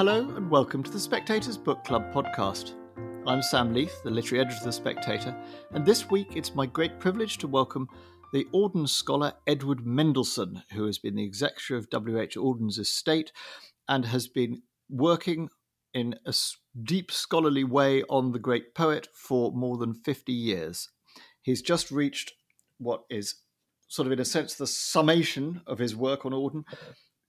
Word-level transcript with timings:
Hello 0.00 0.30
and 0.34 0.48
welcome 0.48 0.82
to 0.82 0.90
the 0.90 0.98
Spectator's 0.98 1.58
Book 1.58 1.84
Club 1.84 2.10
podcast. 2.10 2.72
I'm 3.26 3.42
Sam 3.42 3.74
Leith, 3.74 4.02
the 4.02 4.08
literary 4.08 4.42
editor 4.42 4.56
of 4.56 4.64
The 4.64 4.72
Spectator, 4.72 5.36
and 5.72 5.84
this 5.84 6.08
week 6.08 6.36
it's 6.36 6.54
my 6.54 6.64
great 6.64 6.98
privilege 6.98 7.36
to 7.36 7.46
welcome 7.46 7.86
the 8.32 8.46
Auden 8.54 8.88
scholar 8.88 9.34
Edward 9.46 9.80
Mendelson, 9.80 10.62
who 10.72 10.86
has 10.86 10.96
been 10.96 11.16
the 11.16 11.22
executor 11.22 11.76
of 11.76 11.90
W.H. 11.90 12.34
Auden's 12.36 12.78
estate 12.78 13.30
and 13.90 14.06
has 14.06 14.26
been 14.26 14.62
working 14.88 15.50
in 15.92 16.14
a 16.24 16.32
deep 16.82 17.12
scholarly 17.12 17.64
way 17.64 18.02
on 18.04 18.32
the 18.32 18.38
great 18.38 18.74
poet 18.74 19.06
for 19.12 19.52
more 19.52 19.76
than 19.76 19.92
50 19.92 20.32
years. 20.32 20.88
He's 21.42 21.60
just 21.60 21.90
reached 21.90 22.32
what 22.78 23.02
is 23.10 23.34
sort 23.86 24.06
of, 24.06 24.12
in 24.12 24.20
a 24.20 24.24
sense, 24.24 24.54
the 24.54 24.66
summation 24.66 25.60
of 25.66 25.78
his 25.78 25.94
work 25.94 26.24
on 26.24 26.32
Auden 26.32 26.64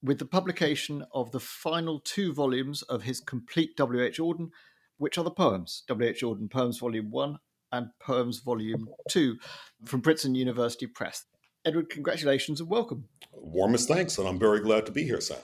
with 0.02 0.18
the 0.18 0.24
publication 0.24 1.04
of 1.12 1.30
the 1.30 1.40
final 1.40 2.00
two 2.00 2.32
volumes 2.32 2.82
of 2.82 3.02
his 3.02 3.20
complete 3.20 3.76
W.H. 3.76 4.18
Auden, 4.18 4.50
which 4.98 5.16
are 5.16 5.24
the 5.24 5.30
poems 5.30 5.84
W.H. 5.88 6.22
Auden 6.22 6.50
Poems 6.50 6.78
Volume 6.78 7.10
1 7.10 7.38
and 7.70 7.88
Poems 8.00 8.40
Volume 8.40 8.88
2 9.08 9.36
from 9.84 10.02
Princeton 10.02 10.34
University 10.34 10.86
Press. 10.86 11.24
Edward, 11.64 11.88
congratulations 11.90 12.60
and 12.60 12.68
welcome. 12.68 13.08
Warmest 13.32 13.88
thanks, 13.88 14.18
and 14.18 14.26
I'm 14.26 14.38
very 14.38 14.60
glad 14.60 14.84
to 14.86 14.92
be 14.92 15.04
here, 15.04 15.20
Sam. 15.20 15.38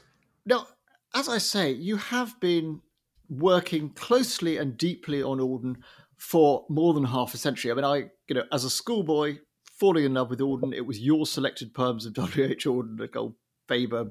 Now, 0.45 0.67
as 1.15 1.28
I 1.28 1.39
say, 1.39 1.70
you 1.70 1.97
have 1.97 2.39
been 2.41 2.81
working 3.28 3.91
closely 3.91 4.56
and 4.56 4.77
deeply 4.77 5.22
on 5.22 5.39
Auden 5.39 5.77
for 6.17 6.67
more 6.69 6.95
than 6.95 7.05
half 7.05 7.34
a 7.34 7.39
century. 7.39 7.70
I 7.70 7.75
mean, 7.75 7.84
I, 7.84 7.97
you 8.27 8.34
know, 8.34 8.45
as 8.53 8.65
a 8.65 8.70
schoolboy, 8.70 9.39
falling 9.78 10.05
in 10.05 10.15
love 10.15 10.31
with 10.31 10.41
Auden, 10.41 10.75
it 10.75 10.87
was 10.87 10.98
your 10.98 11.27
selected 11.27 11.72
poems 11.72 12.05
of 12.05 12.15
W.H. 12.15 12.67
Auden, 12.67 13.11
gold 13.12 13.34
Faber 13.69 14.11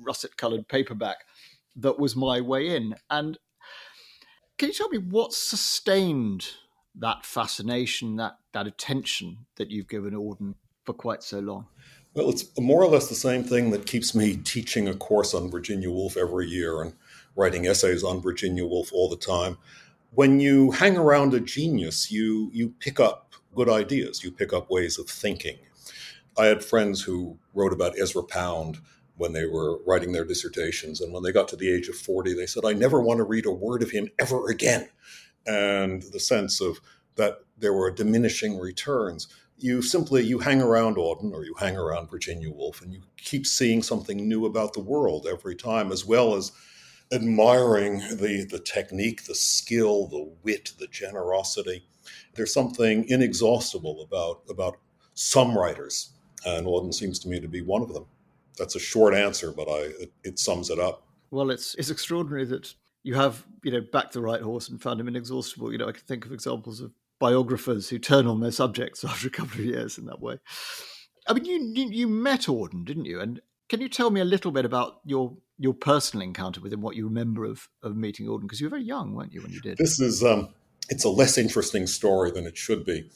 russet 0.00 0.36
coloured 0.36 0.68
paperback 0.68 1.18
that 1.76 1.98
was 1.98 2.16
my 2.16 2.40
way 2.40 2.74
in. 2.74 2.94
And 3.10 3.38
can 4.58 4.68
you 4.68 4.74
tell 4.74 4.88
me 4.88 4.98
what 4.98 5.32
sustained 5.32 6.48
that 6.94 7.26
fascination, 7.26 8.16
that 8.16 8.38
that 8.52 8.66
attention 8.66 9.46
that 9.56 9.70
you've 9.70 9.88
given 9.88 10.14
Auden 10.14 10.54
for 10.84 10.94
quite 10.94 11.22
so 11.22 11.40
long? 11.40 11.66
Well, 12.14 12.30
it's 12.30 12.46
more 12.58 12.82
or 12.82 12.88
less 12.88 13.08
the 13.10 13.14
same 13.14 13.44
thing 13.44 13.70
that 13.72 13.84
keeps 13.84 14.14
me 14.14 14.36
teaching 14.36 14.88
a 14.88 14.94
course 14.94 15.34
on 15.34 15.50
Virginia 15.50 15.90
Woolf 15.90 16.16
every 16.16 16.46
year 16.46 16.80
and 16.80 16.94
writing 17.36 17.66
essays 17.66 18.02
on 18.02 18.22
Virginia 18.22 18.64
Woolf 18.64 18.90
all 18.92 19.10
the 19.10 19.18
time. 19.18 19.58
When 20.12 20.40
you 20.40 20.70
hang 20.70 20.96
around 20.96 21.34
a 21.34 21.40
genius, 21.40 22.10
you 22.10 22.50
you 22.54 22.70
pick 22.80 22.98
up 22.98 23.34
good 23.54 23.68
ideas, 23.68 24.24
you 24.24 24.30
pick 24.32 24.54
up 24.54 24.70
ways 24.70 24.98
of 24.98 25.10
thinking. 25.10 25.58
I 26.38 26.46
had 26.46 26.64
friends 26.64 27.02
who 27.02 27.38
wrote 27.54 27.72
about 27.72 27.98
Ezra 27.98 28.22
Pound 28.22 28.78
when 29.16 29.32
they 29.32 29.46
were 29.46 29.78
writing 29.86 30.12
their 30.12 30.24
dissertations. 30.24 31.00
And 31.00 31.12
when 31.12 31.22
they 31.22 31.32
got 31.32 31.48
to 31.48 31.56
the 31.56 31.72
age 31.72 31.88
of 31.88 31.96
40, 31.96 32.34
they 32.34 32.46
said, 32.46 32.64
I 32.64 32.72
never 32.72 33.00
want 33.00 33.18
to 33.18 33.24
read 33.24 33.46
a 33.46 33.50
word 33.50 33.82
of 33.82 33.90
him 33.90 34.08
ever 34.18 34.48
again. 34.48 34.88
And 35.46 36.02
the 36.02 36.20
sense 36.20 36.60
of 36.60 36.80
that 37.16 37.38
there 37.56 37.72
were 37.72 37.90
diminishing 37.90 38.58
returns. 38.58 39.28
You 39.56 39.80
simply 39.80 40.22
you 40.22 40.38
hang 40.38 40.60
around 40.60 40.96
Auden 40.96 41.32
or 41.32 41.44
you 41.44 41.54
hang 41.58 41.76
around 41.76 42.10
Virginia 42.10 42.50
Woolf 42.50 42.82
and 42.82 42.92
you 42.92 43.02
keep 43.16 43.46
seeing 43.46 43.82
something 43.82 44.28
new 44.28 44.44
about 44.44 44.74
the 44.74 44.80
world 44.80 45.26
every 45.26 45.56
time, 45.56 45.90
as 45.92 46.04
well 46.04 46.34
as 46.34 46.52
admiring 47.10 48.00
the, 48.16 48.46
the 48.50 48.58
technique, 48.58 49.24
the 49.24 49.34
skill, 49.34 50.08
the 50.08 50.30
wit, 50.42 50.72
the 50.78 50.88
generosity. 50.88 51.86
There's 52.34 52.52
something 52.52 53.08
inexhaustible 53.08 54.02
about 54.02 54.42
about 54.50 54.76
some 55.14 55.56
writers, 55.56 56.12
and 56.44 56.66
Auden 56.66 56.92
seems 56.92 57.18
to 57.20 57.28
me 57.28 57.40
to 57.40 57.48
be 57.48 57.62
one 57.62 57.80
of 57.80 57.94
them 57.94 58.04
that's 58.56 58.76
a 58.76 58.80
short 58.80 59.14
answer, 59.14 59.52
but 59.52 59.68
I 59.68 59.78
it, 60.00 60.12
it, 60.24 60.38
sums 60.38 60.70
it 60.70 60.78
up. 60.78 61.06
Well, 61.30 61.50
it's 61.50 61.74
it's 61.76 61.90
extraordinary 61.90 62.44
that 62.46 62.72
you 63.02 63.14
have 63.14 63.44
you 63.62 63.72
know 63.72 63.82
backed 63.92 64.12
the 64.12 64.20
right 64.20 64.40
horse 64.40 64.68
and 64.68 64.80
found 64.80 65.00
him 65.00 65.08
inexhaustible. 65.08 65.72
You 65.72 65.78
know, 65.78 65.88
I 65.88 65.92
can 65.92 66.02
think 66.02 66.26
of 66.26 66.32
examples 66.32 66.80
of 66.80 66.92
biographers 67.18 67.88
who 67.88 67.98
turn 67.98 68.26
on 68.26 68.40
their 68.40 68.52
subjects 68.52 69.04
after 69.08 69.28
a 69.28 69.30
couple 69.30 69.60
of 69.60 69.66
years 69.66 69.98
in 69.98 70.06
that 70.06 70.20
way. 70.20 70.38
I 71.28 71.34
mean, 71.34 71.44
you 71.44 71.60
you, 71.74 71.90
you 71.90 72.08
met 72.08 72.42
Auden, 72.42 72.84
didn't 72.84 73.06
you? 73.06 73.20
And 73.20 73.40
can 73.68 73.80
you 73.80 73.88
tell 73.88 74.10
me 74.10 74.20
a 74.20 74.24
little 74.24 74.52
bit 74.52 74.64
about 74.64 75.00
your 75.04 75.36
your 75.58 75.74
personal 75.74 76.24
encounter 76.24 76.60
with 76.60 76.72
him? 76.72 76.80
What 76.80 76.96
you 76.96 77.04
remember 77.04 77.44
of 77.44 77.68
of 77.82 77.96
meeting 77.96 78.26
Auden? 78.26 78.42
Because 78.42 78.60
you 78.60 78.66
were 78.66 78.76
very 78.76 78.84
young, 78.84 79.14
weren't 79.14 79.32
you, 79.32 79.42
when 79.42 79.52
you 79.52 79.60
did? 79.60 79.78
This 79.78 80.00
is 80.00 80.22
um, 80.22 80.48
it's 80.88 81.04
a 81.04 81.10
less 81.10 81.38
interesting 81.38 81.86
story 81.86 82.30
than 82.30 82.46
it 82.46 82.56
should 82.56 82.84
be. 82.84 83.10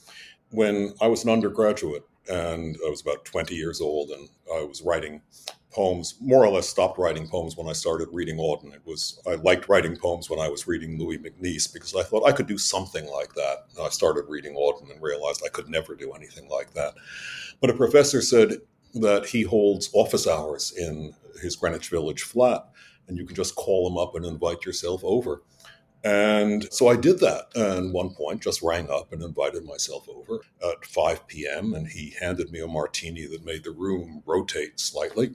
When 0.50 0.95
I 1.00 1.06
was 1.06 1.23
an 1.25 1.31
undergraduate, 1.31 2.05
and 2.28 2.76
I 2.86 2.91
was 2.91 3.00
about 3.00 3.25
20 3.25 3.54
years 3.54 3.81
old, 3.81 4.10
and 4.10 4.28
I 4.53 4.62
was 4.62 4.82
writing 4.82 5.22
poems. 5.72 6.16
More 6.20 6.44
or 6.44 6.50
less, 6.50 6.69
stopped 6.69 6.98
writing 6.98 7.28
poems 7.28 7.56
when 7.56 7.69
I 7.69 7.72
started 7.72 8.08
reading 8.12 8.36
Auden. 8.36 8.75
It 8.75 8.82
was 8.84 9.20
I 9.26 9.34
liked 9.36 9.69
writing 9.69 9.97
poems 9.97 10.28
when 10.28 10.41
I 10.41 10.48
was 10.48 10.66
reading 10.66 10.98
Louis 10.98 11.19
MacNeice 11.19 11.72
because 11.72 11.94
I 11.94 12.03
thought 12.03 12.26
I 12.26 12.32
could 12.32 12.47
do 12.47 12.58
something 12.58 13.06
like 13.06 13.34
that. 13.34 13.66
And 13.76 13.86
I 13.86 13.88
started 13.88 14.25
reading 14.28 14.54
Auden 14.54 14.91
and 14.91 15.03
realized 15.03 15.42
I 15.44 15.50
could 15.50 15.69
never 15.69 15.94
do 15.94 16.12
anything 16.12 16.48
like 16.48 16.75
that. 16.75 16.94
But 17.60 17.70
a 17.70 17.75
professor 17.75 18.20
said 18.20 18.58
that 18.94 19.26
he 19.26 19.42
holds 19.42 19.91
office 19.92 20.26
hours 20.26 20.72
in 20.76 21.14
his 21.41 21.56
Greenwich 21.56 21.88
Village 21.88 22.22
flat, 22.22 22.69
and 23.06 23.16
you 23.16 23.25
can 23.25 23.37
just 23.37 23.54
call 23.54 23.88
him 23.88 23.97
up 23.97 24.14
and 24.14 24.25
invite 24.25 24.64
yourself 24.64 25.02
over. 25.04 25.42
And 26.03 26.66
so 26.72 26.88
I 26.88 26.97
did 26.97 27.21
that. 27.21 27.49
And 27.55 27.93
one 27.93 28.11
point, 28.11 28.43
just 28.43 28.62
rang 28.62 28.91
up 28.91 29.12
and 29.12 29.22
invited 29.22 29.65
myself 29.65 30.09
over 30.09 30.41
at 30.66 30.84
5 30.84 31.27
p.m. 31.27 31.75
And 31.75 31.88
he 31.88 32.15
handed 32.21 32.50
me 32.50 32.61
a 32.61 32.66
martini 32.66 33.27
that 33.27 33.44
made 33.44 33.65
the 33.65 33.71
room 33.71 34.22
rotate 34.25 34.81
slightly. 34.81 35.34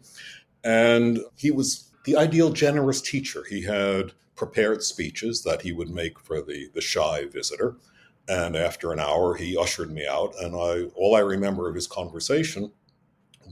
And 0.63 1.19
he 1.37 1.51
was 1.51 1.91
the 2.05 2.17
ideal 2.17 2.51
generous 2.51 3.01
teacher. 3.01 3.43
He 3.47 3.63
had 3.63 4.13
prepared 4.35 4.81
speeches 4.83 5.43
that 5.43 5.61
he 5.61 5.71
would 5.71 5.89
make 5.89 6.19
for 6.19 6.41
the, 6.41 6.69
the 6.73 6.81
shy 6.81 7.25
visitor. 7.25 7.77
And 8.27 8.55
after 8.55 8.91
an 8.91 8.99
hour, 8.99 9.35
he 9.35 9.55
ushered 9.55 9.91
me 9.91 10.07
out. 10.07 10.33
And 10.41 10.55
I, 10.55 10.89
all 10.95 11.15
I 11.15 11.19
remember 11.19 11.69
of 11.69 11.75
his 11.75 11.87
conversation 11.87 12.71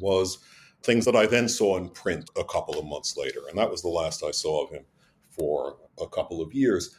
was 0.01 0.39
things 0.81 1.05
that 1.05 1.15
I 1.15 1.27
then 1.27 1.47
saw 1.47 1.77
in 1.77 1.89
print 1.89 2.29
a 2.35 2.43
couple 2.43 2.79
of 2.79 2.85
months 2.85 3.15
later. 3.15 3.41
And 3.49 3.57
that 3.59 3.69
was 3.69 3.83
the 3.83 3.89
last 3.89 4.23
I 4.23 4.31
saw 4.31 4.65
of 4.65 4.71
him 4.71 4.83
for 5.29 5.77
a 6.01 6.07
couple 6.07 6.41
of 6.41 6.53
years. 6.53 6.95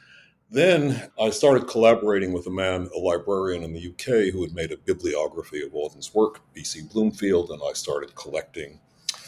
Then 0.50 1.10
I 1.20 1.30
started 1.30 1.66
collaborating 1.66 2.32
with 2.32 2.46
a 2.46 2.50
man, 2.50 2.88
a 2.94 2.98
librarian 2.98 3.64
in 3.64 3.72
the 3.72 3.88
UK, 3.88 4.32
who 4.32 4.42
had 4.42 4.54
made 4.54 4.72
a 4.72 4.76
bibliography 4.76 5.62
of 5.64 5.74
Auden's 5.74 6.14
work, 6.14 6.40
B.C. 6.52 6.82
Bloomfield, 6.92 7.50
and 7.50 7.60
I 7.68 7.72
started 7.72 8.14
collecting, 8.14 8.78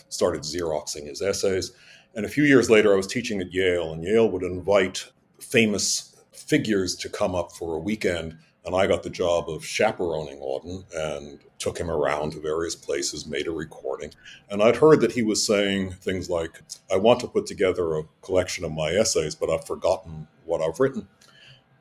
started 0.08 0.42
Xeroxing 0.42 1.06
his 1.06 1.22
essays. 1.22 1.72
And 2.14 2.24
a 2.24 2.28
few 2.30 2.44
years 2.44 2.70
later, 2.70 2.92
I 2.92 2.96
was 2.96 3.06
teaching 3.06 3.40
at 3.40 3.52
Yale, 3.52 3.92
and 3.92 4.04
Yale 4.04 4.30
would 4.30 4.42
invite 4.42 5.10
famous 5.40 6.14
figures 6.32 6.94
to 6.96 7.08
come 7.08 7.34
up 7.34 7.52
for 7.52 7.74
a 7.74 7.80
weekend. 7.80 8.36
And 8.66 8.74
I 8.74 8.88
got 8.88 9.04
the 9.04 9.10
job 9.10 9.48
of 9.48 9.64
chaperoning 9.64 10.40
Auden 10.40 10.84
and 10.92 11.38
took 11.58 11.78
him 11.78 11.88
around 11.88 12.32
to 12.32 12.40
various 12.40 12.74
places, 12.74 13.24
made 13.24 13.46
a 13.46 13.52
recording. 13.52 14.12
And 14.50 14.60
I'd 14.60 14.74
heard 14.74 15.00
that 15.02 15.12
he 15.12 15.22
was 15.22 15.46
saying 15.46 15.92
things 15.92 16.28
like, 16.28 16.60
I 16.92 16.96
want 16.96 17.20
to 17.20 17.28
put 17.28 17.46
together 17.46 17.96
a 17.96 18.02
collection 18.22 18.64
of 18.64 18.72
my 18.72 18.90
essays, 18.90 19.36
but 19.36 19.50
I've 19.50 19.64
forgotten 19.64 20.26
what 20.44 20.60
I've 20.60 20.80
written. 20.80 21.06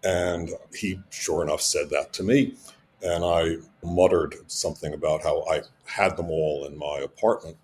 And 0.03 0.51
he, 0.75 1.01
sure 1.09 1.41
enough, 1.41 1.61
said 1.61 1.89
that 1.89 2.13
to 2.13 2.23
me. 2.23 2.53
And 3.01 3.25
I 3.25 3.55
muttered 3.83 4.35
something 4.45 4.93
about 4.93 5.23
how 5.23 5.43
I 5.49 5.63
had 5.85 6.15
them 6.15 6.29
all 6.29 6.65
in 6.65 6.77
my 6.77 6.99
apartment. 7.03 7.57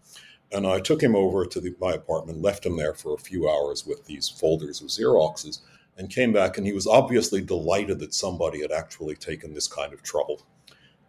And 0.51 0.65
I 0.65 0.79
took 0.79 1.01
him 1.01 1.15
over 1.15 1.45
to 1.45 1.62
the, 1.62 1.75
my 1.79 1.94
apartment, 1.94 2.41
left 2.41 2.65
him 2.65 2.75
there 2.75 2.95
for 2.95 3.13
a 3.13 3.19
few 3.19 3.47
hours 3.47 3.85
with 3.85 4.06
these 4.06 4.27
folders 4.27 4.81
of 4.81 4.88
Xeroxes, 4.88 5.59
and 5.97 6.09
came 6.09 6.31
back. 6.33 6.57
And 6.57 6.65
he 6.65 6.73
was 6.73 6.88
obviously 6.88 7.41
delighted 7.41 7.99
that 7.99 8.13
somebody 8.13 8.61
had 8.61 8.71
actually 8.71 9.15
taken 9.15 9.53
this 9.53 9.67
kind 9.67 9.93
of 9.93 10.03
trouble 10.03 10.41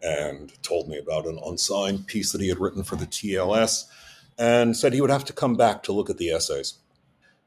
and 0.02 0.52
told 0.62 0.88
me 0.88 0.98
about 0.98 1.26
an 1.26 1.38
unsigned 1.44 2.06
piece 2.06 2.32
that 2.32 2.40
he 2.40 2.48
had 2.48 2.58
written 2.58 2.82
for 2.82 2.96
the 2.96 3.06
TLS 3.06 3.84
and 4.38 4.76
said 4.76 4.92
he 4.92 5.00
would 5.00 5.10
have 5.10 5.24
to 5.26 5.32
come 5.32 5.54
back 5.54 5.82
to 5.84 5.92
look 5.92 6.10
at 6.10 6.18
the 6.18 6.30
essays. 6.30 6.78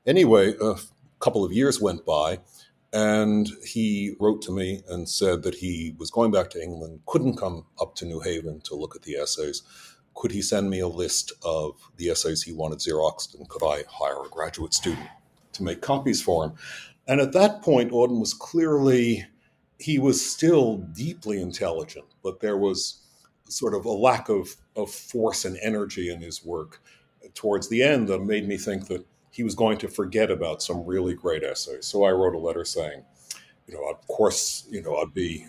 Anyway, 0.06 0.54
a 0.62 0.76
couple 1.20 1.44
of 1.44 1.52
years 1.52 1.82
went 1.82 2.06
by, 2.06 2.40
and 2.94 3.50
he 3.66 4.16
wrote 4.20 4.42
to 4.44 4.52
me 4.52 4.84
and 4.88 5.10
said 5.10 5.44
that 5.44 5.56
he 5.56 5.96
was 5.98 6.12
going 6.12 6.32
back 6.32 6.50
to 6.52 6.62
England, 6.62 7.02
couldn't 7.08 7.38
come 7.38 7.66
up 7.82 7.96
to 7.96 8.06
New 8.06 8.22
Haven 8.22 8.62
to 8.62 8.76
look 8.76 8.96
at 8.96 9.02
the 9.02 9.16
essays. 9.16 9.64
Could 10.14 10.32
he 10.32 10.42
send 10.42 10.70
me 10.70 10.80
a 10.80 10.88
list 10.88 11.34
of 11.44 11.74
the 11.98 12.10
essays 12.10 12.44
he 12.44 12.54
wanted 12.54 12.80
Xeroxed, 12.80 13.38
and 13.38 13.50
could 13.50 13.66
I 13.66 13.84
hire 13.90 14.24
a 14.24 14.30
graduate 14.30 14.74
student 14.74 15.10
to 15.54 15.64
make 15.64 15.82
copies 15.82 16.22
for 16.22 16.46
him? 16.46 16.54
And 17.08 17.22
at 17.22 17.34
that 17.34 17.62
point, 17.62 17.92
Auden 17.92 18.20
was 18.20 18.34
clearly, 18.34 19.26
he 19.80 20.00
was 20.00 20.26
still 20.26 20.78
deeply 20.78 21.42
intelligent, 21.42 22.06
but 22.24 22.40
there 22.40 22.58
was 22.58 23.02
sort 23.48 23.76
of 23.76 23.86
a 23.86 23.92
lack 23.92 24.30
of, 24.30 24.56
of 24.76 24.90
force 24.90 25.46
and 25.46 25.58
energy 25.62 26.10
in 26.10 26.22
his 26.22 26.44
work 26.44 26.82
towards 27.36 27.70
the 27.70 27.84
end 27.84 28.08
that 28.08 28.24
made 28.24 28.48
me 28.48 28.58
think 28.58 28.88
that 28.88 29.06
he 29.30 29.44
was 29.44 29.54
going 29.54 29.78
to 29.78 29.88
forget 29.88 30.32
about 30.32 30.64
some 30.64 30.86
really 30.86 31.14
great 31.14 31.44
essays. 31.44 31.86
So 31.86 32.06
I 32.06 32.12
wrote 32.12 32.36
a 32.36 32.40
letter 32.40 32.66
saying, 32.66 33.04
you 33.68 33.74
know, 33.74 33.88
of 33.90 34.08
course, 34.08 34.66
you 34.70 34.82
know, 34.82 34.96
I'd 34.96 35.14
be 35.14 35.46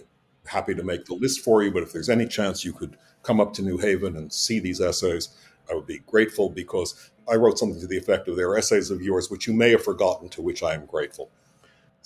happy 0.47 0.75
to 0.75 0.82
make 0.82 1.05
the 1.05 1.14
list 1.14 1.41
for 1.41 1.62
you, 1.62 1.70
but 1.70 1.82
if 1.82 1.93
there's 1.93 2.09
any 2.09 2.26
chance 2.26 2.64
you 2.64 2.73
could 2.73 2.97
come 3.23 3.41
up 3.41 3.52
to 3.55 3.62
New 3.62 3.79
Haven 3.79 4.17
and 4.17 4.32
see 4.32 4.59
these 4.59 4.81
essays, 4.81 5.31
I 5.70 5.75
would 5.75 5.87
be 5.87 5.99
grateful 6.00 6.50
because 6.50 7.11
I 7.31 7.37
wrote 7.37 7.59
something 7.59 7.81
to 7.81 7.87
the 7.87 7.97
effect 7.97 8.29
of 8.29 8.37
there 8.37 8.50
are 8.50 8.59
essays 8.59 8.91
of 8.91 9.02
yours 9.02 9.31
which 9.31 9.47
you 9.47 9.52
may 9.52 9.70
have 9.70 9.85
forgotten, 9.85 10.29
to 10.31 10.43
which 10.43 10.62
I 10.62 10.75
am 10.75 10.87
grateful. 10.87 11.31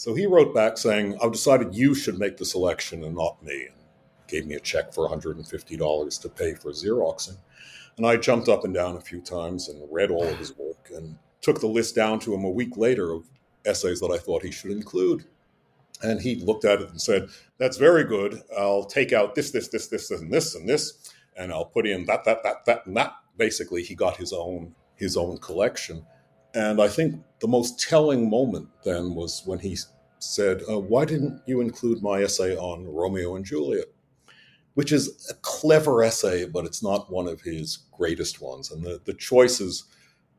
So 0.00 0.14
he 0.14 0.24
wrote 0.24 0.54
back 0.54 0.78
saying, 0.78 1.18
I've 1.22 1.32
decided 1.32 1.74
you 1.74 1.94
should 1.94 2.18
make 2.18 2.38
the 2.38 2.44
selection 2.46 3.04
and 3.04 3.14
not 3.14 3.42
me. 3.42 3.66
And 3.66 3.76
gave 4.28 4.46
me 4.46 4.54
a 4.54 4.60
check 4.60 4.94
for 4.94 5.06
$150 5.06 6.20
to 6.22 6.28
pay 6.30 6.54
for 6.54 6.70
Xeroxing. 6.70 7.36
And 7.98 8.06
I 8.06 8.16
jumped 8.16 8.48
up 8.48 8.64
and 8.64 8.72
down 8.72 8.96
a 8.96 9.00
few 9.02 9.20
times 9.20 9.68
and 9.68 9.86
read 9.92 10.10
all 10.10 10.26
of 10.26 10.38
his 10.38 10.56
work 10.56 10.88
and 10.90 11.18
took 11.42 11.60
the 11.60 11.66
list 11.66 11.94
down 11.94 12.18
to 12.20 12.32
him 12.32 12.44
a 12.44 12.50
week 12.50 12.78
later 12.78 13.12
of 13.12 13.28
essays 13.66 14.00
that 14.00 14.10
I 14.10 14.16
thought 14.16 14.42
he 14.42 14.50
should 14.50 14.70
include. 14.70 15.26
And 16.02 16.18
he 16.18 16.36
looked 16.36 16.64
at 16.64 16.80
it 16.80 16.88
and 16.88 16.98
said, 16.98 17.28
That's 17.58 17.76
very 17.76 18.04
good. 18.04 18.40
I'll 18.58 18.84
take 18.84 19.12
out 19.12 19.34
this, 19.34 19.50
this, 19.50 19.68
this, 19.68 19.88
this, 19.88 20.10
and 20.10 20.32
this, 20.32 20.54
and 20.54 20.66
this, 20.66 21.12
and 21.36 21.52
I'll 21.52 21.66
put 21.66 21.86
in 21.86 22.06
that, 22.06 22.24
that, 22.24 22.42
that, 22.42 22.64
that, 22.64 22.86
and 22.86 22.96
that. 22.96 23.12
Basically, 23.36 23.82
he 23.82 23.94
got 23.94 24.16
his 24.16 24.32
own 24.32 24.74
his 24.96 25.18
own 25.18 25.36
collection. 25.36 26.06
And 26.54 26.80
I 26.80 26.88
think 26.88 27.22
the 27.40 27.48
most 27.48 27.80
telling 27.80 28.28
moment 28.28 28.68
then 28.84 29.14
was 29.14 29.42
when 29.44 29.60
he 29.60 29.76
said, 30.18 30.62
uh, 30.68 30.78
Why 30.78 31.04
didn't 31.04 31.42
you 31.46 31.60
include 31.60 32.02
my 32.02 32.22
essay 32.22 32.56
on 32.56 32.86
Romeo 32.86 33.36
and 33.36 33.44
Juliet? 33.44 33.86
Which 34.74 34.92
is 34.92 35.28
a 35.30 35.34
clever 35.42 36.02
essay, 36.02 36.46
but 36.46 36.64
it's 36.64 36.82
not 36.82 37.12
one 37.12 37.26
of 37.26 37.42
his 37.42 37.78
greatest 37.92 38.40
ones. 38.40 38.70
And 38.70 38.82
the, 38.82 39.00
the 39.04 39.14
choices 39.14 39.84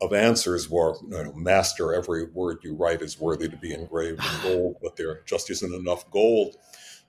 of 0.01 0.13
answers 0.13 0.69
were 0.69 0.95
you 1.03 1.23
know, 1.23 1.33
master 1.33 1.93
every 1.93 2.25
word 2.25 2.57
you 2.63 2.75
write 2.75 3.01
is 3.01 3.19
worthy 3.19 3.47
to 3.47 3.57
be 3.57 3.73
engraved 3.73 4.19
in 4.19 4.41
gold, 4.41 4.77
but 4.81 4.95
there 4.95 5.21
just 5.25 5.49
isn't 5.49 5.73
enough 5.73 6.09
gold. 6.11 6.57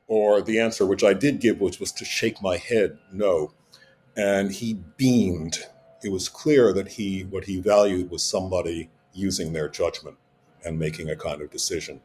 Or 0.09 0.43
the 0.43 0.59
answer 0.61 0.85
which 0.85 1.05
I 1.05 1.15
did 1.15 1.41
give, 1.41 1.61
which 1.61 1.81
was 1.81 1.93
to 1.93 2.05
shake 2.05 2.43
my 2.43 2.59
head, 2.59 2.99
no. 3.13 3.55
And 4.17 4.53
he 4.53 4.75
beamed. 4.97 5.59
It 6.03 6.11
was 6.11 6.29
clear 6.29 6.73
that 6.73 6.89
he 6.89 7.23
what 7.25 7.45
he 7.45 7.61
valued 7.61 8.11
was 8.11 8.23
somebody 8.23 8.91
using 9.13 9.53
their 9.53 9.69
judgment 9.69 10.17
and 10.65 10.79
making 10.79 11.11
a 11.11 11.17
kind 11.17 11.43
of 11.43 11.51
decision. 11.51 12.01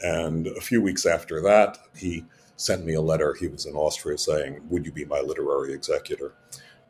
And 0.00 0.46
a 0.46 0.60
few 0.60 0.82
weeks 0.82 1.06
after 1.06 1.40
that, 1.42 1.78
he 1.96 2.24
sent 2.56 2.84
me 2.84 2.94
a 2.94 3.00
letter. 3.00 3.34
He 3.34 3.48
was 3.48 3.66
in 3.66 3.74
Austria 3.74 4.18
saying, 4.18 4.60
Would 4.68 4.86
you 4.86 4.92
be 4.92 5.04
my 5.04 5.20
literary 5.20 5.72
executor? 5.72 6.34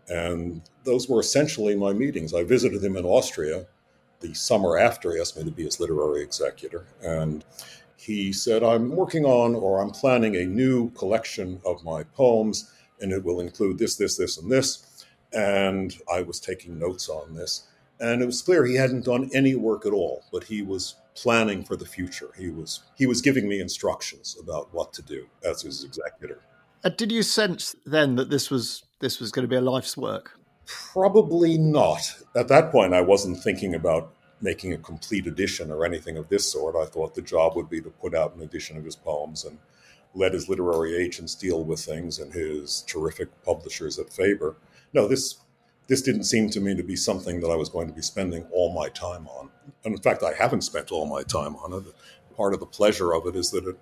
And 0.09 0.63
those 0.85 1.09
were 1.09 1.21
essentially 1.21 1.75
my 1.75 1.93
meetings. 1.93 2.33
I 2.33 2.45
visited 2.45 2.83
him 2.83 2.97
in 2.97 3.05
Austria 3.05 3.67
the 4.21 4.35
summer 4.35 4.79
after 4.79 5.13
he 5.13 5.21
asked 5.21 5.37
me 5.37 5.45
to 5.45 5.51
be 5.51 5.65
his 5.65 5.81
literary 5.81 6.23
executor. 6.23 6.87
And 7.03 7.45
he 7.97 8.33
said, 8.33 8.63
I'm 8.63 8.91
working 8.91 9.25
on 9.25 9.55
or 9.55 9.81
I'm 9.81 9.91
planning 9.91 10.37
a 10.37 10.47
new 10.47 10.91
collection 10.91 11.61
of 11.65 11.85
my 11.85 12.05
poems, 12.05 12.71
and 13.01 13.13
it 13.13 13.25
will 13.25 13.41
include 13.41 13.79
this, 13.79 13.97
this, 13.97 14.17
this, 14.17 14.39
and 14.39 14.51
this. 14.51 14.86
And 15.37 15.97
I 16.13 16.23
was 16.23 16.41
taking 16.41 16.79
notes 16.79 17.09
on 17.09 17.35
this. 17.35 17.69
And 18.01 18.23
it 18.23 18.27
was 18.27 18.43
clear 18.43 18.65
he 18.65 18.75
hadn't 18.75 19.05
done 19.05 19.31
any 19.33 19.55
work 19.55 19.87
at 19.87 19.93
all, 19.93 20.25
but 20.33 20.45
he 20.45 20.63
was 20.63 20.97
planning 21.15 21.65
for 21.65 21.77
the 21.77 21.87
future. 21.87 22.31
He 22.37 22.51
was 22.51 22.83
he 22.95 23.07
was 23.07 23.23
giving 23.23 23.49
me 23.49 23.61
instructions 23.61 24.37
about 24.41 24.73
what 24.73 24.93
to 24.95 25.03
do 25.03 25.27
as 25.45 25.63
his 25.63 25.85
executor. 25.85 26.41
Uh, 26.85 26.91
did 26.91 27.11
you 27.11 27.23
sense 27.23 27.75
then 27.87 28.17
that 28.17 28.31
this 28.31 28.51
was 28.51 28.85
this 29.01 29.19
was 29.19 29.33
going 29.33 29.45
to 29.45 29.49
be 29.49 29.57
a 29.57 29.61
life's 29.61 29.97
work? 29.97 30.39
Probably 30.67 31.57
not. 31.57 32.15
At 32.35 32.49
that 32.49 32.71
point, 32.71 32.93
I 32.93 33.01
wasn't 33.01 33.39
thinking 33.39 33.75
about 33.75 34.13
making 34.41 34.73
a 34.73 34.79
complete 34.79 35.27
edition 35.27 35.71
or 35.71 35.85
anything 35.85 36.19
of 36.19 36.29
this 36.29 36.51
sort. 36.53 36.77
I 36.77 36.85
thought 36.85 37.15
the 37.15 37.23
job 37.23 37.57
would 37.57 37.71
be 37.71 37.81
to 37.81 37.91
put 37.91 38.15
out 38.15 38.35
an 38.35 38.43
edition 38.43 38.77
of 38.77 38.85
his 38.85 38.97
poems 38.97 39.45
and 39.45 39.59
let 40.15 40.33
his 40.33 40.49
literary 40.49 40.97
agents 40.97 41.35
deal 41.35 41.65
with 41.65 41.81
things 41.81 42.19
and 42.19 42.33
his 42.33 42.83
terrific 42.87 43.29
publishers 43.45 43.99
at 43.99 44.13
Faber. 44.13 44.57
No, 44.97 45.07
this 45.07 45.39
this 45.89 46.01
didn't 46.01 46.25
seem 46.25 46.49
to 46.51 46.61
me 46.61 46.75
to 46.75 46.83
be 46.83 46.97
something 46.97 47.41
that 47.41 47.51
I 47.51 47.55
was 47.55 47.69
going 47.69 47.87
to 47.87 47.93
be 47.93 48.01
spending 48.01 48.47
all 48.51 48.73
my 48.73 48.89
time 48.89 49.29
on. 49.29 49.51
And 49.85 49.95
in 49.95 50.01
fact, 50.01 50.23
I 50.23 50.33
haven't 50.33 50.63
spent 50.63 50.91
all 50.91 51.07
my 51.07 51.23
time 51.23 51.55
on 51.57 51.75
it. 51.75 51.85
Part 52.35 52.55
of 52.55 52.61
the 52.61 52.67
pleasure 52.67 53.13
of 53.15 53.27
it 53.27 53.37
is 53.37 53.51
that 53.51 53.67
it 53.69 53.79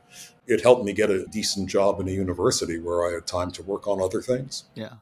it 0.46 0.62
helped 0.62 0.84
me 0.84 0.92
get 0.92 1.10
a 1.10 1.24
decent 1.26 1.70
job 1.70 2.00
in 2.00 2.08
a 2.08 2.10
university 2.10 2.80
where 2.80 3.08
I 3.08 3.14
had 3.14 3.28
time 3.28 3.52
to 3.52 3.62
work 3.62 3.86
on 3.86 4.02
other 4.02 4.20
things. 4.20 4.64
Yeah. 4.74 4.94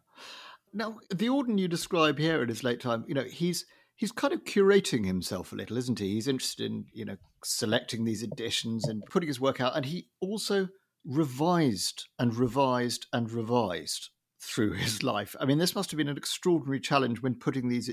Now, 0.75 0.99
the 1.09 1.29
Auden 1.29 1.59
you 1.59 1.67
describe 1.67 2.19
here 2.19 2.43
in 2.43 2.49
his 2.50 2.62
late 2.62 2.81
time, 2.81 3.05
you 3.08 3.15
know, 3.15 3.25
he's 3.25 3.65
he's 3.97 4.12
kind 4.12 4.35
of 4.35 4.44
curating 4.44 5.06
himself 5.06 5.50
a 5.50 5.56
little, 5.56 5.79
isn't 5.79 5.99
he? 5.99 6.11
He's 6.11 6.29
interested 6.29 6.70
in, 6.70 6.85
you 6.93 7.06
know, 7.06 7.17
selecting 7.43 8.05
these 8.05 8.23
editions 8.23 8.87
and 8.87 9.03
putting 9.06 9.29
his 9.29 9.41
work 9.41 9.62
out. 9.62 9.76
And 9.76 9.87
he 9.87 10.08
also 10.20 10.69
revised 11.06 12.06
and 12.19 12.37
revised 12.37 13.06
and 13.15 13.31
revised 13.31 14.11
through 14.43 14.73
his 14.75 15.03
life. 15.03 15.35
I 15.41 15.44
mean, 15.44 15.59
this 15.59 15.75
must 15.75 15.91
have 15.91 15.99
been 15.99 16.09
an 16.09 16.17
extraordinary 16.17 16.81
challenge 16.81 17.23
when 17.23 17.35
putting 17.37 17.69
these 17.69 17.91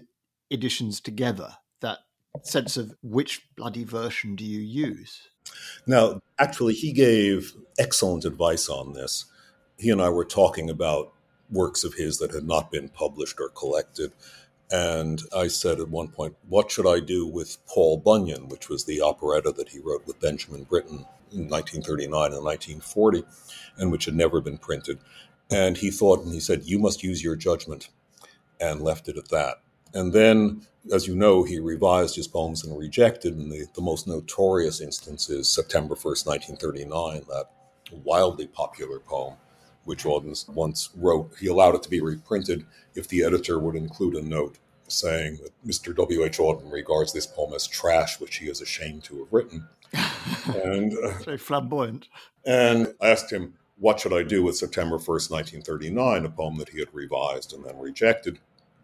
editions 0.49 0.99
together, 0.99 1.55
that 1.81 1.99
sense 2.43 2.77
of 2.77 2.93
which 3.01 3.41
bloody 3.55 3.83
version 3.83 4.35
do 4.35 4.43
you 4.43 4.59
use? 4.59 5.29
Now, 5.85 6.21
actually, 6.37 6.73
he 6.73 6.91
gave 6.91 7.53
excellent 7.77 8.25
advice 8.25 8.69
on 8.69 8.93
this. 8.93 9.25
He 9.77 9.89
and 9.89 10.01
I 10.01 10.09
were 10.09 10.25
talking 10.25 10.69
about 10.69 11.13
works 11.49 11.83
of 11.83 11.95
his 11.95 12.17
that 12.19 12.33
had 12.33 12.45
not 12.45 12.71
been 12.71 12.89
published 12.89 13.39
or 13.39 13.49
collected. 13.49 14.11
And 14.71 15.21
I 15.35 15.47
said 15.47 15.79
at 15.79 15.89
one 15.89 16.09
point, 16.09 16.35
What 16.47 16.69
should 16.69 16.87
I 16.87 16.99
do 16.99 17.25
with 17.25 17.57
Paul 17.65 17.97
Bunyan, 17.97 18.49
which 18.49 18.69
was 18.69 18.85
the 18.85 19.01
operetta 19.01 19.51
that 19.53 19.69
he 19.69 19.79
wrote 19.79 20.05
with 20.05 20.19
Benjamin 20.19 20.63
Britten 20.63 21.05
in 21.31 21.47
1939 21.47 22.33
and 22.33 22.43
1940, 22.43 23.23
and 23.77 23.91
which 23.91 24.05
had 24.05 24.15
never 24.15 24.41
been 24.41 24.59
printed? 24.59 24.99
And 25.51 25.77
he 25.77 25.91
thought, 25.91 26.23
and 26.23 26.33
he 26.33 26.39
said, 26.39 26.63
You 26.65 26.79
must 26.79 27.03
use 27.03 27.23
your 27.23 27.35
judgment, 27.35 27.89
and 28.59 28.81
left 28.81 29.07
it 29.07 29.17
at 29.17 29.29
that. 29.29 29.61
And 29.93 30.13
then, 30.13 30.61
as 30.93 31.07
you 31.07 31.15
know, 31.15 31.43
he 31.43 31.59
revised 31.59 32.15
his 32.15 32.27
poems 32.27 32.63
and 32.63 32.77
rejected. 32.77 33.35
And 33.35 33.51
the, 33.51 33.65
the 33.73 33.81
most 33.81 34.07
notorious 34.07 34.81
instance 34.81 35.29
is 35.29 35.49
September 35.49 35.95
1st, 35.95 36.27
1939, 36.27 37.25
that 37.29 37.49
wildly 38.03 38.47
popular 38.47 38.99
poem, 38.99 39.35
which 39.85 40.03
Auden 40.03 40.47
once 40.49 40.89
wrote. 40.95 41.31
He 41.39 41.47
allowed 41.47 41.75
it 41.75 41.83
to 41.83 41.89
be 41.89 42.01
reprinted 42.01 42.65
if 42.95 43.07
the 43.07 43.23
editor 43.23 43.57
would 43.59 43.75
include 43.75 44.15
a 44.15 44.21
note 44.21 44.59
saying 44.91 45.37
that 45.43 45.51
Mr. 45.65 45.95
W.H. 45.95 46.37
Auden 46.37 46.71
regards 46.71 47.13
this 47.13 47.27
poem 47.27 47.53
as 47.53 47.67
trash, 47.67 48.19
which 48.19 48.37
he 48.37 48.47
is 48.47 48.61
ashamed 48.61 49.03
to 49.05 49.19
have 49.19 49.31
written. 49.31 49.67
and 50.63 50.93
uh, 50.97 51.17
very 51.23 51.37
flamboyant. 51.37 52.07
And 52.45 52.93
I 53.01 53.09
asked 53.09 53.31
him, 53.31 53.55
what 53.79 53.99
should 53.99 54.13
I 54.13 54.23
do 54.23 54.43
with 54.43 54.57
September 54.57 54.97
1st, 54.97 55.31
1939, 55.31 56.25
a 56.25 56.29
poem 56.29 56.57
that 56.57 56.69
he 56.69 56.79
had 56.79 56.93
revised 56.93 57.53
and 57.53 57.63
then 57.63 57.77
rejected? 57.79 58.39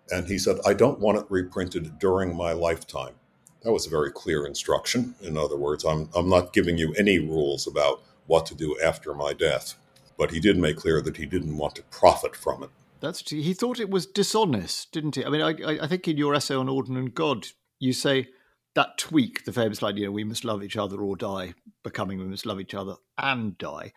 And 0.09 0.27
he 0.27 0.37
said, 0.37 0.57
I 0.65 0.73
don't 0.73 0.99
want 0.99 1.17
it 1.17 1.25
reprinted 1.29 1.99
during 1.99 2.35
my 2.35 2.53
lifetime. 2.53 3.15
That 3.63 3.71
was 3.71 3.87
a 3.87 3.89
very 3.89 4.11
clear 4.11 4.45
instruction. 4.45 5.15
In 5.21 5.37
other 5.37 5.57
words, 5.57 5.83
I'm, 5.83 6.09
I'm 6.15 6.29
not 6.29 6.53
giving 6.53 6.77
you 6.77 6.93
any 6.93 7.19
rules 7.19 7.67
about 7.67 8.03
what 8.27 8.45
to 8.47 8.55
do 8.55 8.77
after 8.83 9.13
my 9.13 9.33
death. 9.33 9.75
But 10.17 10.31
he 10.31 10.39
did 10.39 10.57
make 10.57 10.77
clear 10.77 11.01
that 11.01 11.17
he 11.17 11.25
didn't 11.25 11.57
want 11.57 11.75
to 11.75 11.83
profit 11.83 12.35
from 12.35 12.63
it. 12.63 12.69
That's 13.01 13.29
he 13.29 13.53
thought 13.53 13.79
it 13.79 13.89
was 13.89 14.05
dishonest, 14.05 14.91
didn't 14.91 15.15
he? 15.15 15.25
I 15.25 15.29
mean, 15.29 15.41
I, 15.41 15.83
I 15.83 15.87
think 15.87 16.07
in 16.07 16.17
your 16.17 16.33
essay 16.33 16.55
on 16.55 16.67
Auden 16.67 16.97
and 16.97 17.13
God, 17.13 17.47
you 17.79 17.91
say 17.91 18.29
that 18.75 18.97
tweak, 18.97 19.45
the 19.45 19.51
famous 19.51 19.81
line, 19.81 19.97
you 19.97 20.05
know, 20.05 20.11
we 20.11 20.23
must 20.23 20.45
love 20.45 20.63
each 20.63 20.77
other 20.77 21.01
or 21.01 21.15
die, 21.15 21.53
becoming 21.83 22.19
we 22.19 22.25
must 22.25 22.45
love 22.45 22.59
each 22.59 22.73
other 22.73 22.95
and 23.17 23.57
die, 23.57 23.91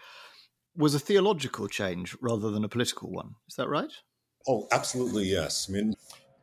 was 0.79 0.95
a 0.95 0.99
theological 0.99 1.67
change 1.69 2.17
rather 2.21 2.51
than 2.51 2.65
a 2.65 2.69
political 2.69 3.11
one. 3.11 3.35
Is 3.49 3.57
that 3.57 3.69
right? 3.69 3.91
Oh, 4.47 4.69
absolutely, 4.73 5.25
yes. 5.25 5.67
I 5.69 5.73
mean, 5.73 5.95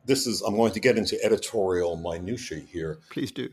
this 0.04 0.26
is, 0.26 0.42
I'm 0.42 0.56
going 0.56 0.72
to 0.72 0.80
get 0.80 0.98
into 0.98 1.18
editorial 1.24 1.96
minutiae 1.96 2.60
here. 2.60 2.98
Please 3.10 3.32
do. 3.32 3.48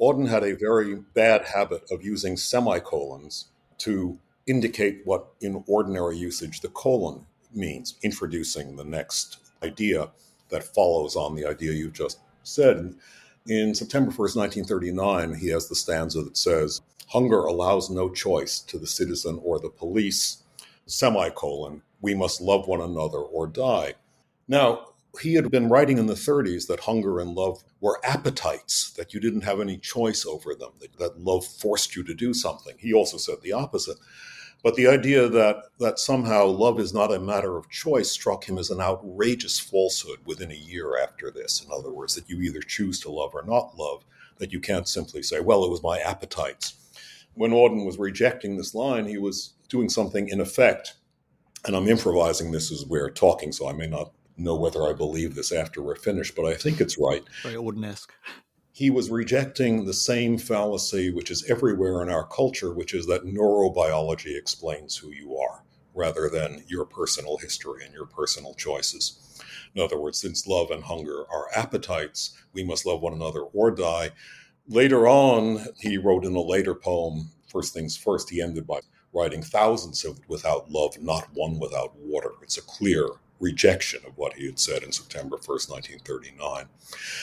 Auden 0.00 0.28
had 0.28 0.44
a 0.44 0.54
very 0.54 0.94
bad 0.94 1.46
habit 1.46 1.82
of 1.90 2.04
using 2.04 2.36
semicolons 2.36 3.46
to 3.78 4.18
indicate 4.46 5.00
what, 5.04 5.26
in 5.40 5.64
ordinary 5.66 6.16
usage, 6.16 6.60
the 6.60 6.68
colon 6.68 7.26
means, 7.52 7.96
introducing 8.02 8.76
the 8.76 8.84
next 8.84 9.38
idea 9.62 10.10
that 10.50 10.62
follows 10.62 11.16
on 11.16 11.34
the 11.34 11.46
idea 11.46 11.72
you 11.72 11.90
just 11.90 12.18
said. 12.42 12.94
In 13.46 13.74
September 13.74 14.10
1st, 14.10 14.36
1939, 14.36 15.34
he 15.34 15.48
has 15.48 15.68
the 15.68 15.74
stanza 15.74 16.22
that 16.22 16.36
says, 16.36 16.82
Hunger 17.10 17.40
allows 17.40 17.90
no 17.90 18.08
choice 18.08 18.60
to 18.60 18.78
the 18.78 18.86
citizen 18.86 19.40
or 19.42 19.58
the 19.58 19.68
police, 19.68 20.44
semicolon, 20.86 21.82
we 22.00 22.14
must 22.14 22.40
love 22.40 22.68
one 22.68 22.80
another 22.80 23.18
or 23.18 23.48
die. 23.48 23.94
Now, 24.46 24.86
he 25.20 25.34
had 25.34 25.50
been 25.50 25.68
writing 25.68 25.98
in 25.98 26.06
the 26.06 26.14
30s 26.14 26.68
that 26.68 26.80
hunger 26.80 27.18
and 27.18 27.34
love 27.34 27.64
were 27.80 27.98
appetites, 28.04 28.92
that 28.92 29.12
you 29.12 29.18
didn't 29.18 29.40
have 29.40 29.60
any 29.60 29.76
choice 29.76 30.24
over 30.24 30.54
them, 30.54 30.70
that, 30.78 30.98
that 30.98 31.20
love 31.20 31.44
forced 31.44 31.96
you 31.96 32.04
to 32.04 32.14
do 32.14 32.32
something. 32.32 32.76
He 32.78 32.92
also 32.92 33.16
said 33.16 33.42
the 33.42 33.52
opposite. 33.52 33.96
But 34.62 34.76
the 34.76 34.86
idea 34.86 35.28
that, 35.28 35.64
that 35.80 35.98
somehow 35.98 36.46
love 36.46 36.78
is 36.78 36.94
not 36.94 37.12
a 37.12 37.18
matter 37.18 37.56
of 37.56 37.70
choice 37.70 38.12
struck 38.12 38.44
him 38.44 38.56
as 38.56 38.70
an 38.70 38.80
outrageous 38.80 39.58
falsehood 39.58 40.18
within 40.26 40.52
a 40.52 40.54
year 40.54 40.96
after 40.96 41.32
this. 41.32 41.64
In 41.64 41.72
other 41.72 41.92
words, 41.92 42.14
that 42.14 42.28
you 42.30 42.40
either 42.40 42.60
choose 42.60 43.00
to 43.00 43.10
love 43.10 43.34
or 43.34 43.42
not 43.42 43.76
love, 43.76 44.04
that 44.38 44.52
you 44.52 44.60
can't 44.60 44.86
simply 44.86 45.24
say, 45.24 45.40
well, 45.40 45.64
it 45.64 45.70
was 45.70 45.82
my 45.82 45.98
appetites. 45.98 46.74
When 47.34 47.52
Auden 47.52 47.86
was 47.86 47.98
rejecting 47.98 48.56
this 48.56 48.74
line, 48.74 49.06
he 49.06 49.18
was 49.18 49.54
doing 49.68 49.88
something 49.88 50.28
in 50.28 50.40
effect, 50.40 50.94
and 51.66 51.76
I'm 51.76 51.88
improvising 51.88 52.50
this 52.50 52.72
as 52.72 52.84
we're 52.86 53.10
talking, 53.10 53.52
so 53.52 53.68
I 53.68 53.72
may 53.72 53.86
not 53.86 54.12
know 54.36 54.56
whether 54.56 54.86
I 54.86 54.92
believe 54.92 55.34
this 55.34 55.52
after 55.52 55.82
we're 55.82 55.96
finished, 55.96 56.34
but 56.34 56.46
I 56.46 56.54
think 56.54 56.80
it's 56.80 56.98
right. 56.98 57.22
Very 57.42 57.54
Auden-esque. 57.54 58.12
He 58.72 58.90
was 58.90 59.10
rejecting 59.10 59.84
the 59.84 59.92
same 59.92 60.38
fallacy 60.38 61.10
which 61.10 61.30
is 61.30 61.48
everywhere 61.50 62.02
in 62.02 62.08
our 62.08 62.26
culture, 62.26 62.72
which 62.72 62.94
is 62.94 63.06
that 63.06 63.26
neurobiology 63.26 64.36
explains 64.36 64.96
who 64.96 65.10
you 65.10 65.36
are, 65.36 65.64
rather 65.94 66.28
than 66.28 66.64
your 66.66 66.84
personal 66.84 67.36
history 67.36 67.84
and 67.84 67.92
your 67.92 68.06
personal 68.06 68.54
choices. 68.54 69.18
In 69.74 69.82
other 69.82 70.00
words, 70.00 70.18
since 70.18 70.46
love 70.46 70.70
and 70.70 70.82
hunger 70.82 71.24
are 71.30 71.48
appetites, 71.54 72.36
we 72.52 72.64
must 72.64 72.86
love 72.86 73.02
one 73.02 73.12
another 73.12 73.42
or 73.42 73.70
die. 73.70 74.10
Later 74.70 75.08
on, 75.08 75.66
he 75.80 75.98
wrote 75.98 76.24
in 76.24 76.36
a 76.36 76.40
later 76.40 76.76
poem, 76.76 77.28
First 77.48 77.74
Things 77.74 77.96
First, 77.96 78.30
he 78.30 78.40
ended 78.40 78.68
by 78.68 78.78
writing 79.12 79.42
thousands 79.42 80.04
of 80.04 80.20
without 80.28 80.70
love, 80.70 80.96
not 81.00 81.26
one 81.34 81.58
without 81.58 81.96
water. 81.96 82.30
It's 82.40 82.56
a 82.56 82.62
clear 82.62 83.08
rejection 83.40 84.00
of 84.06 84.16
what 84.16 84.34
he 84.34 84.46
had 84.46 84.60
said 84.60 84.84
in 84.84 84.92
September 84.92 85.38
1st, 85.38 85.70
1939. 85.70 86.66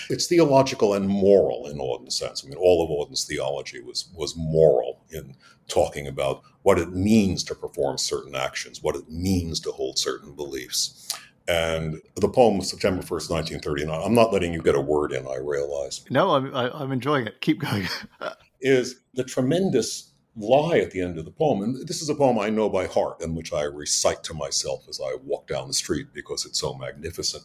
It's 0.09 0.27
theological 0.27 0.95
and 0.95 1.07
moral 1.07 1.67
in 1.67 1.79
Auden's 1.79 2.17
sense. 2.17 2.43
I 2.43 2.49
mean, 2.49 2.57
all 2.57 2.83
of 2.83 2.91
Auden's 2.91 3.23
theology 3.23 3.79
was, 3.79 4.09
was 4.13 4.35
moral 4.35 4.99
in 5.11 5.33
talking 5.69 6.07
about 6.07 6.41
what 6.63 6.79
it 6.79 6.89
means 6.89 7.45
to 7.45 7.55
perform 7.55 7.97
certain 7.97 8.35
actions, 8.35 8.83
what 8.83 8.97
it 8.97 9.09
means 9.09 9.61
to 9.61 9.71
hold 9.71 9.97
certain 9.97 10.33
beliefs. 10.33 11.07
And 11.47 12.01
the 12.15 12.27
poem, 12.27 12.61
September 12.61 13.01
1st, 13.01 13.29
1939, 13.29 14.01
I'm 14.03 14.13
not 14.13 14.33
letting 14.33 14.53
you 14.53 14.61
get 14.61 14.75
a 14.75 14.81
word 14.81 15.13
in, 15.13 15.25
I 15.27 15.37
realize. 15.37 16.03
No, 16.09 16.31
I'm, 16.31 16.53
I, 16.53 16.65
am 16.65 16.71
i 16.73 16.83
am 16.83 16.91
enjoying 16.91 17.25
it. 17.25 17.39
Keep 17.39 17.61
going. 17.61 17.87
is 18.61 19.01
the 19.13 19.23
tremendous 19.23 20.11
lie 20.35 20.79
at 20.79 20.91
the 20.91 21.01
end 21.01 21.17
of 21.17 21.25
the 21.25 21.31
poem. 21.31 21.61
And 21.61 21.87
this 21.87 22.01
is 22.01 22.09
a 22.09 22.15
poem 22.15 22.37
I 22.37 22.49
know 22.49 22.69
by 22.69 22.85
heart 22.85 23.21
and 23.21 23.35
which 23.35 23.53
I 23.53 23.63
recite 23.63 24.23
to 24.25 24.33
myself 24.33 24.85
as 24.89 24.99
I 25.03 25.15
walk 25.23 25.47
down 25.47 25.67
the 25.67 25.73
street 25.73 26.07
because 26.13 26.45
it's 26.45 26.59
so 26.59 26.73
magnificent. 26.73 27.43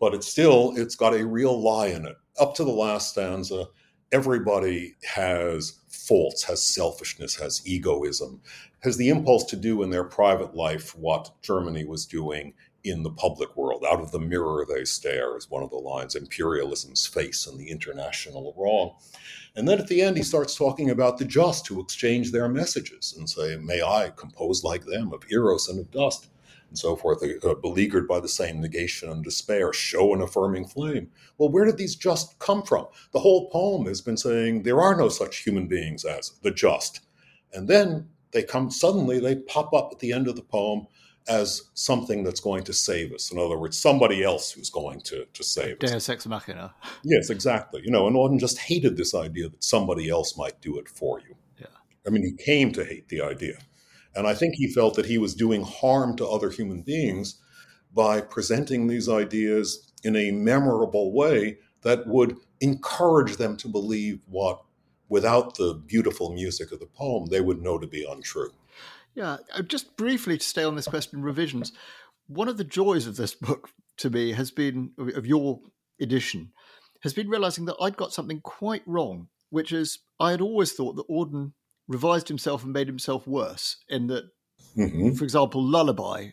But 0.00 0.14
it's 0.14 0.26
still, 0.26 0.72
it's 0.76 0.96
got 0.96 1.14
a 1.14 1.26
real 1.26 1.60
lie 1.60 1.88
in 1.88 2.06
it. 2.06 2.16
Up 2.38 2.54
to 2.56 2.64
the 2.64 2.70
last 2.70 3.10
stanza, 3.10 3.66
everybody 4.12 4.96
has 5.04 5.80
faults, 5.88 6.44
has 6.44 6.62
selfishness, 6.62 7.36
has 7.36 7.62
egoism, 7.66 8.40
has 8.80 8.96
the 8.96 9.08
impulse 9.08 9.44
to 9.44 9.56
do 9.56 9.82
in 9.82 9.90
their 9.90 10.04
private 10.04 10.54
life 10.54 10.96
what 10.96 11.30
Germany 11.42 11.84
was 11.84 12.06
doing 12.06 12.54
in 12.84 13.02
the 13.02 13.10
public 13.10 13.56
world. 13.56 13.84
Out 13.90 14.00
of 14.00 14.12
the 14.12 14.20
mirror 14.20 14.66
they 14.68 14.84
stare 14.84 15.36
is 15.36 15.50
one 15.50 15.62
of 15.62 15.70
the 15.70 15.76
lines, 15.76 16.14
imperialism's 16.14 17.06
face 17.06 17.46
and 17.46 17.58
the 17.58 17.70
international 17.70 18.54
wrong. 18.56 18.94
And 19.56 19.66
then 19.66 19.78
at 19.78 19.88
the 19.88 20.02
end, 20.02 20.16
he 20.16 20.22
starts 20.22 20.54
talking 20.54 20.90
about 20.90 21.16
the 21.18 21.24
just 21.24 21.66
who 21.66 21.80
exchange 21.80 22.30
their 22.30 22.48
messages 22.48 23.14
and 23.16 23.28
say, 23.28 23.56
May 23.56 23.82
I 23.82 24.12
compose 24.14 24.64
like 24.64 24.84
them 24.84 25.12
of 25.12 25.24
Eros 25.30 25.68
and 25.68 25.80
of 25.80 25.90
dust, 25.90 26.28
and 26.68 26.78
so 26.78 26.96
forth, 26.96 27.22
uh, 27.22 27.54
beleaguered 27.54 28.06
by 28.06 28.20
the 28.20 28.28
same 28.28 28.60
negation 28.60 29.08
and 29.08 29.24
despair, 29.24 29.72
show 29.72 30.12
an 30.12 30.20
affirming 30.20 30.66
flame. 30.66 31.10
Well, 31.38 31.48
where 31.48 31.64
did 31.64 31.78
these 31.78 31.94
just 31.94 32.38
come 32.38 32.62
from? 32.62 32.86
The 33.12 33.20
whole 33.20 33.48
poem 33.50 33.86
has 33.86 34.00
been 34.00 34.16
saying 34.16 34.62
there 34.62 34.82
are 34.82 34.96
no 34.96 35.08
such 35.08 35.38
human 35.38 35.68
beings 35.68 36.04
as 36.04 36.32
the 36.42 36.50
just. 36.50 37.00
And 37.52 37.68
then 37.68 38.08
they 38.32 38.42
come 38.42 38.70
suddenly, 38.70 39.20
they 39.20 39.36
pop 39.36 39.72
up 39.72 39.90
at 39.92 40.00
the 40.00 40.12
end 40.12 40.26
of 40.26 40.34
the 40.36 40.42
poem 40.42 40.88
as 41.28 41.70
something 41.74 42.22
that's 42.22 42.40
going 42.40 42.64
to 42.64 42.72
save 42.72 43.12
us. 43.12 43.32
In 43.32 43.38
other 43.38 43.56
words, 43.56 43.78
somebody 43.78 44.22
else 44.22 44.52
who's 44.52 44.70
going 44.70 45.00
to, 45.02 45.26
to 45.32 45.42
save 45.42 45.82
us. 45.82 45.90
Deus 45.90 46.08
ex 46.08 46.26
machina. 46.26 46.74
Yes, 47.04 47.30
exactly. 47.30 47.80
You 47.84 47.90
know, 47.90 48.06
and 48.06 48.16
Auden 48.16 48.38
just 48.38 48.58
hated 48.58 48.96
this 48.96 49.14
idea 49.14 49.48
that 49.48 49.64
somebody 49.64 50.10
else 50.10 50.36
might 50.36 50.60
do 50.60 50.78
it 50.78 50.88
for 50.88 51.20
you. 51.20 51.34
Yeah. 51.58 51.66
I 52.06 52.10
mean, 52.10 52.24
he 52.24 52.32
came 52.32 52.72
to 52.72 52.84
hate 52.84 53.08
the 53.08 53.22
idea. 53.22 53.58
And 54.14 54.26
I 54.26 54.34
think 54.34 54.54
he 54.54 54.68
felt 54.68 54.94
that 54.94 55.06
he 55.06 55.18
was 55.18 55.34
doing 55.34 55.64
harm 55.64 56.16
to 56.16 56.26
other 56.26 56.50
human 56.50 56.82
beings 56.82 57.40
by 57.92 58.20
presenting 58.20 58.86
these 58.86 59.08
ideas 59.08 59.90
in 60.02 60.16
a 60.16 60.30
memorable 60.30 61.12
way 61.12 61.58
that 61.82 62.06
would 62.06 62.36
encourage 62.60 63.36
them 63.36 63.56
to 63.58 63.68
believe 63.68 64.20
what, 64.26 64.62
without 65.08 65.56
the 65.56 65.74
beautiful 65.86 66.32
music 66.32 66.72
of 66.72 66.80
the 66.80 66.86
poem, 66.86 67.26
they 67.26 67.40
would 67.40 67.62
know 67.62 67.78
to 67.78 67.86
be 67.86 68.06
untrue. 68.08 68.52
Yeah, 69.14 69.38
uh, 69.52 69.62
just 69.62 69.96
briefly 69.96 70.38
to 70.38 70.44
stay 70.44 70.64
on 70.64 70.76
this 70.76 70.88
question, 70.88 71.22
revisions. 71.22 71.72
One 72.26 72.48
of 72.48 72.56
the 72.56 72.64
joys 72.64 73.06
of 73.06 73.16
this 73.16 73.34
book 73.34 73.70
to 73.98 74.10
me 74.10 74.32
has 74.32 74.50
been 74.50 74.92
of 74.98 75.26
your 75.26 75.60
edition 76.00 76.52
has 77.04 77.12
been 77.12 77.28
realizing 77.28 77.66
that 77.66 77.76
I'd 77.80 77.98
got 77.98 78.14
something 78.14 78.40
quite 78.40 78.82
wrong, 78.86 79.28
which 79.50 79.72
is 79.72 79.98
I 80.18 80.30
had 80.30 80.40
always 80.40 80.72
thought 80.72 80.96
that 80.96 81.08
Auden 81.08 81.52
revised 81.86 82.28
himself 82.28 82.64
and 82.64 82.72
made 82.72 82.86
himself 82.86 83.26
worse. 83.26 83.76
In 83.90 84.06
that, 84.06 84.24
mm-hmm. 84.76 85.12
for 85.12 85.22
example, 85.22 85.62
Lullaby, 85.62 86.30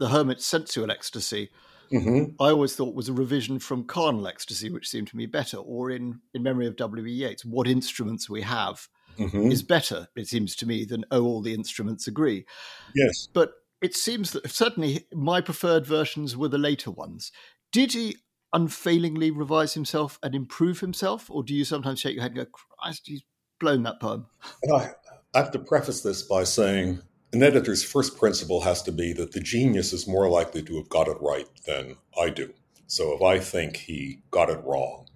the 0.00 0.08
hermit's 0.08 0.44
sensual 0.44 0.90
ecstasy, 0.90 1.50
mm-hmm. 1.90 2.42
I 2.42 2.50
always 2.50 2.74
thought 2.74 2.94
was 2.94 3.08
a 3.08 3.12
revision 3.12 3.58
from 3.58 3.84
carnal 3.84 4.26
ecstasy, 4.26 4.70
which 4.70 4.88
seemed 4.88 5.08
to 5.08 5.16
me 5.16 5.26
better. 5.26 5.58
Or 5.58 5.90
in 5.90 6.20
in 6.34 6.42
memory 6.42 6.66
of 6.66 6.76
W. 6.76 7.06
E. 7.06 7.12
Yeats, 7.12 7.44
what 7.44 7.66
instruments 7.66 8.28
we 8.28 8.42
have 8.42 8.88
mm-hmm. 9.18 9.50
is 9.50 9.62
better, 9.62 10.08
it 10.16 10.28
seems 10.28 10.54
to 10.56 10.66
me, 10.66 10.84
than 10.84 11.04
oh, 11.10 11.24
all 11.24 11.42
the 11.42 11.54
instruments 11.54 12.06
agree. 12.06 12.46
Yes. 12.94 13.28
But 13.32 13.52
it 13.80 13.94
seems 13.94 14.32
that 14.32 14.50
certainly 14.50 15.06
my 15.12 15.40
preferred 15.40 15.86
versions 15.86 16.36
were 16.36 16.48
the 16.48 16.58
later 16.58 16.90
ones. 16.90 17.30
Did 17.72 17.92
he 17.92 18.16
unfailingly 18.52 19.30
revise 19.30 19.74
himself 19.74 20.18
and 20.22 20.34
improve 20.34 20.80
himself, 20.80 21.30
or 21.30 21.42
do 21.42 21.54
you 21.54 21.64
sometimes 21.64 22.00
shake 22.00 22.14
your 22.14 22.22
head 22.22 22.32
and 22.32 22.46
go, 22.46 22.58
Christ, 22.80 23.02
he's 23.04 23.22
blown 23.60 23.82
that 23.82 24.00
poem? 24.00 24.26
I, 24.72 24.90
I 25.34 25.38
have 25.38 25.50
to 25.52 25.58
preface 25.58 26.00
this 26.00 26.22
by 26.22 26.44
saying 26.44 27.02
an 27.32 27.42
editor's 27.42 27.84
first 27.84 28.16
principle 28.16 28.62
has 28.62 28.82
to 28.82 28.92
be 28.92 29.12
that 29.12 29.32
the 29.32 29.40
genius 29.40 29.92
is 29.92 30.08
more 30.08 30.28
likely 30.28 30.62
to 30.62 30.76
have 30.76 30.88
got 30.88 31.08
it 31.08 31.18
right 31.20 31.46
than 31.66 31.96
I 32.18 32.30
do. 32.30 32.52
So 32.86 33.14
if 33.14 33.22
I 33.22 33.38
think 33.38 33.76
he 33.76 34.20
got 34.30 34.48
it 34.48 34.62
wrong, 34.64 35.06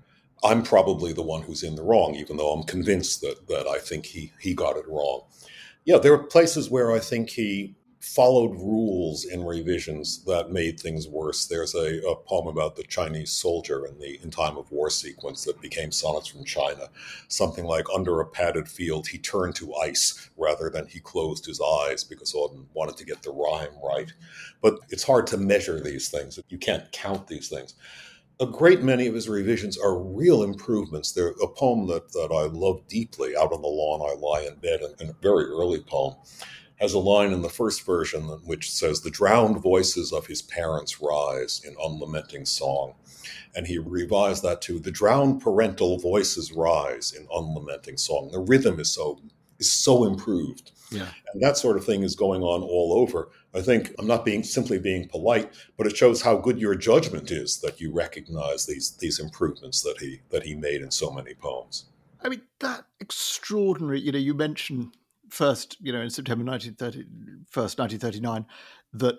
I'm 0.45 0.62
probably 0.62 1.12
the 1.12 1.23
one 1.23 1.42
who's 1.42 1.62
in 1.62 1.76
the 1.76 1.83
wrong, 1.83 2.14
even 2.14 2.37
though 2.37 2.52
I'm 2.52 2.64
convinced 2.64 3.21
that 3.23 3.49
that 3.49 3.66
I 3.66 3.78
think 3.78 4.07
he 4.07 4.33
he 4.40 4.54
got 4.54 4.76
it 4.76 4.88
wrong. 4.88 5.23
Yeah, 5.85 5.99
there 5.99 6.12
are 6.12 6.23
places 6.25 6.71
where 6.71 6.92
I 6.92 6.99
think 6.99 7.31
he 7.31 7.75
followed 8.02 8.50
rules 8.56 9.25
in 9.25 9.44
revisions 9.44 10.25
that 10.25 10.50
made 10.50 10.78
things 10.78 11.06
worse. 11.06 11.47
There's 11.47 11.76
a, 11.76 12.04
a, 12.04 12.16
poem 12.16 12.49
about 12.49 12.75
the 12.75 12.82
Chinese 12.82 13.30
soldier 13.30 13.87
in 13.87 13.97
the 14.00 14.21
in 14.23 14.30
time 14.30 14.56
of 14.56 14.71
war 14.73 14.90
sequence 14.90 15.44
that 15.44 15.62
became 15.62 15.92
sonnets 15.92 16.26
from 16.26 16.44
China. 16.44 16.88
Something 17.28 17.64
like 17.64 17.87
under 17.94 18.21
a 18.21 18.26
padded 18.26 18.68
field, 18.68 19.06
he 19.06 19.18
turned 19.18 19.54
to 19.56 19.75
ice 19.76 20.30
rather 20.37 20.68
than 20.68 20.88
he 20.88 20.99
closed 20.99 21.47
his 21.47 21.61
eyes 21.61 22.02
because 22.02 22.32
Auden 22.32 22.66
wanted 22.75 22.97
to 22.97 23.04
get 23.04 23.23
the 23.23 23.30
rhyme 23.30 23.78
right. 23.85 24.12
But 24.61 24.80
it's 24.90 25.04
hard 25.04 25.28
to 25.28 25.37
measure 25.37 25.78
these 25.80 26.09
things. 26.09 26.40
You 26.49 26.59
can't 26.59 26.90
count 26.90 27.28
these 27.28 27.49
things 27.49 27.75
a 28.40 28.47
great 28.47 28.82
many 28.82 29.06
of 29.06 29.14
his 29.14 29.28
revisions 29.28 29.78
are 29.78 29.97
real 29.97 30.42
improvements. 30.42 31.12
They're 31.12 31.35
a 31.42 31.47
poem 31.47 31.87
that, 31.87 32.11
that 32.12 32.30
I 32.32 32.47
love 32.52 32.82
deeply, 32.88 33.37
Out 33.37 33.52
on 33.52 33.62
the 33.62 33.68
Lawn 33.68 34.00
I 34.00 34.18
Lie 34.18 34.49
in 34.49 34.56
Bed, 34.56 34.80
and 34.99 35.11
a 35.11 35.14
very 35.23 35.44
early 35.44 35.80
poem, 35.80 36.16
has 36.83 36.95
a 36.95 36.99
line 36.99 37.33
in 37.33 37.43
the 37.43 37.49
first 37.49 37.87
version 37.87 38.23
which 38.45 38.71
says, 38.71 39.01
The 39.01 39.11
drowned 39.11 39.62
voices 39.62 40.12
of 40.12 40.27
his 40.27 40.43
parents 40.43 41.01
rise 41.01 41.62
in 41.65 41.77
unlamenting 41.83 42.45
song. 42.45 42.95
And 43.55 43.67
he 43.67 43.79
revised 43.79 44.43
that 44.43 44.61
to, 44.62 44.81
The 44.81 44.91
drowned 44.91 45.41
parental 45.41 45.99
voices 45.99 46.53
rise 46.53 47.12
in 47.12 47.29
unlamenting 47.33 47.97
song. 47.97 48.31
The 48.33 48.41
rhythm 48.41 48.81
is 48.81 48.93
so 48.93 49.21
is 49.61 49.71
so 49.71 50.05
improved. 50.05 50.73
Yeah. 50.91 51.07
And 51.33 51.41
that 51.41 51.57
sort 51.57 51.77
of 51.77 51.85
thing 51.85 52.03
is 52.03 52.17
going 52.17 52.43
on 52.43 52.62
all 52.62 52.95
over. 52.95 53.31
I 53.55 53.61
think 53.61 53.95
I'm 53.99 54.09
not 54.09 54.25
being 54.25 54.43
simply 54.43 54.79
being 54.79 55.09
polite, 55.09 55.53
but 55.77 55.87
it 55.87 55.97
shows 55.97 56.21
how 56.21 56.37
good 56.37 56.59
your 56.59 56.75
judgment 56.75 57.31
is 57.31 57.61
that 57.61 57.81
you 57.81 57.93
recognize 57.93 58.67
these 58.67 58.97
these 58.97 59.21
improvements 59.21 59.83
that 59.83 59.99
he 60.01 60.21
that 60.31 60.43
he 60.43 60.57
made 60.57 60.83
in 60.83 60.91
so 60.91 61.12
many 61.12 61.35
poems. 61.35 61.85
I 62.25 62.29
mean, 62.29 62.43
that 62.59 62.87
extraordinary, 63.01 64.01
you 64.01 64.12
know, 64.12 64.19
you 64.19 64.35
mentioned 64.35 64.97
first, 65.33 65.79
you 65.81 65.93
know, 65.93 66.03
in 66.03 66.11
September 66.11 66.45
1930, 66.45 67.09
first 67.49 67.79
1939, 67.79 68.45
that 68.93 69.17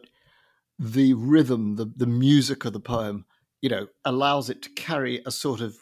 the 0.78 1.14
rhythm, 1.14 1.76
the, 1.76 1.92
the 1.96 2.06
music 2.06 2.66
of 2.66 2.74
the 2.74 2.80
poem, 2.80 3.26
you 3.62 3.70
know, 3.70 3.88
allows 4.06 4.50
it 4.50 4.62
to 4.62 4.70
carry 4.70 5.24
a 5.26 5.32
sort 5.32 5.60
of 5.60 5.76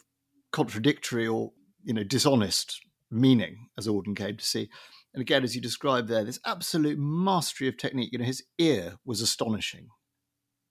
contradictory 0.50 1.26
or, 1.26 1.52
you 1.84 1.92
know, 1.92 2.02
dishonest 2.02 2.80
meaning, 3.10 3.68
as 3.76 3.86
Auden 3.86 4.16
came 4.16 4.38
to 4.38 4.44
see. 4.44 4.70
And 5.12 5.20
again, 5.20 5.44
as 5.44 5.54
you 5.54 5.60
described 5.60 6.08
there, 6.08 6.24
this 6.24 6.40
absolute 6.46 6.98
mastery 6.98 7.68
of 7.68 7.76
technique. 7.76 8.10
You 8.12 8.18
know, 8.18 8.24
his 8.24 8.42
ear 8.56 8.94
was 9.04 9.20
astonishing. 9.20 9.88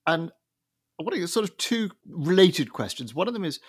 And 0.08 0.32
I 1.00 1.04
want 1.04 1.16
to 1.16 1.28
sort 1.28 1.48
of 1.48 1.56
two 1.58 1.92
related 2.08 2.74
questions. 2.74 3.14
One 3.14 3.28
of 3.28 3.36
them 3.36 3.46
is, 3.46 3.60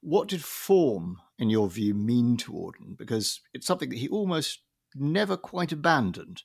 what 0.00 0.26
did 0.26 0.42
form, 0.42 1.18
in 1.38 1.50
your 1.50 1.70
view, 1.70 1.94
mean 1.94 2.36
to 2.38 2.52
Auden? 2.52 2.96
Because 2.96 3.40
it's 3.54 3.66
something 3.66 3.90
that 3.90 3.98
he 3.98 4.08
almost 4.08 4.60
never 5.00 5.36
quite 5.36 5.72
abandoned. 5.72 6.42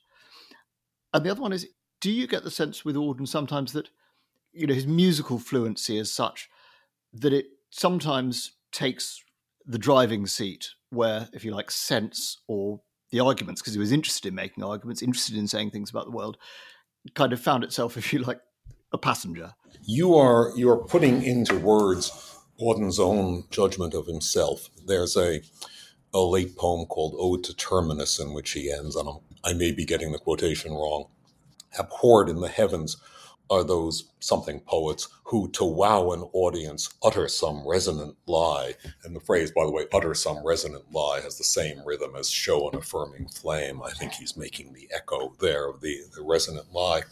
And 1.12 1.24
the 1.24 1.30
other 1.30 1.42
one 1.42 1.52
is, 1.52 1.68
do 2.00 2.10
you 2.10 2.26
get 2.26 2.44
the 2.44 2.50
sense 2.50 2.84
with 2.84 2.96
Auden 2.96 3.28
sometimes 3.28 3.72
that, 3.72 3.90
you 4.52 4.66
know, 4.66 4.74
his 4.74 4.86
musical 4.86 5.38
fluency 5.38 5.98
is 5.98 6.12
such 6.12 6.48
that 7.12 7.32
it 7.32 7.46
sometimes 7.70 8.52
takes 8.72 9.22
the 9.66 9.78
driving 9.78 10.26
seat 10.26 10.70
where, 10.90 11.28
if 11.32 11.44
you 11.44 11.54
like, 11.54 11.70
sense 11.70 12.38
or 12.48 12.80
the 13.10 13.20
arguments, 13.20 13.60
because 13.60 13.74
he 13.74 13.80
was 13.80 13.92
interested 13.92 14.28
in 14.28 14.34
making 14.34 14.64
arguments, 14.64 15.02
interested 15.02 15.36
in 15.36 15.46
saying 15.46 15.70
things 15.70 15.90
about 15.90 16.06
the 16.06 16.10
world, 16.10 16.36
kind 17.14 17.32
of 17.32 17.40
found 17.40 17.64
itself, 17.64 17.96
if 17.96 18.12
you 18.12 18.20
like, 18.20 18.40
a 18.92 18.98
passenger. 18.98 19.54
You 19.86 20.14
are 20.16 20.52
you 20.54 20.70
are 20.70 20.76
putting 20.76 21.22
into 21.22 21.58
words 21.58 22.32
Auden's 22.60 22.98
own 22.98 23.44
judgment 23.50 23.94
of 23.94 24.06
himself. 24.06 24.68
There's 24.86 25.16
a 25.16 25.40
a 26.14 26.20
late 26.20 26.56
poem 26.56 26.86
called 26.86 27.14
Ode 27.18 27.44
to 27.44 27.54
Terminus 27.56 28.18
in 28.18 28.32
which 28.32 28.52
he 28.52 28.70
ends, 28.70 28.96
and 28.96 29.08
I 29.44 29.52
may 29.54 29.72
be 29.72 29.84
getting 29.84 30.12
the 30.12 30.18
quotation 30.18 30.72
wrong. 30.72 31.06
Abhorred 31.78 32.28
in 32.28 32.40
the 32.40 32.48
heavens 32.48 32.98
are 33.50 33.64
those 33.64 34.04
something 34.20 34.60
poets 34.60 35.08
who, 35.24 35.48
to 35.50 35.64
wow 35.64 36.12
an 36.12 36.22
audience, 36.32 36.90
utter 37.02 37.28
some 37.28 37.66
resonant 37.66 38.16
lie. 38.26 38.74
And 39.04 39.14
the 39.14 39.20
phrase, 39.20 39.50
by 39.50 39.64
the 39.64 39.70
way, 39.70 39.86
utter 39.92 40.14
some 40.14 40.44
resonant 40.44 40.84
lie, 40.92 41.20
has 41.22 41.38
the 41.38 41.44
same 41.44 41.82
rhythm 41.84 42.14
as 42.16 42.30
show 42.30 42.68
an 42.70 42.76
affirming 42.76 43.28
flame. 43.28 43.82
I 43.82 43.90
think 43.90 44.12
he's 44.12 44.36
making 44.36 44.72
the 44.72 44.88
echo 44.94 45.34
there 45.40 45.68
of 45.68 45.80
the, 45.80 45.98
the 46.14 46.22
resonant 46.22 46.72
lie. 46.72 47.02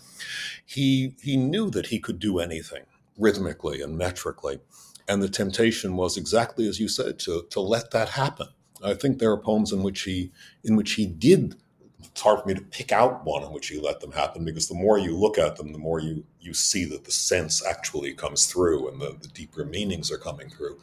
He, 0.64 1.14
he 1.23 1.37
knew 1.37 1.71
that 1.71 1.87
he 1.87 1.99
could 1.99 2.19
do 2.19 2.38
anything 2.38 2.85
rhythmically 3.19 3.83
and 3.83 3.99
metrically. 3.99 4.61
And 5.09 5.23
the 5.23 5.28
temptation 5.28 5.97
was 5.97 6.16
exactly 6.16 6.69
as 6.69 6.80
you 6.80 6.88
said, 6.88 7.19
to, 7.21 7.47
to 7.50 7.61
let 7.61 7.90
that 7.90 8.11
happen. 8.11 8.49
I 8.85 8.95
think 8.95 9.19
there 9.19 9.31
are 9.31 9.37
poems 9.37 9.73
in 9.73 9.83
which 9.83 10.03
he 10.03 10.33
in 10.65 10.77
which 10.77 10.93
he 10.93 11.07
did 11.07 11.57
it's 12.03 12.21
hard 12.23 12.41
for 12.41 12.49
me 12.49 12.55
to 12.55 12.61
pick 12.61 12.93
out 12.93 13.25
one 13.25 13.43
in 13.43 13.53
which 13.53 13.69
he 13.69 13.79
let 13.79 14.01
them 14.01 14.13
happen 14.13 14.45
because 14.45 14.69
the 14.69 14.75
more 14.75 14.99
you 14.99 15.17
look 15.17 15.39
at 15.39 15.57
them, 15.57 15.73
the 15.73 15.79
more 15.79 16.01
you 16.01 16.25
you 16.41 16.55
see 16.55 16.85
that 16.87 17.05
the 17.05 17.13
sense 17.13 17.65
actually 17.65 18.13
comes 18.15 18.47
through 18.47 18.89
and 18.89 19.01
the, 19.01 19.17
the 19.21 19.29
deeper 19.29 19.65
meanings 19.65 20.11
are 20.11 20.19
coming 20.19 20.49
through. 20.51 20.79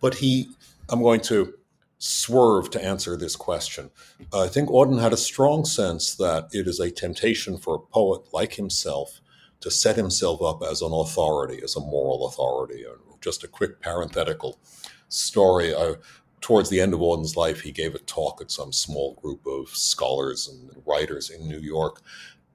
But 0.00 0.16
he, 0.16 0.50
I'm 0.88 1.02
going 1.02 1.20
to 1.22 1.54
swerve 1.98 2.70
to 2.70 2.84
answer 2.84 3.16
this 3.16 3.34
question. 3.34 3.90
I 4.32 4.46
think 4.48 4.68
Auden 4.68 5.00
had 5.00 5.12
a 5.12 5.16
strong 5.16 5.64
sense 5.64 6.14
that 6.14 6.48
it 6.52 6.68
is 6.68 6.78
a 6.78 6.90
temptation 6.90 7.58
for 7.58 7.74
a 7.74 7.80
poet 7.80 8.32
like 8.32 8.54
himself 8.54 9.20
to 9.60 9.70
set 9.70 9.96
himself 9.96 10.40
up 10.40 10.62
as 10.62 10.82
an 10.82 10.92
authority, 10.92 11.60
as 11.62 11.74
a 11.74 11.80
moral 11.80 12.28
authority. 12.28 12.84
And 12.84 13.20
Just 13.20 13.42
a 13.42 13.48
quick 13.48 13.80
parenthetical 13.80 14.58
story. 15.08 15.74
I 15.74 15.94
towards 16.40 16.70
the 16.70 16.80
end 16.80 16.94
of 16.94 17.00
Auden's 17.00 17.36
life, 17.36 17.60
he 17.60 17.72
gave 17.72 17.94
a 17.94 18.00
talk 18.00 18.40
at 18.40 18.50
some 18.50 18.72
small 18.72 19.14
group 19.14 19.46
of 19.46 19.68
scholars 19.70 20.48
and 20.48 20.82
writers 20.86 21.30
in 21.30 21.48
New 21.48 21.60
York. 21.60 22.02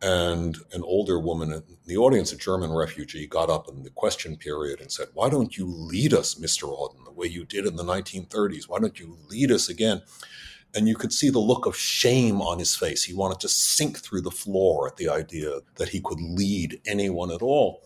And 0.02 0.58
an 0.74 0.84
older 0.84 1.18
woman 1.18 1.54
in 1.54 1.64
the 1.86 1.96
audience, 1.96 2.34
a 2.34 2.38
German 2.38 2.74
refugee, 2.74 3.26
got 3.26 3.50
up 3.50 3.70
in 3.70 3.84
the 3.84 3.90
question 3.90 4.36
period 4.36 4.82
and 4.82 4.92
said, 4.92 5.08
Why 5.14 5.30
don't 5.30 5.58
you 5.58 5.66
lead 5.66 6.14
us, 6.14 6.36
Mr. 6.36 6.64
Auden, 6.64 7.06
the 7.06 7.12
way 7.12 7.28
you 7.28 7.46
did 7.46 7.66
in 7.66 7.78
the 7.78 7.86
1930s? 7.86 8.68
Why 8.68 8.80
don't 8.80 9.00
you 9.00 9.18
lead 9.30 9.50
us 9.50 9.70
again? 9.70 10.02
And 10.76 10.90
you 10.90 10.96
could 10.96 11.14
see 11.14 11.30
the 11.30 11.40
look 11.40 11.66
of 11.66 11.78
shame 11.78 12.42
on 12.42 12.60
his 12.60 12.76
face. 12.76 13.04
He 13.04 13.14
wanted 13.14 13.40
to 13.42 13.48
sink 13.48 14.00
through 14.00 14.22
the 14.22 14.32
floor 14.32 14.88
at 14.88 14.98
the 14.98 15.08
idea 15.08 15.60
that 15.76 15.90
he 15.90 16.02
could 16.02 16.20
lead 16.20 16.82
anyone 16.86 17.32
at 17.32 17.42
all. 17.42 17.84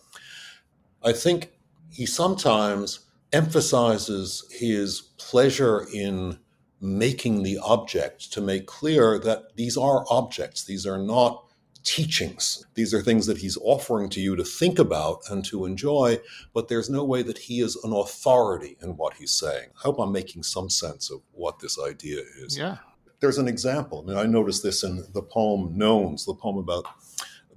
I 1.04 1.12
think 1.12 1.52
he 1.90 2.06
sometimes 2.06 3.07
emphasizes 3.32 4.44
his 4.50 5.00
pleasure 5.18 5.86
in 5.92 6.38
making 6.80 7.42
the 7.42 7.58
object 7.58 8.32
to 8.32 8.40
make 8.40 8.66
clear 8.66 9.18
that 9.18 9.56
these 9.56 9.76
are 9.76 10.04
objects, 10.10 10.64
these 10.64 10.86
are 10.86 10.98
not 10.98 11.44
teachings. 11.84 12.66
These 12.74 12.92
are 12.92 13.02
things 13.02 13.26
that 13.26 13.38
he's 13.38 13.56
offering 13.62 14.08
to 14.10 14.20
you 14.20 14.36
to 14.36 14.44
think 14.44 14.78
about 14.78 15.20
and 15.30 15.44
to 15.46 15.64
enjoy, 15.64 16.18
but 16.52 16.68
there's 16.68 16.90
no 16.90 17.04
way 17.04 17.22
that 17.22 17.38
he 17.38 17.60
is 17.60 17.76
an 17.82 17.92
authority 17.92 18.76
in 18.82 18.96
what 18.96 19.14
he's 19.14 19.32
saying. 19.32 19.68
I 19.76 19.80
hope 19.82 19.98
I'm 19.98 20.12
making 20.12 20.42
some 20.42 20.68
sense 20.68 21.10
of 21.10 21.22
what 21.32 21.60
this 21.60 21.78
idea 21.80 22.22
is. 22.40 22.58
Yeah. 22.58 22.76
There's 23.20 23.38
an 23.38 23.48
example. 23.48 24.04
I 24.04 24.08
mean, 24.08 24.18
I 24.18 24.26
noticed 24.26 24.62
this 24.62 24.84
in 24.84 25.04
the 25.12 25.22
poem 25.22 25.76
Nones, 25.76 26.26
the 26.26 26.34
poem 26.34 26.58
about 26.58 26.84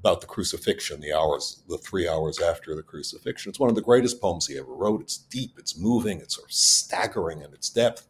about 0.02 0.20
the 0.20 0.28
crucifixion, 0.28 1.00
the 1.00 1.14
hours, 1.14 1.62
the 1.70 1.78
three 1.78 2.10
hours 2.10 2.42
after 2.42 2.76
the 2.76 2.82
crucifixion. 2.82 3.52
It's 3.52 3.60
one 3.60 3.70
of 3.70 3.76
the 3.76 3.84
greatest 3.84 4.20
poems 4.20 4.48
he 4.48 4.58
ever 4.58 4.74
wrote. 4.74 5.00
It's 5.00 5.18
deep, 5.18 5.54
it's 5.60 5.78
moving, 5.78 6.20
it's 6.20 6.36
sort 6.36 6.50
of 6.50 6.54
staggering 6.54 7.42
in 7.42 7.54
its 7.54 7.70
depth. 7.70 8.08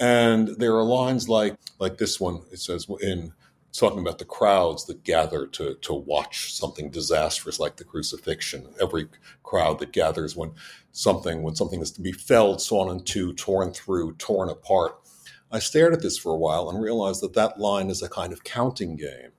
And 0.00 0.48
there 0.58 0.74
are 0.76 0.82
lines 0.82 1.28
like 1.28 1.56
like 1.78 1.98
this 1.98 2.18
one. 2.18 2.40
It 2.50 2.58
says 2.58 2.86
in 3.02 3.34
talking 3.70 4.00
about 4.00 4.18
the 4.18 4.24
crowds 4.24 4.86
that 4.86 5.04
gather 5.04 5.46
to 5.48 5.74
to 5.74 5.92
watch 5.92 6.54
something 6.54 6.90
disastrous 6.90 7.60
like 7.60 7.76
the 7.76 7.84
crucifixion. 7.84 8.66
Every 8.80 9.08
crowd 9.42 9.78
that 9.80 9.92
gathers 9.92 10.34
when 10.34 10.52
something 10.90 11.42
when 11.42 11.54
something 11.54 11.82
is 11.82 11.90
to 11.92 12.00
be 12.00 12.12
felled, 12.12 12.62
sawn 12.62 12.90
in 12.90 13.04
two, 13.04 13.34
torn 13.34 13.74
through, 13.74 14.14
torn 14.14 14.48
apart. 14.48 14.96
I 15.52 15.58
stared 15.58 15.92
at 15.92 16.00
this 16.00 16.16
for 16.16 16.32
a 16.32 16.38
while 16.38 16.70
and 16.70 16.80
realized 16.80 17.20
that 17.22 17.34
that 17.34 17.60
line 17.60 17.90
is 17.90 18.00
a 18.00 18.08
kind 18.08 18.32
of 18.32 18.42
counting 18.42 18.96
game 18.96 19.29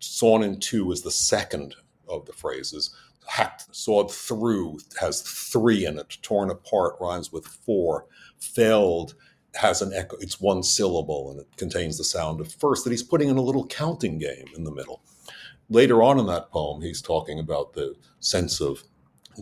sawn 0.00 0.42
in 0.42 0.60
two 0.60 0.92
is 0.92 1.02
the 1.02 1.10
second 1.10 1.74
of 2.08 2.26
the 2.26 2.32
phrases. 2.32 2.94
Hacked, 3.26 3.74
sawed 3.74 4.12
through 4.12 4.80
has 5.00 5.22
three 5.22 5.86
in 5.86 5.98
it. 5.98 6.18
Torn 6.22 6.50
apart 6.50 6.96
rhymes 7.00 7.32
with 7.32 7.46
four. 7.46 8.06
Failed 8.38 9.14
has 9.54 9.80
an 9.80 9.92
echo. 9.94 10.16
It's 10.20 10.40
one 10.40 10.62
syllable 10.62 11.30
and 11.30 11.40
it 11.40 11.56
contains 11.56 11.96
the 11.96 12.04
sound 12.04 12.40
of 12.40 12.52
first. 12.52 12.84
That 12.84 12.90
he's 12.90 13.02
putting 13.02 13.28
in 13.28 13.38
a 13.38 13.42
little 13.42 13.66
counting 13.66 14.18
game 14.18 14.46
in 14.56 14.64
the 14.64 14.72
middle. 14.72 15.00
Later 15.70 16.02
on 16.02 16.18
in 16.18 16.26
that 16.26 16.50
poem, 16.50 16.82
he's 16.82 17.00
talking 17.00 17.38
about 17.38 17.72
the 17.72 17.94
sense 18.20 18.60
of 18.60 18.82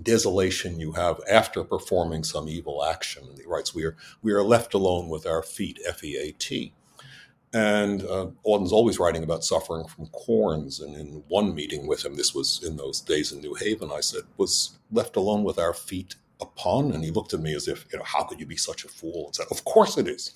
desolation 0.03 0.79
you 0.79 0.93
have 0.93 1.21
after 1.29 1.65
performing 1.65 2.25
some 2.25 2.49
evil 2.49 2.85
action. 2.85 3.25
He 3.37 3.45
writes, 3.45 3.75
"We 3.75 3.85
are 3.85 3.97
we 4.23 4.33
are 4.33 4.45
left 4.45 4.75
alone 4.75 5.09
with 5.09 5.27
our 5.27 5.43
feet." 5.43 5.81
F 5.85 6.05
E 6.05 6.17
A 6.17 6.33
T. 6.33 6.73
And 7.55 8.03
uh, 8.05 8.29
Auden's 8.45 8.73
always 8.73 8.99
writing 8.99 9.23
about 9.23 9.45
suffering 9.45 9.87
from 9.87 10.07
corns. 10.07 10.81
And 10.81 10.95
in 10.97 11.23
one 11.29 11.55
meeting 11.55 11.87
with 11.87 12.05
him, 12.05 12.15
this 12.17 12.35
was 12.35 12.63
in 12.67 12.77
those 12.77 13.01
days 13.01 13.31
in 13.31 13.41
New 13.41 13.55
Haven, 13.55 13.91
I 13.93 14.01
said, 14.01 14.23
was 14.39 14.79
left 14.91 15.17
alone 15.17 15.45
with 15.45 15.59
our 15.59 15.75
feet 15.75 16.15
upon. 16.41 16.93
And 16.93 17.05
he 17.05 17.11
looked 17.11 17.35
at 17.35 17.41
me 17.41 17.55
as 17.55 17.69
if, 17.69 17.87
you 17.93 17.99
know, 17.99 18.05
how 18.05 18.25
could 18.25 18.41
you 18.41 18.47
be 18.47 18.57
such 18.57 18.85
a 18.85 18.89
fool? 18.89 19.27
And 19.27 19.37
said, 19.37 19.47
of 19.51 19.65
course 19.65 19.99
it 19.99 20.09
is. 20.09 20.33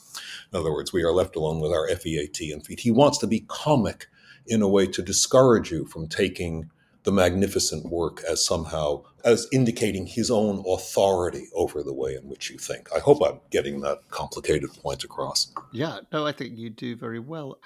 In 0.52 0.58
other 0.58 0.72
words, 0.72 0.92
we 0.92 1.02
are 1.04 1.12
left 1.12 1.36
alone 1.36 1.60
with 1.60 1.72
our 1.72 1.88
FEAT 1.88 2.52
and 2.52 2.64
feet. 2.64 2.80
He 2.80 2.90
wants 2.90 3.18
to 3.18 3.26
be 3.26 3.44
comic 3.48 4.08
in 4.46 4.62
a 4.62 4.68
way 4.68 4.86
to 4.86 5.02
discourage 5.02 5.70
you 5.70 5.86
from 5.86 6.08
taking 6.08 6.70
the 7.06 7.12
magnificent 7.12 7.86
work 7.86 8.20
as 8.28 8.44
somehow 8.44 9.00
as 9.24 9.46
indicating 9.52 10.06
his 10.06 10.28
own 10.28 10.64
authority 10.66 11.46
over 11.54 11.84
the 11.84 11.94
way 11.94 12.16
in 12.16 12.28
which 12.28 12.50
you 12.50 12.58
think. 12.58 12.88
I 12.94 12.98
hope 12.98 13.22
I'm 13.24 13.38
getting 13.50 13.80
that 13.82 14.10
complicated 14.10 14.70
point 14.74 15.04
across. 15.04 15.52
Yeah, 15.72 16.00
no, 16.12 16.26
I 16.26 16.32
think 16.32 16.58
you 16.58 16.68
do 16.68 16.96
very 16.96 17.20
well. 17.20 17.60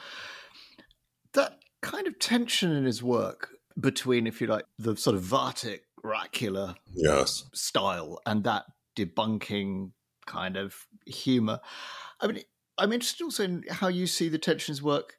That 1.33 1.59
kind 1.81 2.07
of 2.07 2.18
tension 2.18 2.70
in 2.70 2.85
his 2.85 3.03
work 3.03 3.48
between, 3.79 4.26
if 4.26 4.42
you 4.42 4.46
like, 4.46 4.66
the 4.79 4.94
sort 4.94 5.16
of 5.16 5.22
Vatic, 5.22 5.81
oracular 6.05 6.74
yes. 6.92 7.44
style 7.55 8.20
and 8.26 8.44
that 8.44 8.64
debunking 8.94 9.92
kind 10.26 10.59
of 10.59 10.87
humor. 11.07 11.61
I 12.20 12.26
mean, 12.26 12.42
I'm 12.76 12.92
interested 12.92 13.24
also 13.24 13.44
in 13.44 13.64
how 13.70 13.88
you 13.88 14.07
see 14.07 14.29
the 14.29 14.38
tensions 14.38 14.83
work 14.83 15.16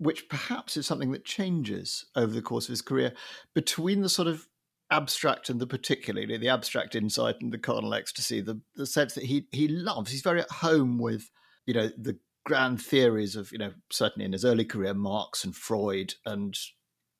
which 0.00 0.30
perhaps 0.30 0.78
is 0.78 0.86
something 0.86 1.12
that 1.12 1.26
changes 1.26 2.06
over 2.16 2.32
the 2.32 2.40
course 2.40 2.64
of 2.64 2.72
his 2.72 2.80
career 2.80 3.12
between 3.54 4.00
the 4.00 4.08
sort 4.08 4.26
of 4.26 4.48
abstract 4.90 5.50
and 5.50 5.60
the 5.60 5.66
particularly 5.66 6.36
the 6.38 6.48
abstract 6.48 6.94
insight 6.94 7.36
and 7.40 7.52
the 7.52 7.58
carnal 7.58 7.94
ecstasy, 7.94 8.40
the 8.40 8.60
the 8.74 8.86
sense 8.86 9.14
that 9.14 9.24
he 9.24 9.46
he 9.52 9.68
loves. 9.68 10.10
He's 10.10 10.22
very 10.22 10.40
at 10.40 10.50
home 10.50 10.98
with 10.98 11.30
you 11.66 11.74
know 11.74 11.90
the 11.98 12.18
grand 12.46 12.80
theories 12.80 13.36
of 13.36 13.52
you 13.52 13.58
know 13.58 13.72
certainly 13.92 14.24
in 14.24 14.32
his 14.32 14.44
early 14.44 14.64
career 14.64 14.94
Marx 14.94 15.44
and 15.44 15.54
Freud 15.54 16.14
and 16.24 16.56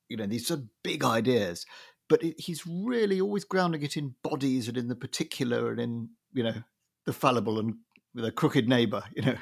you 0.09 0.17
know 0.17 0.27
these 0.27 0.47
sort 0.47 0.61
of 0.61 0.67
big 0.83 1.05
ideas, 1.05 1.67
but 2.09 2.23
it, 2.23 2.41
he's 2.41 2.67
really 2.67 3.21
always 3.21 3.45
grounding 3.45 3.83
it 3.83 3.97
in 3.97 4.15
bodies 4.23 4.69
and 4.69 4.79
in 4.79 4.89
the 4.89 4.97
particular 4.97 5.71
and 5.71 5.81
in 5.81 6.09
you 6.33 6.43
know 6.43 6.63
the 7.05 7.13
fallible 7.13 7.59
and 7.59 7.77
with 8.15 8.25
a 8.25 8.33
crooked 8.33 8.69
neighbor. 8.69 9.05
You 9.15 9.23
know, 9.23 9.37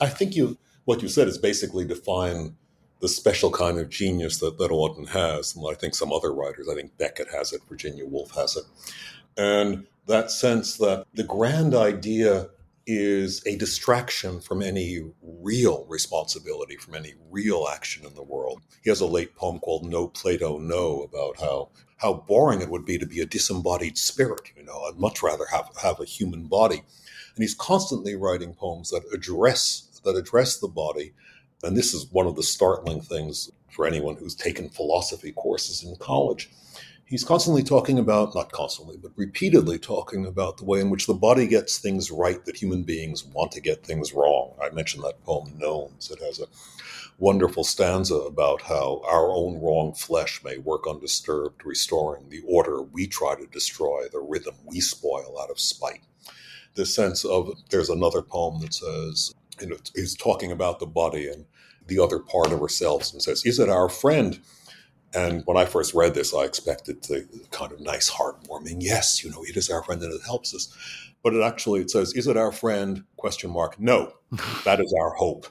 I 0.00 0.08
think 0.08 0.34
you 0.34 0.58
what 0.86 1.02
you 1.02 1.08
said 1.08 1.28
is 1.28 1.36
basically 1.36 1.84
define 1.84 2.56
the 3.00 3.08
special 3.08 3.50
kind 3.50 3.78
of 3.78 3.90
genius 3.90 4.38
that, 4.38 4.56
that 4.56 4.70
Auden 4.70 5.08
has. 5.08 5.54
And 5.54 5.66
I 5.70 5.74
think 5.74 5.94
some 5.94 6.12
other 6.12 6.32
writers, 6.32 6.68
I 6.70 6.74
think 6.74 6.96
Beckett 6.96 7.28
has 7.28 7.52
it, 7.52 7.60
Virginia 7.68 8.06
Woolf 8.06 8.30
has 8.34 8.56
it. 8.56 8.64
And 9.36 9.86
that 10.06 10.30
sense 10.30 10.78
that 10.78 11.04
the 11.12 11.24
grand 11.24 11.74
idea 11.74 12.48
is 12.86 13.44
a 13.46 13.56
distraction 13.56 14.40
from 14.40 14.62
any 14.62 15.10
real 15.20 15.84
responsibility, 15.88 16.76
from 16.76 16.94
any 16.94 17.14
real 17.30 17.66
action 17.70 18.06
in 18.06 18.14
the 18.14 18.22
world. 18.22 18.62
He 18.82 18.90
has 18.90 19.00
a 19.00 19.06
late 19.06 19.34
poem 19.34 19.58
called 19.58 19.84
No 19.84 20.08
Plato 20.08 20.58
No 20.58 21.02
about 21.02 21.38
how 21.38 21.68
how 21.98 22.12
boring 22.12 22.60
it 22.60 22.68
would 22.68 22.84
be 22.84 22.98
to 22.98 23.06
be 23.06 23.20
a 23.20 23.26
disembodied 23.26 23.96
spirit. 23.96 24.52
You 24.54 24.62
know, 24.62 24.82
I'd 24.82 24.98
much 24.98 25.22
rather 25.22 25.46
have, 25.50 25.70
have 25.80 25.98
a 25.98 26.04
human 26.04 26.46
body. 26.46 26.76
And 27.34 27.42
he's 27.42 27.54
constantly 27.54 28.14
writing 28.14 28.54
poems 28.54 28.90
that 28.90 29.02
address 29.12 29.85
that 30.06 30.16
address 30.16 30.58
the 30.58 30.68
body. 30.68 31.12
And 31.62 31.76
this 31.76 31.92
is 31.92 32.10
one 32.10 32.26
of 32.26 32.36
the 32.36 32.42
startling 32.42 33.02
things 33.02 33.50
for 33.70 33.86
anyone 33.86 34.16
who's 34.16 34.34
taken 34.34 34.70
philosophy 34.70 35.32
courses 35.32 35.84
in 35.84 35.96
college 35.96 36.48
he's 37.06 37.24
constantly 37.24 37.62
talking 37.62 37.98
about, 37.98 38.34
not 38.34 38.52
constantly, 38.52 38.96
but 38.96 39.12
repeatedly 39.16 39.78
talking 39.78 40.26
about 40.26 40.58
the 40.58 40.64
way 40.64 40.80
in 40.80 40.90
which 40.90 41.06
the 41.06 41.14
body 41.14 41.46
gets 41.46 41.78
things 41.78 42.10
right 42.10 42.44
that 42.44 42.56
human 42.56 42.82
beings 42.82 43.24
want 43.24 43.52
to 43.52 43.60
get 43.60 43.84
things 43.84 44.12
wrong. 44.12 44.54
I 44.60 44.70
mentioned 44.70 45.04
that 45.04 45.24
poem, 45.24 45.56
Nones. 45.58 46.10
It 46.10 46.20
has 46.20 46.40
a 46.40 46.46
wonderful 47.18 47.64
stanza 47.64 48.14
about 48.14 48.60
how 48.60 49.00
our 49.06 49.30
own 49.30 49.60
wrong 49.62 49.94
flesh 49.94 50.42
may 50.44 50.58
work 50.58 50.86
undisturbed, 50.86 51.64
restoring 51.64 52.28
the 52.28 52.42
order 52.46 52.82
we 52.82 53.06
try 53.06 53.34
to 53.36 53.46
destroy, 53.46 54.06
the 54.12 54.20
rhythm 54.20 54.54
we 54.66 54.80
spoil 54.80 55.40
out 55.40 55.50
of 55.50 55.60
spite. 55.60 56.02
This 56.74 56.94
sense 56.94 57.24
of, 57.24 57.50
there's 57.70 57.88
another 57.88 58.20
poem 58.20 58.60
that 58.60 58.74
says, 58.74 59.32
know, 59.62 59.76
he's 59.94 60.16
talking 60.16 60.52
about 60.52 60.78
the 60.78 60.86
body 60.86 61.28
and 61.28 61.46
the 61.86 61.98
other 61.98 62.18
part 62.18 62.52
of 62.52 62.60
ourselves 62.60 63.12
and 63.12 63.22
says, 63.22 63.44
Is 63.44 63.58
it 63.58 63.68
our 63.68 63.88
friend? 63.88 64.40
And 65.14 65.42
when 65.46 65.56
I 65.56 65.64
first 65.64 65.94
read 65.94 66.14
this, 66.14 66.34
I 66.34 66.44
expected 66.44 67.02
the 67.04 67.26
kind 67.50 67.72
of 67.72 67.80
nice, 67.80 68.10
heartwarming, 68.10 68.78
yes, 68.80 69.24
you 69.24 69.30
know, 69.30 69.42
it 69.44 69.56
is 69.56 69.70
our 69.70 69.82
friend 69.82 70.02
and 70.02 70.12
it 70.12 70.20
helps 70.26 70.54
us. 70.54 70.74
But 71.22 71.34
it 71.34 71.42
actually 71.42 71.80
it 71.80 71.90
says, 71.90 72.12
is 72.12 72.26
it 72.26 72.36
our 72.36 72.52
friend? 72.52 73.04
Question 73.16 73.50
mark. 73.50 73.80
No, 73.80 74.12
that 74.64 74.80
is 74.80 74.94
our 75.00 75.10
hope. 75.10 75.46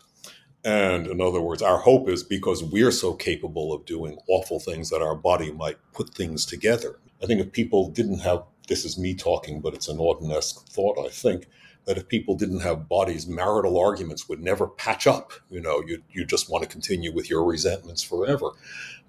And 0.64 1.08
in 1.08 1.22
other 1.22 1.42
words, 1.42 1.62
our 1.62 1.78
hope 1.78 2.10
is 2.10 2.24
because 2.24 2.64
we're 2.64 2.92
so 2.92 3.14
capable 3.14 3.74
of 3.74 3.86
doing 3.86 4.18
awful 4.28 4.60
things 4.60 4.90
that 4.90 5.02
our 5.02 5.16
body 5.16 5.52
might 5.52 5.78
put 5.94 6.10
things 6.14 6.46
together. 6.46 7.00
I 7.24 7.28
think 7.28 7.40
if 7.40 7.52
people 7.52 7.90
didn't 7.90 8.20
have 8.20 8.44
this 8.68 8.86
is 8.86 8.98
me 8.98 9.14
talking, 9.14 9.62
but 9.62 9.74
it's 9.74 9.88
an 9.88 9.98
Auden-esque 9.98 10.68
thought, 10.70 10.98
I 11.00 11.10
think, 11.10 11.48
that 11.86 11.98
if 11.98 12.08
people 12.08 12.36
didn't 12.36 12.62
have 12.62 12.90
bodies, 12.90 13.28
marital 13.28 13.80
arguments 13.80 14.28
would 14.28 14.42
never 14.42 14.68
patch 14.68 15.08
up. 15.08 15.34
You 15.50 15.62
know, 15.62 15.82
you, 15.86 16.02
you 16.10 16.26
just 16.26 16.50
want 16.50 16.64
to 16.64 16.70
continue 16.70 17.14
with 17.14 17.30
your 17.30 17.44
resentments 17.44 18.04
forever. 18.04 18.52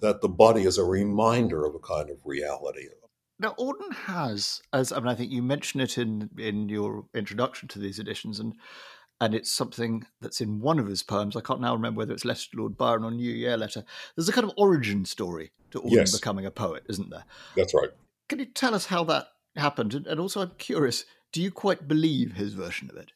That 0.00 0.20
the 0.20 0.28
body 0.28 0.62
is 0.62 0.76
a 0.76 0.84
reminder 0.84 1.64
of 1.64 1.74
a 1.74 1.78
kind 1.78 2.10
of 2.10 2.18
reality. 2.24 2.88
Now, 3.38 3.54
Auden 3.58 3.92
has, 3.92 4.62
as 4.72 4.92
I 4.92 4.98
mean, 4.98 5.08
I 5.08 5.14
think 5.14 5.30
you 5.30 5.42
mention 5.42 5.80
it 5.80 5.98
in 5.98 6.30
in 6.38 6.68
your 6.68 7.06
introduction 7.14 7.68
to 7.68 7.78
these 7.78 7.98
editions, 7.98 8.40
and 8.40 8.54
and 9.20 9.34
it's 9.34 9.52
something 9.52 10.04
that's 10.20 10.40
in 10.40 10.60
one 10.60 10.78
of 10.78 10.86
his 10.86 11.02
poems. 11.02 11.36
I 11.36 11.40
can't 11.40 11.60
now 11.60 11.74
remember 11.74 11.98
whether 11.98 12.14
it's 12.14 12.24
Letter 12.24 12.50
to 12.52 12.58
Lord 12.58 12.76
Byron 12.76 13.04
or 13.04 13.10
New 13.10 13.30
Year 13.30 13.56
Letter. 13.56 13.84
There's 14.14 14.28
a 14.28 14.32
kind 14.32 14.46
of 14.46 14.54
origin 14.56 15.04
story 15.04 15.52
to 15.70 15.80
Auden 15.80 15.90
yes. 15.90 16.18
becoming 16.18 16.46
a 16.46 16.50
poet, 16.50 16.84
isn't 16.88 17.10
there? 17.10 17.24
That's 17.56 17.74
right. 17.74 17.90
Can 18.28 18.38
you 18.38 18.46
tell 18.46 18.74
us 18.74 18.86
how 18.86 19.04
that 19.04 19.28
happened? 19.56 19.94
And 19.94 20.20
also, 20.20 20.42
I'm 20.42 20.52
curious, 20.58 21.04
do 21.36 21.42
you 21.42 21.50
quite 21.50 21.86
believe 21.86 22.32
his 22.32 22.54
version 22.54 22.88
of 22.88 22.96
it? 22.96 23.12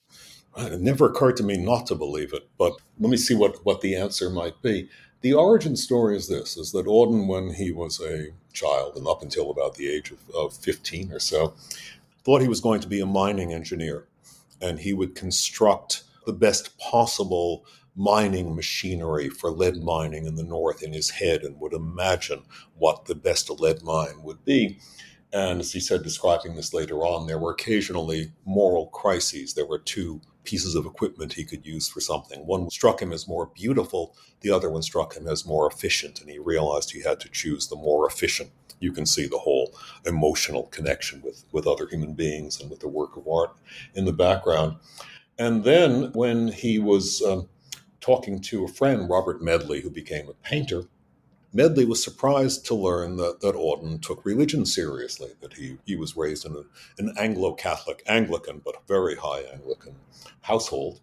Uh, 0.55 0.69
it 0.73 0.81
never 0.83 1.07
occurred 1.07 1.39
to 1.39 1.43
me 1.43 1.57
not 1.57 1.87
to 1.87 1.95
believe 1.95 2.35
it, 2.35 2.51
but 2.59 2.75
let 2.99 3.09
me 3.09 3.17
see 3.17 3.35
what, 3.35 3.65
what 3.65 3.81
the 3.81 3.97
answer 3.97 4.29
might 4.29 4.61
be. 4.61 4.91
The 5.23 5.33
origin 5.33 5.75
story 5.75 6.19
is 6.19 6.29
this, 6.29 6.59
is 6.59 6.71
that 6.73 6.85
Auden, 6.85 7.29
when 7.29 7.55
he 7.55 7.73
was 7.73 7.99
a 7.99 8.29
child 8.53 8.97
and 8.97 9.07
up 9.07 9.23
until 9.23 9.51
about 9.51 9.77
the 9.77 9.89
age 9.89 10.11
of, 10.11 10.19
of 10.35 10.53
15 10.53 11.13
or 11.13 11.19
so, 11.19 11.55
thought 12.23 12.43
he 12.43 12.49
was 12.49 12.61
going 12.61 12.83
to 12.83 12.89
be 12.89 13.01
a 13.01 13.07
mining 13.07 13.55
engineer 13.55 14.07
and 14.61 14.81
he 14.81 14.93
would 14.93 15.15
construct 15.15 16.03
the 16.27 16.35
best 16.35 16.77
possible 16.77 17.65
mining 17.97 18.55
machinery 18.55 19.31
for 19.31 19.51
lead 19.51 19.83
mining 19.83 20.27
in 20.27 20.35
the 20.35 20.45
north 20.45 20.83
in 20.83 20.93
his 20.93 21.09
head 21.09 21.43
and 21.43 21.59
would 21.59 21.73
imagine 21.73 22.43
what 22.77 23.07
the 23.07 23.15
best 23.15 23.49
lead 23.49 23.83
mine 23.83 24.23
would 24.23 24.45
be. 24.45 24.79
And 25.33 25.61
as 25.61 25.73
he 25.73 25.81
said, 25.81 26.03
describing 26.03 26.57
this 26.57 26.75
later 26.75 26.99
on, 26.99 27.27
there 27.27 27.39
were 27.39 27.53
occasionally 27.53 28.33
moral 28.45 28.87
crises. 28.87 29.55
There 29.55 29.67
were 29.67 29.79
two 29.79 30.21
pieces 30.45 30.75
of 30.75 30.87
equipment 30.87 31.33
he 31.33 31.45
could 31.45 31.65
use 31.65 31.89
for 31.89 32.01
something. 32.01 32.47
One 32.47 32.71
struck 32.71 33.01
him 33.01 33.13
as 33.13 33.29
more 33.29 33.47
beautiful, 33.47 34.17
the 34.41 34.51
other 34.51 34.71
one 34.71 34.83
struck 34.83 35.15
him 35.15 35.29
as 35.29 35.47
more 35.47 35.71
efficient, 35.71 36.21
and 36.21 36.31
he 36.31 36.39
realized 36.39 36.91
he 36.91 37.03
had 37.03 37.21
to 37.21 37.29
choose 37.29 37.69
the 37.69 37.77
more 37.77 38.09
efficient. 38.09 38.51
You 38.81 38.93
can 38.93 39.07
see 39.07 39.27
the 39.27 39.39
whole 39.39 39.75
emotional 40.07 40.65
connection 40.65 41.21
with, 41.23 41.45
with 41.53 41.67
other 41.67 41.87
human 41.87 42.15
beings 42.15 42.61
and 42.61 42.71
with 42.71 42.81
the 42.81 42.89
work 42.89 43.17
of 43.17 43.29
art 43.29 43.55
in 43.95 44.07
the 44.07 44.13
background. 44.13 44.77
And 45.39 45.63
then 45.63 46.13
when 46.13 46.49
he 46.49 46.79
was 46.79 47.23
um, 47.23 47.49
talking 48.01 48.41
to 48.41 48.65
a 48.65 48.69
friend, 48.69 49.09
Robert 49.09 49.43
Medley, 49.43 49.83
who 49.83 49.91
became 49.91 50.29
a 50.29 50.35
painter, 50.49 50.85
Medley 51.53 51.85
was 51.85 52.03
surprised 52.03 52.65
to 52.67 52.75
learn 52.75 53.17
that, 53.17 53.41
that 53.41 53.57
Auden 53.57 54.01
took 54.01 54.25
religion 54.25 54.65
seriously, 54.65 55.31
that 55.41 55.55
he, 55.55 55.79
he 55.85 55.97
was 55.97 56.17
raised 56.17 56.47
in 56.47 56.55
a, 56.55 56.63
an 56.99 57.13
Anglo 57.19 57.55
Catholic, 57.55 58.03
Anglican, 58.07 58.61
but 58.65 58.87
very 58.87 59.17
high 59.17 59.41
Anglican 59.53 59.97
household. 60.43 61.01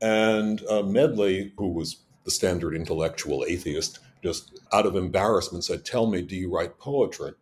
And 0.00 0.62
uh, 0.68 0.82
Medley, 0.82 1.52
who 1.56 1.68
was 1.68 2.02
the 2.24 2.30
standard 2.30 2.74
intellectual 2.74 3.44
atheist, 3.48 4.00
just 4.22 4.60
out 4.72 4.86
of 4.86 4.96
embarrassment 4.96 5.64
said, 5.64 5.84
Tell 5.84 6.06
me, 6.06 6.20
do 6.20 6.36
you 6.36 6.52
write 6.52 6.78
poetry? 6.78 7.32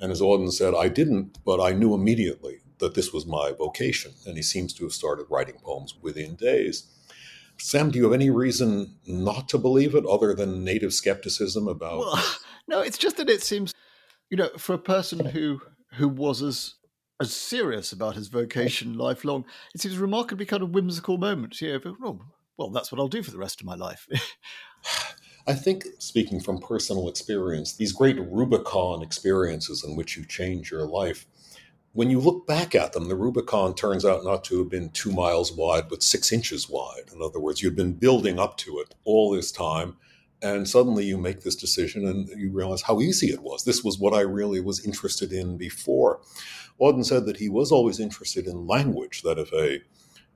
And 0.00 0.10
as 0.10 0.20
Auden 0.20 0.50
said, 0.50 0.74
I 0.74 0.88
didn't, 0.88 1.38
but 1.44 1.60
I 1.60 1.72
knew 1.72 1.94
immediately 1.94 2.62
that 2.78 2.94
this 2.94 3.12
was 3.12 3.26
my 3.26 3.52
vocation. 3.56 4.12
And 4.26 4.36
he 4.36 4.42
seems 4.42 4.72
to 4.74 4.84
have 4.84 4.92
started 4.92 5.26
writing 5.30 5.56
poems 5.62 5.94
within 6.02 6.34
days. 6.34 6.86
Sam, 7.62 7.92
do 7.92 7.98
you 7.98 8.04
have 8.04 8.12
any 8.12 8.28
reason 8.28 8.96
not 9.06 9.48
to 9.50 9.58
believe 9.58 9.94
it 9.94 10.04
other 10.04 10.34
than 10.34 10.64
native 10.64 10.92
skepticism 10.92 11.68
about? 11.68 12.00
Well, 12.00 12.24
no, 12.68 12.80
it's 12.80 12.98
just 12.98 13.18
that 13.18 13.30
it 13.30 13.40
seems, 13.40 13.72
you 14.30 14.36
know, 14.36 14.50
for 14.58 14.74
a 14.74 14.78
person 14.78 15.26
who 15.26 15.60
who 15.92 16.08
was 16.08 16.42
as 16.42 16.74
as 17.20 17.32
serious 17.32 17.92
about 17.92 18.16
his 18.16 18.26
vocation 18.26 18.98
lifelong, 18.98 19.44
it 19.76 19.80
seems 19.80 19.96
a 19.96 20.00
remarkably 20.00 20.44
kind 20.44 20.64
of 20.64 20.70
whimsical 20.70 21.18
moment. 21.18 21.60
You 21.60 21.78
know, 21.84 21.96
oh, 22.02 22.20
well, 22.56 22.70
that's 22.70 22.90
what 22.90 22.98
I'll 22.98 23.06
do 23.06 23.22
for 23.22 23.30
the 23.30 23.38
rest 23.38 23.60
of 23.60 23.66
my 23.66 23.76
life. 23.76 24.08
I 25.46 25.54
think, 25.54 25.84
speaking 25.98 26.40
from 26.40 26.58
personal 26.58 27.08
experience, 27.08 27.74
these 27.74 27.92
great 27.92 28.18
Rubicon 28.20 29.02
experiences 29.02 29.84
in 29.84 29.94
which 29.94 30.16
you 30.16 30.24
change 30.24 30.72
your 30.72 30.86
life 30.86 31.26
when 31.94 32.08
you 32.10 32.20
look 32.20 32.46
back 32.46 32.74
at 32.74 32.92
them, 32.92 33.08
the 33.08 33.16
Rubicon 33.16 33.74
turns 33.74 34.04
out 34.04 34.24
not 34.24 34.44
to 34.44 34.58
have 34.58 34.70
been 34.70 34.90
two 34.90 35.12
miles 35.12 35.52
wide, 35.52 35.88
but 35.88 36.02
six 36.02 36.32
inches 36.32 36.68
wide. 36.68 37.10
In 37.14 37.20
other 37.22 37.38
words, 37.38 37.62
you'd 37.62 37.76
been 37.76 37.92
building 37.92 38.38
up 38.38 38.56
to 38.58 38.78
it 38.78 38.94
all 39.04 39.30
this 39.30 39.52
time. 39.52 39.96
And 40.40 40.68
suddenly 40.68 41.04
you 41.04 41.18
make 41.18 41.42
this 41.42 41.54
decision 41.54 42.06
and 42.06 42.28
you 42.28 42.50
realize 42.50 42.82
how 42.82 43.00
easy 43.00 43.28
it 43.28 43.42
was. 43.42 43.64
This 43.64 43.84
was 43.84 43.98
what 43.98 44.14
I 44.14 44.20
really 44.20 44.60
was 44.60 44.84
interested 44.84 45.32
in 45.32 45.56
before. 45.56 46.20
Auden 46.80 47.04
said 47.04 47.26
that 47.26 47.36
he 47.36 47.48
was 47.48 47.70
always 47.70 48.00
interested 48.00 48.46
in 48.46 48.66
language, 48.66 49.22
that 49.22 49.38
if 49.38 49.52
a 49.52 49.80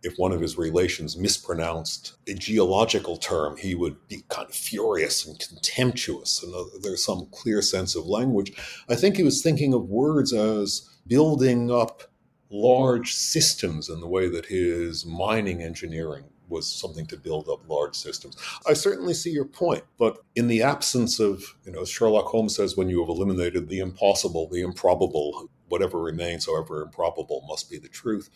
if 0.02 0.18
one 0.18 0.30
of 0.30 0.40
his 0.40 0.58
relations 0.58 1.16
mispronounced 1.16 2.16
a 2.28 2.34
geological 2.34 3.16
term, 3.16 3.56
he 3.56 3.74
would 3.74 3.96
be 4.08 4.22
kind 4.28 4.48
of 4.48 4.54
furious 4.54 5.26
and 5.26 5.40
contemptuous. 5.40 6.42
And 6.42 6.54
there's 6.82 7.04
some 7.04 7.26
clear 7.32 7.62
sense 7.62 7.96
of 7.96 8.06
language. 8.06 8.52
I 8.88 8.94
think 8.94 9.16
he 9.16 9.22
was 9.24 9.42
thinking 9.42 9.72
of 9.72 9.88
words 9.88 10.32
as 10.32 10.88
building 11.06 11.70
up 11.70 12.02
large 12.50 13.14
systems 13.14 13.88
in 13.88 14.00
the 14.00 14.06
way 14.06 14.28
that 14.28 14.46
his 14.46 15.04
mining 15.04 15.62
engineering 15.62 16.24
was 16.48 16.70
something 16.70 17.06
to 17.06 17.16
build 17.16 17.48
up 17.48 17.68
large 17.68 17.96
systems. 17.96 18.36
I 18.68 18.72
certainly 18.72 19.14
see 19.14 19.30
your 19.30 19.44
point, 19.44 19.84
but 19.98 20.18
in 20.36 20.46
the 20.46 20.62
absence 20.62 21.18
of, 21.18 21.42
you 21.64 21.72
know, 21.72 21.84
Sherlock 21.84 22.26
Holmes 22.26 22.54
says, 22.54 22.76
when 22.76 22.88
you 22.88 23.00
have 23.00 23.08
eliminated 23.08 23.68
the 23.68 23.80
impossible, 23.80 24.48
the 24.48 24.60
improbable, 24.60 25.48
whatever 25.68 26.00
remains, 26.00 26.46
however 26.46 26.82
improbable, 26.82 27.44
must 27.48 27.68
be 27.68 27.78
the 27.78 27.88
truth. 27.88 28.30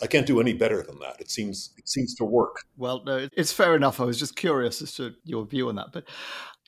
I 0.00 0.06
can't 0.06 0.26
do 0.26 0.40
any 0.40 0.52
better 0.52 0.82
than 0.82 0.98
that. 1.00 1.20
It 1.20 1.30
seems 1.30 1.70
it 1.76 1.88
seems 1.88 2.14
to 2.16 2.24
work. 2.24 2.58
Well, 2.76 3.02
no, 3.04 3.28
it's 3.32 3.52
fair 3.52 3.74
enough. 3.74 4.00
I 4.00 4.04
was 4.04 4.18
just 4.18 4.36
curious 4.36 4.82
as 4.82 4.94
to 4.96 5.14
your 5.24 5.44
view 5.44 5.68
on 5.68 5.76
that, 5.76 5.88
but 5.92 6.04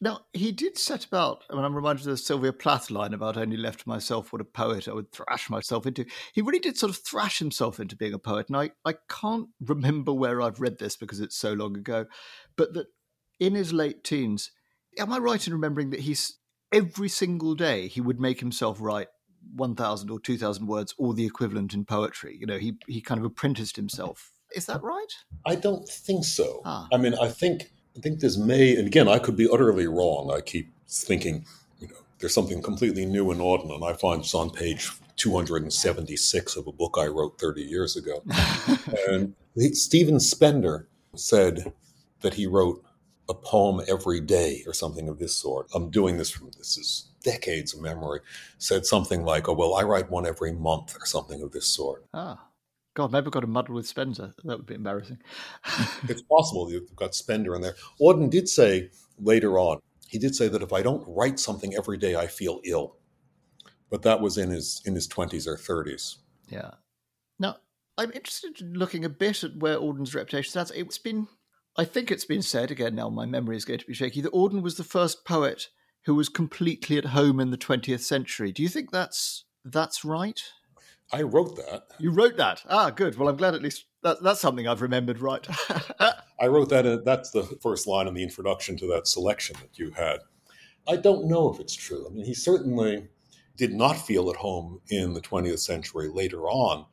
now, 0.01 0.21
he 0.33 0.53
did 0.53 0.79
set 0.79 1.05
about, 1.05 1.45
I 1.51 1.55
mean, 1.55 1.65
I'm 1.65 1.75
reminded 1.75 2.07
of 2.07 2.13
the 2.13 2.17
Sylvia 2.17 2.53
Plath 2.53 2.91
line 2.91 3.15
about 3.15 3.37
only 3.37 3.57
left 3.57 3.87
myself 3.87 4.33
what 4.33 4.41
a 4.41 4.45
poet 4.45 4.87
I 4.87 4.93
would 4.93 5.11
thrash 5.11 5.51
myself 5.51 5.87
into. 5.87 6.05
He 6.33 6.43
really 6.43 6.61
did 6.61 6.77
sort 6.77 6.91
of 6.91 6.99
thrash 6.99 7.39
himself 7.41 7.81
into 7.81 7.97
being 7.97 8.15
a 8.15 8.19
poet. 8.19 8.47
And 8.49 8.57
I, 8.57 8.71
I 8.85 8.95
can't 9.09 9.49
remember 9.61 10.13
where 10.13 10.41
I've 10.41 10.61
read 10.61 10.79
this 10.79 10.97
because 10.97 11.21
it's 11.21 11.37
so 11.37 11.53
long 11.53 11.77
ago, 11.77 12.07
but 12.57 12.75
that 12.75 12.87
in 13.41 13.55
his 13.55 13.73
late 13.73 14.05
teens, 14.05 14.53
am 14.99 15.13
I 15.13 15.19
right 15.19 15.45
in 15.45 15.53
remembering 15.53 15.91
that 15.91 16.01
he's 16.01 16.39
every 16.73 17.09
single 17.09 17.55
day 17.55 17.89
he 17.89 18.01
would 18.01 18.21
make 18.21 18.39
himself 18.39 18.81
write 18.81 19.09
1,000 19.55 20.11
or 20.11 20.21
2,000 20.21 20.67
words 20.67 20.95
or 20.97 21.13
the 21.13 21.27
equivalent 21.27 21.75
in 21.75 21.85
poetry? 21.85 22.37
You 22.39 22.47
know, 22.47 22.59
he, 22.59 22.77
he 22.87 23.01
kind 23.01 23.19
of 23.19 23.25
apprenticed 23.25 23.75
himself. 23.75 24.31
Is 24.55 24.67
that 24.67 24.83
right? 24.83 25.13
I 25.45 25.57
don't 25.57 25.89
think 25.89 26.25
so. 26.25 26.63
Ah. 26.65 26.87
I 26.93 26.97
mean, 26.99 27.15
I 27.21 27.29
think 27.29 27.73
I 27.99 28.01
think 28.01 28.21
this 28.21 28.37
may, 28.37 28.77
and 28.77 28.87
again, 28.87 29.09
I 29.09 29.19
could 29.19 29.37
be 29.37 29.49
utterly 29.53 29.89
wrong. 29.89 30.31
I 30.31 30.41
keep 30.41 30.71
thinking, 30.89 31.45
you 31.81 31.89
know, 31.89 31.97
there's 32.21 32.33
something 32.33 32.63
completely 32.63 33.05
new 33.05 33.33
in 33.33 33.39
Auden, 33.39 33.75
and 33.75 33.85
I 33.85 33.93
find 33.93 34.21
it's 34.21 34.35
on 34.35 34.51
page 34.51 34.89
276 35.17 36.57
of 36.57 36.69
a 36.69 36.73
book 36.73 36.95
I 36.97 37.07
wrote 37.07 37.41
30 37.41 37.63
years 37.63 37.97
ago. 37.97 38.23
and 39.09 39.35
Stephen 39.73 40.21
Spender 40.21 40.87
said 41.17 41.73
that 42.21 42.35
he 42.35 42.47
wrote 42.47 42.85
a 43.29 43.35
poem 43.35 43.85
every 43.89 44.21
day 44.21 44.63
or 44.65 44.73
something 44.73 45.09
of 45.09 45.19
this 45.19 45.35
sort. 45.35 45.67
I'm 45.75 45.91
doing 45.91 46.19
this 46.19 46.31
from 46.31 46.51
this 46.57 46.79
is 46.79 47.09
decades 47.25 47.75
of 47.75 47.81
memory. 47.81 48.21
Said 48.59 48.87
something 48.87 49.25
like, 49.25 49.49
"Oh 49.49 49.55
well, 49.55 49.75
I 49.75 49.83
write 49.83 50.09
one 50.09 50.25
every 50.25 50.53
month" 50.53 50.97
or 50.97 51.05
something 51.05 51.43
of 51.43 51.51
this 51.51 51.67
sort. 51.67 52.07
Ah. 52.15 52.48
God, 52.99 53.13
maybe 53.13 53.19
I've 53.19 53.25
never 53.27 53.31
got 53.31 53.45
a 53.45 53.47
muddle 53.47 53.77
with 53.77 53.87
Spender. 53.87 54.35
That 54.43 54.57
would 54.57 54.67
be 54.67 54.75
embarrassing. 54.75 55.19
it's 56.09 56.23
possible 56.23 56.69
you've 56.69 56.97
got 56.97 57.15
Spender 57.15 57.55
in 57.55 57.63
there. 57.63 57.77
Auden 58.03 58.29
did 58.29 58.49
say 58.49 58.91
later 59.21 59.57
on, 59.57 59.79
he 60.09 60.19
did 60.19 60.35
say 60.35 60.49
that 60.49 60.63
if 60.63 60.73
I 60.73 60.83
don't 60.83 61.05
write 61.07 61.39
something 61.39 61.77
every 61.77 61.97
day, 61.97 62.17
I 62.17 62.27
feel 62.27 62.61
ill. 62.65 62.97
But 63.89 64.03
that 64.03 64.21
was 64.21 64.37
in 64.37 64.51
his 64.51 64.83
in 64.85 64.97
his 64.97 65.07
twenties 65.07 65.47
or 65.47 65.57
thirties. 65.57 66.17
Yeah. 66.49 66.73
Now, 67.39 67.59
I'm 67.97 68.11
interested 68.11 68.61
in 68.61 68.75
looking 68.75 69.05
a 69.05 69.09
bit 69.09 69.45
at 69.45 69.57
where 69.57 69.79
Auden's 69.79 70.13
reputation 70.13 70.51
stands. 70.51 70.73
It's 70.73 70.99
been, 70.99 71.29
I 71.77 71.85
think 71.85 72.11
it's 72.11 72.25
been 72.25 72.43
said 72.43 72.73
again. 72.73 72.97
Now 72.97 73.11
my 73.11 73.27
memory 73.27 73.57
is 73.57 73.65
going 73.65 73.79
to 73.79 73.87
be 73.87 73.95
shaky. 73.95 74.23
That 74.23 74.33
Auden 74.33 74.61
was 74.61 74.77
the 74.77 74.83
first 74.83 75.25
poet 75.25 75.69
who 76.07 76.17
was 76.17 76.29
completely 76.29 76.99
at 76.99 77.05
home 77.05 77.39
in 77.39 77.53
the 77.53 77.59
20th 77.59 78.01
century. 78.01 78.51
Do 78.51 78.65
you 78.65 78.69
think 78.69 78.91
that's 78.91 79.45
that's 79.65 80.05
right? 80.05 80.43
I 81.13 81.23
wrote 81.23 81.57
that. 81.57 81.85
You 81.99 82.11
wrote 82.11 82.37
that. 82.37 82.63
Ah, 82.69 82.91
good. 82.91 83.17
Well, 83.17 83.29
I'm 83.29 83.37
glad 83.37 83.55
at 83.55 83.63
least 83.63 83.87
that, 84.03 84.23
that's 84.23 84.41
something 84.41 84.69
I've 84.69 84.83
remembered 84.83 85.21
right. 85.21 85.47
I 86.41 86.47
wrote 86.47 86.69
that. 86.69 86.87
Uh, 86.87 86.99
that's 87.05 87.31
the 87.31 87.45
first 87.63 87.87
line 87.87 88.07
in 88.07 88.15
the 88.15 88.23
introduction 88.23 88.77
to 88.79 88.87
that 88.89 89.07
selection 89.07 89.57
that 89.61 89.79
you 89.79 89.91
had. 89.93 90.19
I 90.87 90.97
don't 90.97 91.27
know 91.29 91.53
if 91.53 91.61
it's 91.61 91.75
true. 91.75 92.07
I 92.07 92.13
mean, 92.13 92.25
he 92.25 92.35
certainly 92.35 93.09
did 93.57 93.73
not 93.73 93.95
feel 93.95 94.31
at 94.31 94.37
home 94.37 94.81
in 94.89 95.15
the 95.15 95.21
20th 95.21 95.59
century 95.59 96.09
later 96.09 96.43
on, 96.43 96.87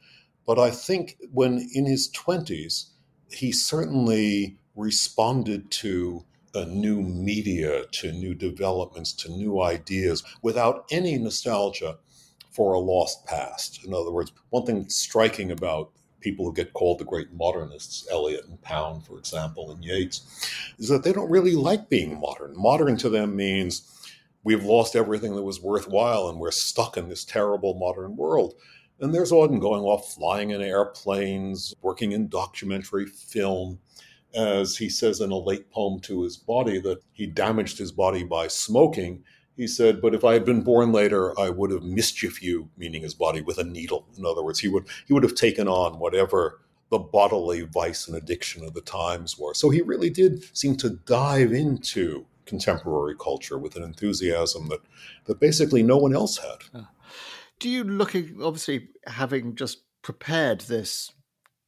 but 0.48 0.60
I 0.60 0.72
think 0.72 1.18
when 1.32 1.70
in 1.74 1.86
his 1.86 2.12
20s, 2.12 2.92
he 3.32 3.52
certainly 3.52 4.58
responded 4.76 5.72
to 5.72 6.26
a 6.54 6.66
new 6.66 7.02
media, 7.02 7.86
to 7.92 8.12
new 8.12 8.34
developments, 8.34 9.14
to 9.14 9.30
new 9.30 9.62
ideas 9.62 10.24
without 10.42 10.86
any 10.90 11.18
nostalgia 11.18 11.98
for 12.56 12.74
a 12.74 12.80
lost 12.80 13.26
past. 13.26 13.84
In 13.86 13.94
other 13.94 14.12
words, 14.12 14.32
one 14.50 14.66
thing 14.66 14.88
striking 14.88 15.52
about 15.52 15.92
people 16.22 16.46
who 16.46 16.54
get 16.54 16.74
called 16.74 17.00
the 17.00 17.06
great 17.06 17.32
modernists, 17.34 18.08
Eliot 18.10 18.46
and 18.48 18.60
Pound, 18.62 19.06
for 19.06 19.20
example, 19.20 19.72
and 19.72 19.84
Yeats, 19.84 20.50
is 20.80 20.88
that 20.88 21.04
they 21.04 21.12
don't 21.12 21.30
really 21.30 21.56
like 21.56 21.90
being 21.90 22.20
modern. 22.20 22.58
Modern 22.58 22.98
to 22.98 23.10
them 23.10 23.36
means 23.36 23.92
we've 24.44 24.64
lost 24.64 24.96
everything 24.96 25.36
that 25.36 25.44
was 25.44 25.62
worthwhile 25.62 26.30
and 26.30 26.40
we're 26.40 26.52
stuck 26.52 26.98
in 26.98 27.10
this 27.10 27.26
terrible 27.26 27.76
modern 27.76 28.16
world. 28.16 28.56
And 29.02 29.14
there's 29.14 29.32
Auden 29.32 29.60
going 29.60 29.84
off 29.84 30.14
flying 30.14 30.52
in 30.52 30.62
airplanes, 30.62 31.76
working 31.82 32.14
in 32.14 32.30
documentary 32.30 33.06
film. 33.06 33.80
As 34.34 34.76
he 34.76 34.90
says 34.90 35.22
in 35.22 35.32
a 35.32 35.38
late 35.38 35.70
poem 35.72 36.00
to 36.02 36.24
his 36.24 36.38
body, 36.38 36.80
that 36.80 37.02
he 37.12 37.26
damaged 37.26 37.78
his 37.78 37.92
body 37.92 38.24
by 38.24 38.48
smoking 38.48 39.24
he 39.56 39.68
said, 39.68 40.02
but 40.02 40.14
if 40.14 40.24
I 40.24 40.34
had 40.34 40.46
been 40.46 40.62
born 40.62 40.92
later, 40.92 41.38
I 41.40 41.50
would 41.50 41.72
have 41.72 41.84
mischief 41.84 42.42
you, 42.44 42.70
meaning 42.78 43.04
his 43.04 43.14
body, 43.14 43.42
with 43.42 43.58
a 43.58 43.64
needle. 43.64 44.06
In 44.18 44.26
other 44.26 44.44
words, 44.44 44.60
he 44.60 44.68
would 44.68 44.88
he 45.08 45.14
would 45.14 45.24
have 45.24 45.36
taken 45.36 45.68
on 45.68 46.00
whatever 46.00 46.60
the 46.92 47.00
bodily 47.00 47.62
vice 47.62 48.08
and 48.08 48.16
addiction 48.16 48.64
of 48.64 48.74
the 48.74 48.82
times 48.82 49.40
were. 49.40 49.54
So 49.54 49.70
he 49.70 49.82
really 49.82 50.10
did 50.10 50.56
seem 50.56 50.76
to 50.78 50.90
dive 50.90 51.52
into 51.52 52.26
contemporary 52.46 53.16
culture 53.20 53.58
with 53.58 53.76
an 53.76 53.84
enthusiasm 53.84 54.68
that 54.68 54.82
that 55.26 55.40
basically 55.40 55.84
no 55.84 55.98
one 55.98 56.16
else 56.16 56.38
had. 56.38 56.86
Do 57.60 57.70
you 57.70 57.84
looking 57.84 58.42
obviously 58.42 58.90
having 59.08 59.56
just 59.56 59.84
prepared 60.02 60.62
this 60.62 61.12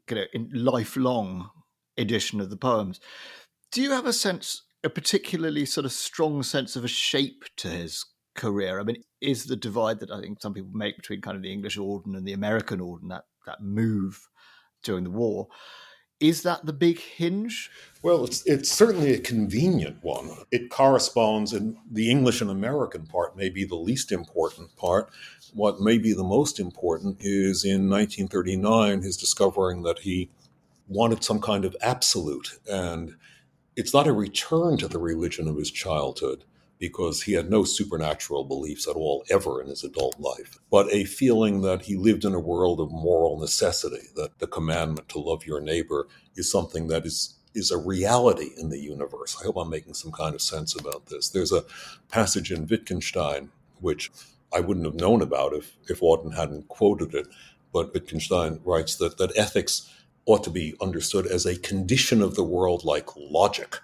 you 0.10 0.15
know 0.15 0.26
lifelong 0.54 1.50
edition 1.97 2.39
of 2.39 2.50
the 2.50 2.58
poems, 2.58 3.00
do 3.71 3.82
you 3.82 3.91
have 3.91 4.06
a 4.06 4.13
sense 4.13 4.63
a 4.88 4.89
particularly 4.89 5.65
sort 5.65 5.86
of 5.86 5.91
strong 5.91 6.41
sense 6.41 6.76
of 6.76 6.84
a 6.84 6.88
shape 6.88 7.43
to 7.58 7.67
his 7.67 8.06
career. 8.36 8.80
I 8.80 8.84
mean, 8.84 9.04
is 9.21 9.45
the 9.45 9.56
divide 9.56 10.00
that 10.00 10.12
I 10.12 10.21
think 10.21 10.41
some 10.41 10.54
people 10.54 10.71
make 10.73 10.95
between 10.95 11.21
kind 11.21 11.36
of 11.36 11.43
the 11.43 11.52
English 11.52 11.78
Auden 11.78 12.15
and 12.15 12.26
the 12.26 12.34
American 12.34 12.80
Auden, 12.80 13.10
that, 13.10 13.26
that 13.45 13.62
move 13.62 14.28
during 14.84 15.04
the 15.04 15.12
war, 15.12 15.47
is 16.19 16.41
that 16.43 16.65
the 16.65 16.73
big 16.73 17.00
hinge? 17.00 17.69
Well, 18.02 18.23
it's 18.23 18.43
it's 18.47 18.71
certainly 18.71 19.13
a 19.13 19.19
convenient 19.19 19.97
one. 20.02 20.32
It 20.52 20.71
corresponds, 20.71 21.54
and 21.54 21.78
the 21.91 22.10
English 22.10 22.41
and 22.41 22.50
American 22.50 23.06
part 23.06 23.38
may 23.38 23.50
be 23.50 23.65
the 23.65 23.76
least 23.76 24.12
important 24.12 24.76
part. 24.78 25.12
What 25.54 25.80
may 25.80 26.00
be 26.00 26.13
the 26.13 26.23
most 26.23 26.60
important 26.60 27.17
is 27.21 27.63
in 27.63 27.89
1939 27.89 29.04
his 29.04 29.17
discovering 29.17 29.84
that 29.84 30.00
he 30.00 30.30
wanted 30.88 31.23
some 31.23 31.39
kind 31.39 31.65
of 31.65 31.76
absolute 31.82 32.58
and 32.67 33.15
it's 33.77 33.93
not 33.93 34.07
a 34.07 34.13
return 34.13 34.75
to 34.77 34.87
the 34.87 34.99
religion 34.99 35.47
of 35.47 35.55
his 35.55 35.71
childhood 35.71 36.43
because 36.79 37.23
he 37.23 37.33
had 37.33 37.49
no 37.49 37.63
supernatural 37.63 38.43
beliefs 38.43 38.87
at 38.87 38.95
all 38.95 39.23
ever 39.29 39.61
in 39.61 39.67
his 39.69 39.83
adult 39.83 40.19
life, 40.19 40.57
but 40.71 40.91
a 40.91 41.05
feeling 41.05 41.61
that 41.61 41.83
he 41.83 41.95
lived 41.95 42.25
in 42.25 42.33
a 42.33 42.39
world 42.39 42.79
of 42.79 42.91
moral 42.91 43.39
necessity, 43.39 44.07
that 44.15 44.39
the 44.39 44.47
commandment 44.47 45.07
to 45.09 45.19
love 45.19 45.45
your 45.45 45.61
neighbor 45.61 46.07
is 46.35 46.51
something 46.51 46.87
that 46.87 47.05
is 47.05 47.35
is 47.55 47.71
a 47.71 47.77
reality 47.77 48.51
in 48.57 48.69
the 48.69 48.79
universe. 48.79 49.35
I 49.39 49.45
hope 49.45 49.57
I'm 49.57 49.69
making 49.69 49.95
some 49.95 50.11
kind 50.11 50.35
of 50.35 50.41
sense 50.41 50.79
about 50.79 51.07
this. 51.07 51.29
There's 51.29 51.51
a 51.51 51.65
passage 52.09 52.51
in 52.51 52.67
Wittgenstein 52.67 53.49
which 53.79 54.11
I 54.53 54.59
wouldn't 54.59 54.85
have 54.85 54.95
known 54.95 55.21
about 55.21 55.53
if 55.53 55.77
if 55.87 56.01
Auden 56.01 56.35
hadn't 56.35 56.67
quoted 56.67 57.15
it, 57.15 57.27
but 57.73 57.93
Wittgenstein 57.93 58.59
writes 58.63 58.95
that 58.97 59.17
that 59.17 59.37
ethics 59.37 59.91
ought 60.27 60.43
to 60.43 60.51
be 60.51 60.75
understood 60.79 61.25
as 61.25 61.45
a 61.45 61.57
condition 61.57 62.21
of 62.21 62.35
the 62.35 62.43
world 62.43 62.83
like 62.83 63.09
logic. 63.17 63.77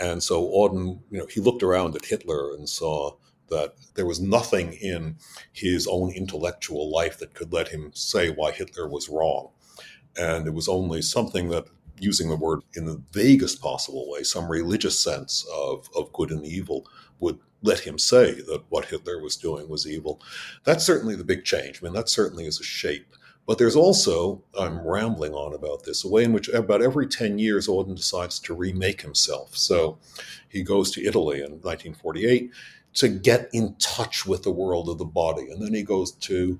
And 0.00 0.22
so 0.22 0.42
Auden, 0.42 0.98
you 1.10 1.18
know, 1.18 1.26
he 1.26 1.40
looked 1.40 1.62
around 1.62 1.94
at 1.94 2.06
Hitler 2.06 2.54
and 2.54 2.68
saw 2.68 3.16
that 3.50 3.74
there 3.94 4.06
was 4.06 4.20
nothing 4.20 4.72
in 4.72 5.16
his 5.52 5.86
own 5.86 6.10
intellectual 6.10 6.90
life 6.90 7.18
that 7.18 7.34
could 7.34 7.52
let 7.52 7.68
him 7.68 7.92
say 7.94 8.30
why 8.30 8.50
Hitler 8.50 8.88
was 8.88 9.08
wrong. 9.08 9.50
And 10.16 10.46
it 10.46 10.54
was 10.54 10.68
only 10.68 11.02
something 11.02 11.48
that, 11.50 11.66
using 12.00 12.28
the 12.28 12.36
word 12.36 12.60
in 12.74 12.86
the 12.86 13.00
vaguest 13.12 13.60
possible 13.60 14.10
way, 14.10 14.22
some 14.24 14.50
religious 14.50 14.98
sense 14.98 15.46
of, 15.54 15.88
of 15.94 16.12
good 16.12 16.30
and 16.30 16.44
evil, 16.44 16.88
would 17.20 17.38
let 17.62 17.80
him 17.80 17.98
say 17.98 18.32
that 18.32 18.62
what 18.70 18.86
Hitler 18.86 19.22
was 19.22 19.36
doing 19.36 19.68
was 19.68 19.86
evil. 19.86 20.20
That's 20.64 20.84
certainly 20.84 21.14
the 21.14 21.24
big 21.24 21.44
change. 21.44 21.80
I 21.80 21.84
mean, 21.84 21.94
that 21.94 22.08
certainly 22.08 22.46
is 22.46 22.58
a 22.58 22.64
shape. 22.64 23.14
But 23.46 23.58
there's 23.58 23.76
also, 23.76 24.42
I'm 24.58 24.86
rambling 24.86 25.34
on 25.34 25.54
about 25.54 25.84
this, 25.84 26.04
a 26.04 26.08
way 26.08 26.24
in 26.24 26.32
which 26.32 26.48
about 26.48 26.82
every 26.82 27.06
10 27.06 27.38
years 27.38 27.68
Auden 27.68 27.94
decides 27.94 28.38
to 28.40 28.54
remake 28.54 29.02
himself. 29.02 29.56
So 29.56 29.98
he 30.48 30.62
goes 30.62 30.90
to 30.92 31.04
Italy 31.04 31.38
in 31.38 31.60
1948 31.60 32.50
to 32.94 33.08
get 33.08 33.50
in 33.52 33.74
touch 33.78 34.24
with 34.24 34.44
the 34.44 34.52
world 34.52 34.88
of 34.88 34.98
the 34.98 35.04
body. 35.04 35.50
And 35.50 35.60
then 35.60 35.74
he 35.74 35.82
goes 35.82 36.12
to 36.12 36.58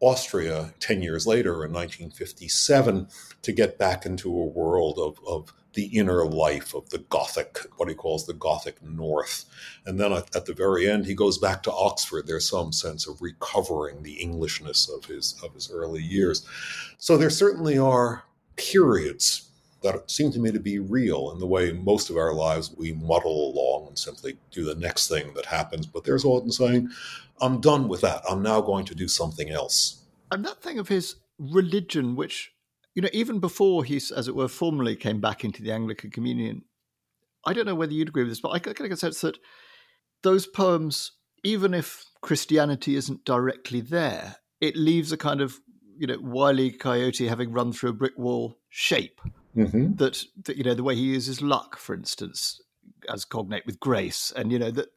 Austria 0.00 0.74
10 0.80 1.02
years 1.02 1.26
later 1.26 1.64
in 1.64 1.72
1957 1.72 3.08
to 3.42 3.52
get 3.52 3.78
back 3.78 4.04
into 4.04 4.28
a 4.28 4.44
world 4.44 4.98
of, 4.98 5.18
of 5.26 5.54
the 5.74 5.86
inner 5.86 6.24
life 6.24 6.74
of 6.74 6.88
the 6.90 6.98
Gothic, 6.98 7.58
what 7.76 7.88
he 7.88 7.94
calls 7.94 8.26
the 8.26 8.32
Gothic 8.32 8.82
North. 8.82 9.44
And 9.86 9.98
then 9.98 10.12
at, 10.12 10.34
at, 10.34 10.46
the 10.46 10.54
very 10.54 10.88
end, 10.88 11.06
he 11.06 11.14
goes 11.14 11.38
back 11.38 11.62
to 11.64 11.72
Oxford. 11.72 12.26
There's 12.26 12.48
some 12.48 12.72
sense 12.72 13.06
of 13.06 13.20
recovering 13.20 14.02
the 14.02 14.22
Englishness 14.22 14.88
of 14.88 15.04
his 15.04 15.36
of 15.42 15.54
his 15.54 15.70
early 15.70 16.02
years. 16.02 16.46
So 16.98 17.16
there 17.16 17.30
certainly 17.30 17.76
are 17.78 18.24
periods 18.56 19.50
that 19.82 20.10
seem 20.10 20.32
to 20.32 20.40
me 20.40 20.50
to 20.50 20.60
be 20.60 20.78
real 20.78 21.30
in 21.30 21.38
the 21.38 21.46
way 21.46 21.70
most 21.70 22.08
of 22.08 22.16
our 22.16 22.32
lives 22.32 22.74
we 22.76 22.92
muddle 22.92 23.52
along 23.52 23.86
and 23.88 23.98
simply 23.98 24.38
do 24.50 24.64
the 24.64 24.74
next 24.74 25.08
thing 25.08 25.34
that 25.34 25.44
happens. 25.44 25.86
But 25.86 26.04
there's 26.04 26.24
Auden 26.24 26.52
saying, 26.52 26.88
I'm 27.40 27.60
done 27.60 27.86
with 27.86 28.00
that. 28.00 28.22
I'm 28.28 28.42
now 28.42 28.62
going 28.62 28.86
to 28.86 28.94
do 28.94 29.08
something 29.08 29.50
else. 29.50 30.02
And 30.32 30.42
that 30.46 30.62
thing 30.62 30.78
of 30.78 30.88
his 30.88 31.16
religion, 31.38 32.16
which 32.16 32.53
you 32.94 33.02
know, 33.02 33.08
even 33.12 33.40
before 33.40 33.84
he, 33.84 33.96
as 33.96 34.28
it 34.28 34.34
were, 34.34 34.48
formally 34.48 34.96
came 34.96 35.20
back 35.20 35.44
into 35.44 35.62
the 35.62 35.72
Anglican 35.72 36.10
Communion, 36.10 36.62
I 37.44 37.52
don't 37.52 37.66
know 37.66 37.74
whether 37.74 37.92
you'd 37.92 38.08
agree 38.08 38.22
with 38.22 38.30
this, 38.30 38.40
but 38.40 38.50
I 38.50 38.58
get 38.58 38.80
a 38.80 38.96
sense 38.96 39.20
that 39.20 39.38
those 40.22 40.46
poems, 40.46 41.12
even 41.42 41.74
if 41.74 42.04
Christianity 42.22 42.96
isn't 42.96 43.24
directly 43.24 43.80
there, 43.80 44.36
it 44.60 44.76
leaves 44.76 45.12
a 45.12 45.16
kind 45.16 45.40
of 45.40 45.60
you 45.96 46.06
know 46.06 46.18
wily 46.20 46.70
coyote 46.70 47.28
having 47.28 47.52
run 47.52 47.72
through 47.72 47.90
a 47.90 47.94
brick 47.94 48.18
wall 48.18 48.58
shape. 48.70 49.20
Mm-hmm. 49.56 49.94
That, 49.96 50.24
that 50.44 50.56
you 50.56 50.64
know 50.64 50.74
the 50.74 50.82
way 50.82 50.96
he 50.96 51.02
uses 51.02 51.40
luck, 51.40 51.76
for 51.76 51.94
instance, 51.94 52.60
as 53.12 53.24
cognate 53.24 53.66
with 53.66 53.78
grace, 53.78 54.32
and 54.34 54.50
you 54.50 54.58
know 54.58 54.70
that 54.70 54.88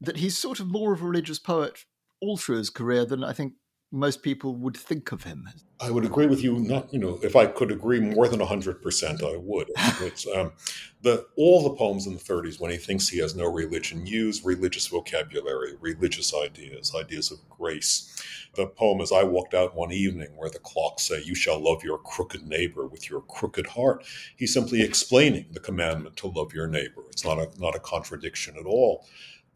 that 0.00 0.18
he's 0.18 0.36
sort 0.36 0.60
of 0.60 0.68
more 0.68 0.92
of 0.92 1.02
a 1.02 1.06
religious 1.06 1.38
poet 1.38 1.84
all 2.20 2.36
through 2.36 2.58
his 2.58 2.70
career 2.70 3.04
than 3.04 3.24
I 3.24 3.32
think 3.32 3.54
most 3.92 4.22
people 4.22 4.54
would 4.56 4.76
think 4.76 5.12
of 5.12 5.24
him. 5.24 5.48
I 5.78 5.90
would 5.90 6.04
agree 6.04 6.26
with 6.26 6.42
you. 6.42 6.58
Not, 6.58 6.92
you 6.92 6.98
know, 6.98 7.18
if 7.22 7.36
I 7.36 7.46
could 7.46 7.70
agree 7.70 8.00
more 8.00 8.26
than 8.26 8.40
hundred 8.40 8.82
percent, 8.82 9.22
I 9.22 9.36
would. 9.36 9.70
It's, 10.00 10.26
um, 10.26 10.52
the 11.02 11.26
all 11.36 11.62
the 11.62 11.76
poems 11.76 12.06
in 12.06 12.14
the 12.14 12.20
30s, 12.20 12.58
when 12.58 12.70
he 12.70 12.76
thinks 12.76 13.08
he 13.08 13.18
has 13.18 13.36
no 13.36 13.44
religion, 13.52 14.06
use 14.06 14.44
religious 14.44 14.86
vocabulary, 14.86 15.74
religious 15.80 16.32
ideas, 16.34 16.94
ideas 16.98 17.30
of 17.30 17.38
grace. 17.50 18.08
The 18.54 18.66
poem 18.66 19.00
"As 19.00 19.12
I 19.12 19.24
Walked 19.24 19.54
Out 19.54 19.76
One 19.76 19.92
Evening," 19.92 20.36
where 20.36 20.50
the 20.50 20.58
clocks 20.58 21.04
say, 21.08 21.22
"You 21.22 21.34
shall 21.34 21.60
love 21.62 21.84
your 21.84 21.98
crooked 21.98 22.46
neighbor 22.46 22.86
with 22.86 23.10
your 23.10 23.20
crooked 23.22 23.66
heart," 23.66 24.04
he's 24.36 24.54
simply 24.54 24.82
explaining 24.82 25.46
the 25.52 25.60
commandment 25.60 26.16
to 26.18 26.28
love 26.28 26.54
your 26.54 26.66
neighbor. 26.66 27.02
It's 27.10 27.24
not 27.24 27.38
a 27.38 27.48
not 27.58 27.76
a 27.76 27.80
contradiction 27.80 28.56
at 28.58 28.66
all. 28.66 29.06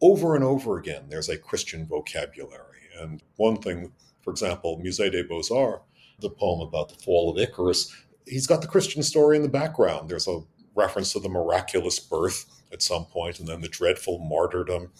Over 0.01 0.35
and 0.35 0.43
over 0.43 0.77
again, 0.77 1.05
there's 1.09 1.29
a 1.29 1.37
Christian 1.37 1.85
vocabulary, 1.85 2.81
and 2.99 3.23
one 3.35 3.57
thing 3.57 3.91
for 4.27 4.31
example, 4.31 4.77
Musée 4.83 5.09
des 5.09 5.23
Beaux-Arts, 5.23 5.85
the 6.19 6.29
poem 6.29 6.59
about 6.59 6.89
the 6.89 7.01
fall 7.01 7.31
of 7.31 7.37
Icarus, 7.37 7.95
he's 8.25 8.45
got 8.45 8.61
the 8.61 8.67
Christian 8.67 9.01
story 9.01 9.37
in 9.37 9.41
the 9.41 9.47
background. 9.47 10.09
There's 10.09 10.27
a 10.27 10.41
reference 10.75 11.13
to 11.13 11.21
the 11.21 11.29
miraculous 11.29 11.97
birth 11.97 12.61
at 12.73 12.81
some 12.81 13.05
point, 13.05 13.39
and 13.39 13.47
then 13.47 13.61
the 13.61 13.69
dreadful 13.69 14.19
martyrdom, 14.19 14.91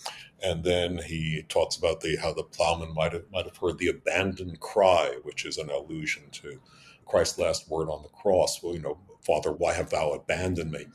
and 0.41 0.63
then 0.63 0.99
he 0.99 1.43
talks 1.49 1.75
about 1.75 1.99
the 1.99 2.15
how 2.15 2.31
the 2.31 2.41
plowman 2.41 2.93
might 2.93 3.11
have 3.11 3.25
might 3.29 3.43
have 3.43 3.57
heard 3.57 3.79
the 3.79 3.89
abandoned 3.89 4.61
cry, 4.61 5.17
which 5.23 5.43
is 5.43 5.57
an 5.57 5.69
allusion 5.69 6.23
to 6.31 6.61
Christ's 7.05 7.37
last 7.37 7.69
word 7.69 7.89
on 7.89 8.03
the 8.03 8.17
cross. 8.21 8.63
Well, 8.63 8.75
you 8.75 8.79
know, 8.79 8.97
Father, 9.19 9.51
why 9.51 9.73
have 9.73 9.89
thou 9.89 10.13
abandoned 10.13 10.71
me? 10.71 10.85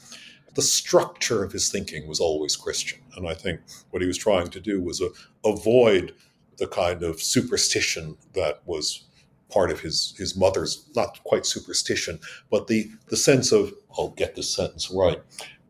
The 0.54 0.62
structure 0.62 1.44
of 1.44 1.52
his 1.52 1.70
thinking 1.70 2.08
was 2.08 2.18
always 2.18 2.56
Christian, 2.56 3.00
and 3.14 3.28
I 3.28 3.34
think 3.34 3.60
what 3.90 4.00
he 4.00 4.08
was 4.08 4.16
trying 4.16 4.48
to 4.48 4.60
do 4.60 4.80
was 4.80 5.02
avoid 5.44 6.14
the 6.62 6.68
kind 6.68 7.02
of 7.02 7.20
superstition 7.20 8.16
that 8.34 8.60
was 8.66 9.02
part 9.50 9.72
of 9.72 9.80
his 9.80 10.14
his 10.16 10.36
mother's 10.36 10.88
not 10.94 11.22
quite 11.24 11.44
superstition, 11.44 12.20
but 12.52 12.68
the 12.68 12.88
the 13.08 13.16
sense 13.16 13.50
of 13.50 13.74
I'll 13.98 14.10
get 14.10 14.36
this 14.36 14.54
sentence 14.54 14.88
right. 14.88 15.20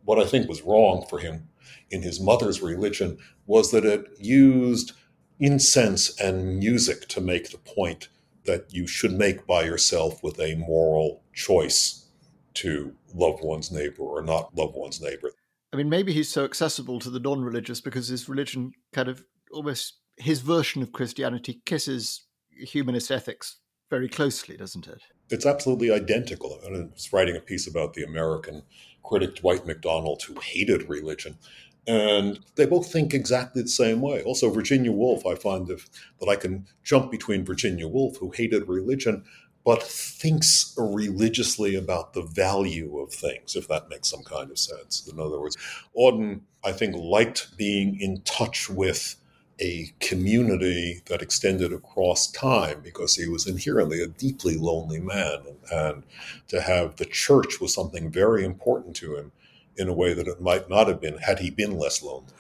What 0.05 0.19
I 0.19 0.27
think 0.27 0.51
was 0.51 0.61
wrong 0.61 1.07
for 1.09 1.19
him 1.19 1.49
in 1.91 2.03
his 2.03 2.21
mother's 2.21 2.61
religion 2.61 3.17
was 3.47 3.71
that 3.71 3.87
it 3.87 4.05
used 4.19 4.93
incense 5.41 6.21
and 6.21 6.59
music 6.59 7.09
to 7.09 7.23
make 7.23 7.51
the 7.51 7.59
point 7.59 8.09
that 8.45 8.67
you 8.69 8.87
should 8.87 9.13
make 9.13 9.47
by 9.47 9.63
yourself 9.63 10.23
with 10.23 10.39
a 10.39 10.57
moral 10.57 11.23
choice 11.33 12.05
to 12.53 12.93
love 13.15 13.41
one's 13.41 13.73
neighbor 13.73 14.03
or 14.03 14.21
not 14.21 14.55
love 14.55 14.75
one's 14.75 15.01
neighbor. 15.01 15.33
I 15.73 15.77
mean, 15.79 15.89
maybe 15.89 16.13
he's 16.13 16.29
so 16.29 16.45
accessible 16.45 16.99
to 17.01 17.09
the 17.09 17.21
non 17.21 17.43
religious 17.43 17.81
because 17.81 18.09
his 18.09 18.29
religion 18.29 18.73
kind 18.93 19.09
of 19.09 19.25
almost 19.53 20.02
his 20.17 20.41
version 20.41 20.83
of 20.83 20.93
Christianity 20.93 21.61
kisses 21.65 22.27
humanist 22.51 23.11
ethics 23.11 23.59
very 23.91 24.09
closely, 24.09 24.57
doesn't 24.57 24.87
it? 24.87 25.03
It's 25.31 25.47
absolutely 25.47 25.91
identical. 25.91 26.59
I 26.67 26.71
was 26.71 27.13
writing 27.13 27.37
a 27.37 27.41
piece 27.41 27.67
about 27.67 27.95
the 27.95 28.05
American 28.05 28.63
critic 29.03 29.37
Dwight 29.37 29.67
MacDonald, 29.67 30.23
who 30.23 30.39
hated 30.41 30.89
religion. 30.89 31.39
And 31.87 32.39
they 32.55 32.67
both 32.67 32.93
think 32.93 33.13
exactly 33.13 33.63
the 33.63 33.69
same 33.69 34.01
way. 34.01 34.23
Also, 34.23 34.51
Virginia 34.51 34.93
Woolf, 34.93 35.27
I 35.27 35.35
find 35.35 35.67
that 35.67 36.29
I 36.29 36.37
can 36.37 36.67
jump 36.85 37.11
between 37.11 37.45
Virginia 37.45 37.89
Woolf, 37.89 38.19
who 38.19 38.31
hated 38.31 38.69
religion, 38.69 39.25
but 39.65 39.83
thinks 39.83 40.75
religiously 40.79 41.75
about 41.75 42.15
the 42.15 42.23
value 42.23 42.99
of 42.99 43.13
things, 43.13 43.57
if 43.57 43.69
that 43.69 43.89
makes 43.89 44.09
some 44.09 44.23
kind 44.23 44.51
of 44.51 44.59
sense. 44.59 45.09
In 45.11 45.19
other 45.19 45.41
words, 45.41 45.57
Auden, 45.97 46.43
I 46.65 46.73
think, 46.73 46.95
liked 46.97 47.57
being 47.57 47.99
in 48.01 48.23
touch 48.23 48.71
with 48.71 49.17
a 49.61 49.93
community 50.01 51.03
that 51.07 51.23
extended 51.23 51.73
across 51.73 52.31
time 52.31 52.81
because 52.83 53.17
he 53.17 53.29
was 53.29 53.47
inherently 53.47 54.03
a 54.03 54.07
deeply 54.07 54.57
lonely 54.57 55.01
man. 55.01 55.43
And 55.71 56.03
to 56.49 56.61
have 56.61 56.97
the 56.97 57.05
church 57.05 57.61
was 57.61 57.75
something 57.75 58.11
very 58.11 58.45
important 58.45 58.97
to 58.97 59.17
him 59.17 59.33
in 59.77 59.89
a 59.89 59.95
way 59.95 60.15
that 60.15 60.29
it 60.29 60.41
might 60.41 60.69
not 60.69 60.89
have 60.89 61.01
been 61.01 61.19
had 61.19 61.39
he 61.39 61.51
been 61.51 61.79
less 61.79 62.03
lonely. 62.03 62.33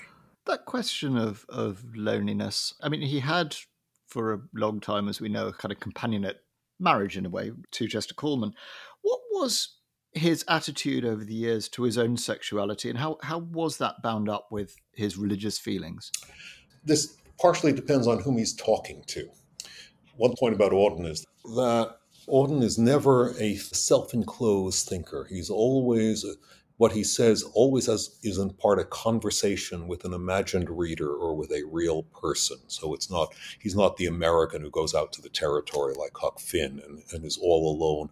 That 0.46 0.64
question 0.64 1.16
of, 1.16 1.46
of 1.48 1.84
loneliness, 1.94 2.74
I 2.82 2.88
mean, 2.88 3.02
he 3.02 3.20
had 3.20 3.56
for 4.08 4.34
a 4.34 4.40
long 4.52 4.80
time, 4.80 5.08
as 5.08 5.20
we 5.20 5.28
know, 5.28 5.48
a 5.48 5.52
kind 5.52 5.72
of 5.72 5.78
companionate 5.78 6.36
marriage 6.78 7.16
in 7.16 7.24
a 7.24 7.30
way 7.30 7.52
to 7.70 7.88
Chester 7.88 8.14
Kallman. 8.14 8.52
What 9.02 9.20
was 9.30 9.76
his 10.12 10.44
attitude 10.48 11.04
over 11.04 11.24
the 11.24 11.34
years 11.34 11.68
to 11.70 11.84
his 11.84 11.96
own 11.96 12.16
sexuality 12.18 12.90
and 12.90 12.98
how, 12.98 13.16
how 13.22 13.38
was 13.38 13.78
that 13.78 14.02
bound 14.02 14.28
up 14.28 14.48
with 14.50 14.76
his 14.92 15.16
religious 15.16 15.58
feelings? 15.58 16.12
This 16.84 17.16
partially 17.40 17.72
depends 17.72 18.06
on 18.06 18.20
whom 18.20 18.38
he's 18.38 18.54
talking 18.54 19.02
to. 19.08 19.28
One 20.16 20.34
point 20.38 20.54
about 20.54 20.72
Auden 20.72 21.06
is 21.06 21.26
that 21.44 21.96
Auden 22.28 22.62
is 22.62 22.78
never 22.78 23.34
a 23.38 23.56
self-enclosed 23.56 24.88
thinker. 24.88 25.26
He's 25.28 25.50
always 25.50 26.24
what 26.76 26.92
he 26.92 27.04
says 27.04 27.44
always 27.54 27.86
has 27.86 28.18
is 28.22 28.38
in 28.38 28.50
part 28.50 28.78
a 28.80 28.84
conversation 28.84 29.86
with 29.86 30.04
an 30.04 30.12
imagined 30.12 30.68
reader 30.68 31.14
or 31.14 31.34
with 31.34 31.52
a 31.52 31.62
real 31.70 32.02
person. 32.04 32.56
So 32.66 32.94
it's 32.94 33.10
not 33.10 33.34
he's 33.60 33.76
not 33.76 33.96
the 33.96 34.06
American 34.06 34.62
who 34.62 34.70
goes 34.70 34.94
out 34.94 35.12
to 35.12 35.22
the 35.22 35.28
territory 35.28 35.94
like 35.94 36.12
Huck 36.16 36.40
Finn 36.40 36.80
and, 36.86 37.02
and 37.12 37.24
is 37.24 37.38
all 37.40 37.70
alone. 37.72 38.10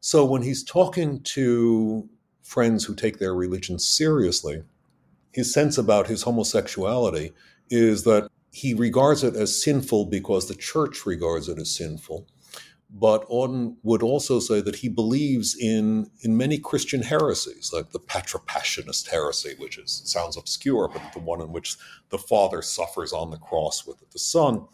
So 0.00 0.24
when 0.24 0.42
he's 0.42 0.64
talking 0.64 1.20
to 1.20 2.08
friends 2.42 2.84
who 2.84 2.94
take 2.94 3.18
their 3.18 3.34
religion 3.34 3.78
seriously, 3.78 4.62
his 5.32 5.52
sense 5.52 5.78
about 5.78 6.08
his 6.08 6.22
homosexuality 6.22 7.32
is 7.70 8.04
that 8.04 8.28
he 8.52 8.74
regards 8.74 9.24
it 9.24 9.34
as 9.34 9.62
sinful 9.62 10.06
because 10.06 10.46
the 10.46 10.54
church 10.54 11.06
regards 11.06 11.48
it 11.48 11.58
as 11.58 11.74
sinful. 11.74 12.26
But 12.94 13.26
Auden 13.30 13.76
would 13.82 14.02
also 14.02 14.38
say 14.38 14.60
that 14.60 14.76
he 14.76 14.88
believes 14.90 15.56
in, 15.58 16.10
in 16.20 16.36
many 16.36 16.58
Christian 16.58 17.00
heresies, 17.00 17.72
like 17.72 17.90
the 17.90 17.98
Patripassionist 17.98 19.08
heresy, 19.08 19.54
which 19.56 19.78
is, 19.78 20.02
sounds 20.04 20.36
obscure, 20.36 20.90
but 20.92 21.00
the 21.14 21.20
one 21.20 21.40
in 21.40 21.52
which 21.52 21.76
the 22.10 22.18
Father 22.18 22.60
suffers 22.60 23.14
on 23.14 23.30
the 23.30 23.38
cross 23.38 23.86
with 23.86 23.96
the 24.10 24.18
Son. 24.18 24.66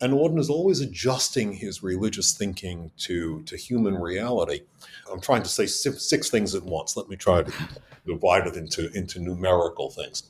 And 0.00 0.12
Auden 0.12 0.38
is 0.38 0.48
always 0.48 0.80
adjusting 0.80 1.52
his 1.52 1.82
religious 1.82 2.32
thinking 2.32 2.92
to, 2.98 3.42
to 3.42 3.56
human 3.56 3.96
reality. 3.96 4.60
I'm 5.10 5.20
trying 5.20 5.42
to 5.42 5.48
say 5.48 5.66
six, 5.66 6.08
six 6.08 6.30
things 6.30 6.54
at 6.54 6.62
once. 6.62 6.96
Let 6.96 7.08
me 7.08 7.16
try 7.16 7.42
to 7.42 7.52
divide 8.06 8.46
it 8.46 8.54
into, 8.54 8.92
into 8.92 9.18
numerical 9.18 9.90
things 9.90 10.22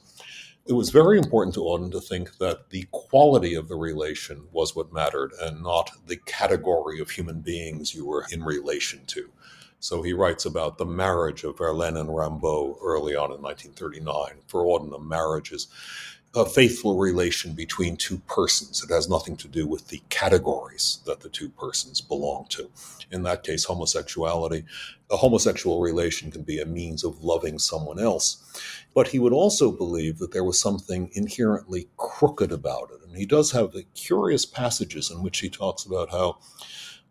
it 0.68 0.74
was 0.74 0.90
very 0.90 1.18
important 1.18 1.54
to 1.54 1.60
Auden 1.60 1.90
to 1.92 2.00
think 2.00 2.36
that 2.36 2.68
the 2.68 2.86
quality 2.90 3.54
of 3.54 3.68
the 3.68 3.76
relation 3.76 4.44
was 4.52 4.76
what 4.76 4.92
mattered 4.92 5.32
and 5.40 5.62
not 5.62 5.90
the 6.06 6.16
category 6.16 7.00
of 7.00 7.10
human 7.10 7.40
beings 7.40 7.94
you 7.94 8.04
were 8.04 8.26
in 8.30 8.44
relation 8.44 9.00
to. 9.06 9.30
So 9.80 10.02
he 10.02 10.12
writes 10.12 10.44
about 10.44 10.76
the 10.76 10.84
marriage 10.84 11.42
of 11.44 11.56
Verlaine 11.56 11.96
and 11.96 12.10
Rimbaud 12.10 12.76
early 12.82 13.16
on 13.16 13.32
in 13.32 13.40
1939. 13.40 14.42
For 14.46 14.64
Auden, 14.64 14.94
a 14.94 15.00
marriage 15.00 15.52
is 15.52 15.68
a 16.34 16.44
faithful 16.44 16.98
relation 16.98 17.52
between 17.52 17.96
two 17.96 18.18
persons. 18.18 18.84
It 18.84 18.92
has 18.92 19.08
nothing 19.08 19.36
to 19.38 19.48
do 19.48 19.66
with 19.66 19.88
the 19.88 20.02
categories 20.10 21.00
that 21.06 21.20
the 21.20 21.30
two 21.30 21.48
persons 21.48 22.00
belong 22.00 22.46
to. 22.50 22.70
In 23.10 23.22
that 23.22 23.42
case, 23.42 23.64
homosexuality, 23.64 24.64
a 25.10 25.16
homosexual 25.16 25.80
relation 25.80 26.30
can 26.30 26.42
be 26.42 26.60
a 26.60 26.66
means 26.66 27.02
of 27.02 27.24
loving 27.24 27.58
someone 27.58 27.98
else. 27.98 28.44
But 28.94 29.08
he 29.08 29.18
would 29.18 29.32
also 29.32 29.72
believe 29.72 30.18
that 30.18 30.32
there 30.32 30.44
was 30.44 30.60
something 30.60 31.10
inherently 31.14 31.88
crooked 31.96 32.52
about 32.52 32.90
it. 32.92 33.06
And 33.06 33.16
he 33.16 33.24
does 33.24 33.52
have 33.52 33.72
the 33.72 33.84
curious 33.94 34.44
passages 34.44 35.10
in 35.10 35.22
which 35.22 35.38
he 35.38 35.48
talks 35.48 35.86
about 35.86 36.10
how 36.10 36.38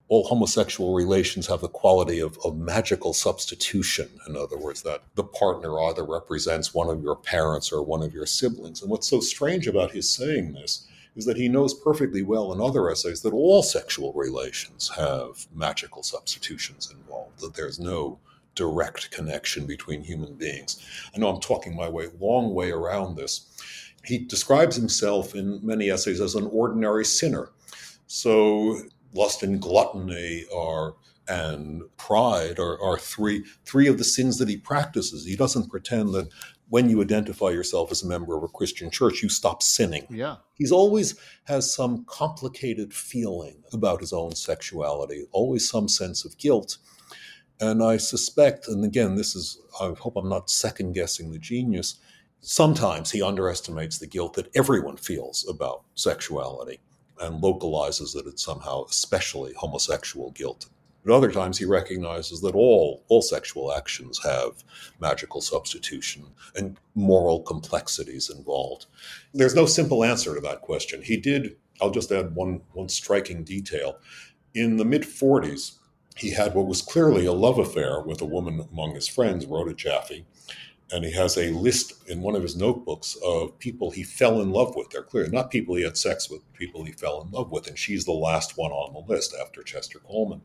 all 0.10 0.24
homosexual 0.26 0.94
relations 0.94 1.48
have 1.48 1.62
the 1.62 1.68
quality 1.68 2.20
of, 2.20 2.38
of 2.46 2.58
magical 2.58 3.14
substitution. 3.14 4.10
In 4.28 4.38
other 4.38 4.58
words, 4.58 4.82
that 4.84 5.04
the 5.16 5.24
partner 5.24 5.80
either 5.82 6.06
represents 6.06 6.74
one 6.74 6.90
of 6.90 7.04
your 7.04 7.18
parents 7.18 7.72
or 7.72 7.84
one 7.84 8.02
of 8.02 8.14
your 8.14 8.26
siblings. 8.26 8.82
And 8.82 8.90
what's 8.90 9.08
so 9.08 9.20
strange 9.20 9.68
about 9.68 9.92
his 9.92 10.10
saying 10.10 10.54
this 10.54 10.88
is 11.18 11.26
that 11.26 11.36
he 11.36 11.50
knows 11.50 11.74
perfectly 11.74 12.22
well 12.22 12.54
in 12.54 12.62
other 12.62 12.90
essays 12.90 13.22
that 13.22 13.34
all 13.34 13.64
sexual 13.64 14.14
relations 14.14 14.90
have 14.96 15.48
magical 15.54 16.04
substitutions 16.04 16.92
involved, 16.92 17.40
that 17.42 17.56
there's 17.56 17.80
no 17.80 18.20
direct 18.56 19.12
connection 19.12 19.66
between 19.66 20.04
human 20.04 20.36
beings. 20.36 20.84
I 21.14 21.20
know 21.20 21.30
I'm 21.30 21.42
talking 21.42 21.76
my 21.76 21.90
way 21.90 22.08
long 22.20 22.54
way 22.54 22.72
around 22.72 23.16
this. 23.16 23.48
He 24.06 24.20
describes 24.20 24.76
himself 24.76 25.36
in 25.36 25.60
many 25.66 25.90
essays 25.90 26.22
as 26.22 26.36
an 26.36 26.48
ordinary 26.52 27.04
sinner. 27.04 27.50
So 28.08 28.82
lust 29.18 29.44
and 29.44 29.62
gluttony 29.62 30.46
are 30.56 30.96
and 31.28 31.82
pride 31.98 32.58
are, 32.58 32.82
are 32.82 32.98
three 32.98 33.44
three 33.66 33.88
of 33.88 33.98
the 33.98 34.04
sins 34.04 34.38
that 34.38 34.48
he 34.48 34.58
practices. 34.58 35.26
He 35.26 35.36
doesn't 35.36 35.70
pretend 35.70 36.14
that 36.14 36.30
when 36.70 36.90
you 36.90 37.02
identify 37.02 37.50
yourself 37.50 37.92
as 37.92 38.04
a 38.04 38.08
member 38.08 38.36
of 38.38 38.44
a 38.44 38.48
Christian 38.48 38.90
church, 38.92 39.24
you 39.24 39.30
stop 39.30 39.64
sinning. 39.64 40.06
Yeah. 40.10 40.38
He's 40.56 40.72
always 40.72 41.18
has 41.46 41.74
some 41.74 42.04
complicated 42.06 42.94
feeling 42.94 43.64
about 43.72 44.02
his 44.02 44.12
own 44.12 44.36
sexuality, 44.36 45.28
always 45.32 45.70
some 45.70 45.88
sense 45.88 46.26
of 46.26 46.38
guilt. 46.38 46.78
And 47.60 47.82
I 47.82 47.98
suspect, 47.98 48.68
and 48.68 48.84
again, 48.84 49.16
this 49.16 49.36
is, 49.36 49.60
I 49.82 49.94
hope 49.98 50.18
I'm 50.18 50.30
not 50.30 50.50
second 50.50 50.94
guessing 50.94 51.32
the 51.32 51.40
genius, 51.40 51.96
sometimes 52.42 53.12
he 53.12 53.22
underestimates 53.22 53.98
the 53.98 54.06
guilt 54.06 54.34
that 54.34 54.56
everyone 54.56 54.98
feels 54.98 55.48
about 55.50 55.84
sexuality 55.96 56.80
and 57.22 57.42
localizes 57.42 58.14
that 58.14 58.28
it's 58.28 58.44
somehow 58.44 58.86
especially 58.86 59.54
homosexual 59.54 60.32
guilt. 60.32 60.68
At 61.08 61.14
other 61.14 61.32
times, 61.32 61.58
he 61.58 61.64
recognizes 61.66 62.42
that 62.42 62.54
all, 62.54 63.06
all 63.08 63.22
sexual 63.22 63.72
actions 63.72 64.20
have 64.26 64.64
magical 65.00 65.40
substitution 65.40 66.26
and 66.54 66.78
moral 66.96 67.42
complexities 67.44 68.30
involved. 68.30 68.88
There's 69.34 69.56
no 69.56 69.66
simple 69.66 70.04
answer 70.04 70.36
to 70.36 70.42
that 70.42 70.62
question. 70.62 71.02
He 71.02 71.16
did, 71.16 71.56
I'll 71.80 71.92
just 71.92 72.12
add 72.12 72.36
one, 72.36 72.62
one 72.74 72.90
striking 72.90 73.46
detail. 73.46 74.00
In 74.54 74.76
the 74.76 74.84
mid 74.84 75.04
40s, 75.04 75.78
he 76.18 76.32
had 76.32 76.54
what 76.54 76.68
was 76.68 76.82
clearly 76.82 77.26
a 77.26 77.32
love 77.32 77.58
affair 77.58 78.02
with 78.02 78.22
a 78.22 78.26
woman 78.26 78.68
among 78.72 78.96
his 78.96 79.08
friends, 79.08 79.46
Rhoda 79.46 79.74
Jaffe. 79.74 80.26
And 80.92 81.04
he 81.04 81.12
has 81.12 81.38
a 81.38 81.52
list 81.52 82.08
in 82.08 82.22
one 82.22 82.36
of 82.36 82.42
his 82.42 82.56
notebooks 82.56 83.18
of 83.24 83.60
people 83.60 83.92
he 83.92 84.04
fell 84.04 84.40
in 84.42 84.52
love 84.52 84.76
with. 84.76 84.90
They're 84.90 85.04
clear, 85.04 85.28
not 85.28 85.52
people 85.52 85.76
he 85.76 85.84
had 85.84 85.98
sex 85.98 86.30
with, 86.30 86.42
people 86.54 86.86
he 86.86 86.94
fell 86.94 87.22
in 87.22 87.32
love 87.32 87.52
with. 87.52 87.68
And 87.68 87.78
she's 87.78 88.06
the 88.06 88.14
last 88.14 88.58
one 88.58 88.72
on 88.72 88.94
the 88.94 89.14
list 89.14 89.36
after 89.40 89.64
Chester 89.64 90.00
Kallman. 90.00 90.42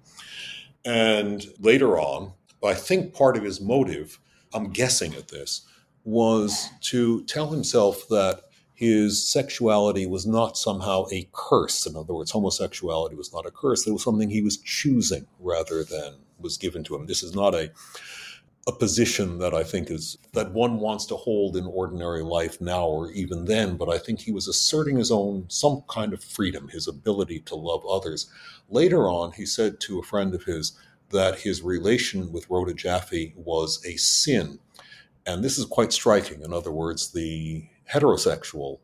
And 0.84 1.46
later 1.60 1.98
on, 1.98 2.32
I 2.64 2.74
think 2.74 3.14
part 3.14 3.36
of 3.36 3.44
his 3.44 3.60
motive, 3.60 4.18
I'm 4.52 4.70
guessing 4.70 5.14
at 5.14 5.28
this, 5.28 5.62
was 6.04 6.68
to 6.80 7.22
tell 7.24 7.50
himself 7.50 8.08
that 8.08 8.42
his 8.74 9.24
sexuality 9.24 10.06
was 10.06 10.26
not 10.26 10.58
somehow 10.58 11.06
a 11.12 11.28
curse. 11.32 11.86
In 11.86 11.96
other 11.96 12.14
words, 12.14 12.32
homosexuality 12.32 13.14
was 13.14 13.32
not 13.32 13.46
a 13.46 13.50
curse. 13.52 13.86
It 13.86 13.92
was 13.92 14.02
something 14.02 14.28
he 14.28 14.42
was 14.42 14.56
choosing 14.56 15.26
rather 15.38 15.84
than 15.84 16.14
was 16.40 16.56
given 16.56 16.82
to 16.84 16.96
him. 16.96 17.06
This 17.06 17.22
is 17.22 17.32
not 17.32 17.54
a 17.54 17.70
a 18.68 18.72
position 18.72 19.38
that 19.38 19.54
I 19.54 19.64
think 19.64 19.90
is 19.90 20.18
that 20.34 20.52
one 20.52 20.78
wants 20.78 21.04
to 21.06 21.16
hold 21.16 21.56
in 21.56 21.66
ordinary 21.66 22.22
life 22.22 22.60
now 22.60 22.86
or 22.86 23.10
even 23.10 23.44
then, 23.44 23.76
but 23.76 23.88
I 23.88 23.98
think 23.98 24.20
he 24.20 24.30
was 24.30 24.46
asserting 24.46 24.98
his 24.98 25.10
own 25.10 25.46
some 25.48 25.82
kind 25.88 26.12
of 26.12 26.22
freedom, 26.22 26.68
his 26.68 26.86
ability 26.86 27.40
to 27.40 27.56
love 27.56 27.84
others. 27.84 28.30
Later 28.68 29.08
on, 29.08 29.32
he 29.32 29.46
said 29.46 29.80
to 29.80 29.98
a 29.98 30.04
friend 30.04 30.32
of 30.32 30.44
his 30.44 30.78
that 31.10 31.40
his 31.40 31.62
relation 31.62 32.30
with 32.32 32.48
Rhoda 32.48 32.72
Jaffe 32.72 33.34
was 33.36 33.84
a 33.84 33.96
sin. 33.96 34.60
And 35.26 35.42
this 35.42 35.58
is 35.58 35.64
quite 35.64 35.92
striking. 35.92 36.42
In 36.42 36.52
other 36.52 36.72
words, 36.72 37.10
the 37.10 37.64
heterosexual 37.92 38.78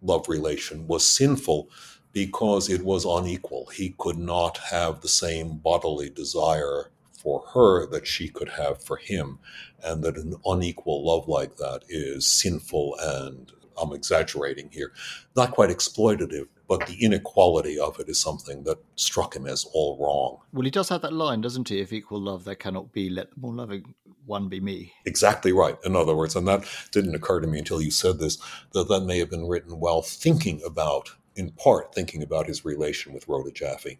love 0.00 0.28
relation 0.28 0.86
was 0.86 1.08
sinful 1.08 1.68
because 2.12 2.70
it 2.70 2.82
was 2.82 3.04
unequal. 3.04 3.66
He 3.66 3.94
could 3.98 4.16
not 4.16 4.58
have 4.58 5.00
the 5.00 5.08
same 5.08 5.56
bodily 5.58 6.08
desire 6.08 6.90
for 7.24 7.42
her 7.54 7.86
that 7.86 8.06
she 8.06 8.28
could 8.28 8.50
have 8.50 8.84
for 8.84 8.96
him, 8.98 9.40
and 9.82 10.04
that 10.04 10.16
an 10.16 10.36
unequal 10.44 11.04
love 11.04 11.26
like 11.26 11.56
that 11.56 11.82
is 11.88 12.28
sinful 12.28 12.96
and 13.00 13.50
I'm 13.76 13.92
exaggerating 13.92 14.70
here, 14.70 14.92
not 15.34 15.50
quite 15.50 15.70
exploitative, 15.70 16.46
but 16.68 16.86
the 16.86 17.04
inequality 17.04 17.78
of 17.78 17.98
it 17.98 18.08
is 18.08 18.20
something 18.20 18.62
that 18.64 18.78
struck 18.96 19.34
him 19.34 19.46
as 19.46 19.66
all 19.72 19.98
wrong. 19.98 20.38
Well, 20.52 20.64
he 20.64 20.70
does 20.70 20.88
have 20.90 21.02
that 21.02 21.12
line, 21.12 21.40
doesn't 21.40 21.68
he? 21.68 21.80
If 21.80 21.92
equal 21.92 22.20
love 22.20 22.44
there 22.44 22.54
cannot 22.54 22.92
be, 22.92 23.10
let 23.10 23.30
the 23.30 23.40
more 23.40 23.54
loving 23.54 23.94
one 24.26 24.48
be 24.48 24.60
me. 24.60 24.92
Exactly 25.04 25.52
right. 25.52 25.76
In 25.84 25.96
other 25.96 26.14
words, 26.14 26.36
and 26.36 26.46
that 26.48 26.64
didn't 26.92 27.14
occur 27.14 27.40
to 27.40 27.46
me 27.46 27.58
until 27.58 27.82
you 27.82 27.90
said 27.90 28.18
this, 28.18 28.38
that 28.72 28.88
that 28.88 29.04
may 29.04 29.18
have 29.18 29.30
been 29.30 29.48
written 29.48 29.80
while 29.80 30.02
thinking 30.02 30.62
about, 30.64 31.10
in 31.36 31.50
part, 31.50 31.94
thinking 31.94 32.22
about 32.22 32.46
his 32.46 32.64
relation 32.64 33.12
with 33.12 33.28
Rhoda 33.28 33.50
Jaffe. 33.50 33.98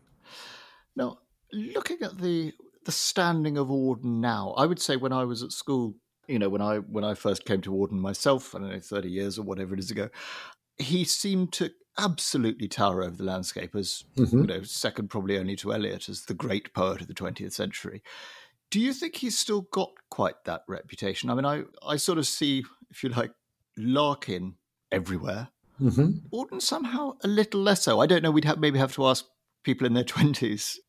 Now, 0.96 1.18
looking 1.52 2.00
at 2.02 2.18
the 2.18 2.54
the 2.84 2.92
standing 2.92 3.56
of 3.58 3.68
Auden 3.68 4.20
now. 4.20 4.54
I 4.56 4.66
would 4.66 4.80
say 4.80 4.96
when 4.96 5.12
I 5.12 5.24
was 5.24 5.42
at 5.42 5.52
school, 5.52 5.94
you 6.26 6.38
know, 6.38 6.48
when 6.48 6.62
I 6.62 6.78
when 6.78 7.04
I 7.04 7.14
first 7.14 7.44
came 7.44 7.60
to 7.62 7.72
Auden 7.72 7.92
myself, 7.92 8.54
I 8.54 8.58
don't 8.58 8.70
know, 8.70 8.80
thirty 8.80 9.10
years 9.10 9.38
or 9.38 9.42
whatever 9.42 9.74
it 9.74 9.80
is 9.80 9.90
ago, 9.90 10.08
he 10.76 11.04
seemed 11.04 11.52
to 11.54 11.70
absolutely 11.98 12.66
tower 12.66 13.04
over 13.04 13.16
the 13.16 13.24
landscape 13.24 13.76
as 13.76 14.04
mm-hmm. 14.16 14.40
you 14.40 14.46
know, 14.46 14.62
second 14.62 15.08
probably 15.08 15.38
only 15.38 15.54
to 15.56 15.72
Eliot 15.72 16.08
as 16.08 16.24
the 16.24 16.34
great 16.34 16.74
poet 16.74 17.00
of 17.00 17.06
the 17.06 17.14
twentieth 17.14 17.52
century. 17.52 18.02
Do 18.70 18.80
you 18.80 18.92
think 18.92 19.16
he's 19.16 19.38
still 19.38 19.62
got 19.70 19.92
quite 20.10 20.44
that 20.46 20.62
reputation? 20.66 21.30
I 21.30 21.34
mean, 21.34 21.44
I 21.44 21.64
I 21.86 21.96
sort 21.96 22.18
of 22.18 22.26
see, 22.26 22.64
if 22.90 23.04
you 23.04 23.10
like, 23.10 23.32
Larkin 23.76 24.54
everywhere. 24.90 25.48
Mm-hmm. 25.80 26.34
Auden 26.34 26.62
somehow 26.62 27.14
a 27.22 27.28
little 27.28 27.60
less 27.60 27.82
so. 27.82 28.00
I 28.00 28.06
don't 28.06 28.22
know. 28.22 28.30
We'd 28.30 28.44
have, 28.44 28.58
maybe 28.58 28.78
have 28.78 28.94
to 28.94 29.06
ask 29.06 29.24
people 29.64 29.86
in 29.86 29.94
their 29.94 30.04
twenties, 30.04 30.80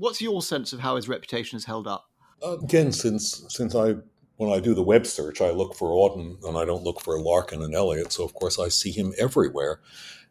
what's 0.00 0.20
your 0.20 0.42
sense 0.42 0.72
of 0.72 0.80
how 0.80 0.96
his 0.96 1.08
reputation 1.08 1.56
has 1.56 1.64
held 1.64 1.86
up? 1.86 2.08
Again, 2.42 2.90
since 2.90 3.44
since 3.48 3.74
I 3.74 3.96
when 4.36 4.50
I 4.50 4.58
do 4.58 4.74
the 4.74 4.82
web 4.82 5.06
search, 5.06 5.40
I 5.42 5.50
look 5.50 5.74
for 5.74 5.90
Auden 5.90 6.42
and 6.44 6.56
I 6.56 6.64
don't 6.64 6.82
look 6.82 7.00
for 7.02 7.20
Larkin 7.20 7.62
and 7.62 7.74
Eliot. 7.74 8.10
So 8.10 8.24
of 8.24 8.32
course 8.32 8.58
I 8.58 8.68
see 8.68 8.90
him 8.90 9.12
everywhere. 9.18 9.80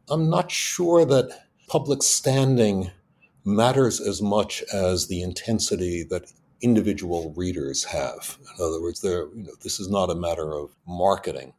I'm 0.09 0.29
not 0.29 0.49
sure 0.49 1.05
that 1.05 1.45
public 1.67 2.01
standing 2.01 2.89
matters 3.45 4.01
as 4.01 4.21
much 4.21 4.63
as 4.73 5.07
the 5.07 5.21
intensity 5.21 6.03
that 6.09 6.31
individual 6.61 7.31
readers 7.37 7.83
have. 7.85 8.37
In 8.57 8.65
other 8.65 8.81
words, 8.81 9.03
you 9.03 9.29
know, 9.35 9.51
this 9.61 9.79
is 9.79 9.87
not 9.87 10.09
a 10.09 10.15
matter 10.15 10.53
of 10.53 10.75
marketing. 10.87 11.53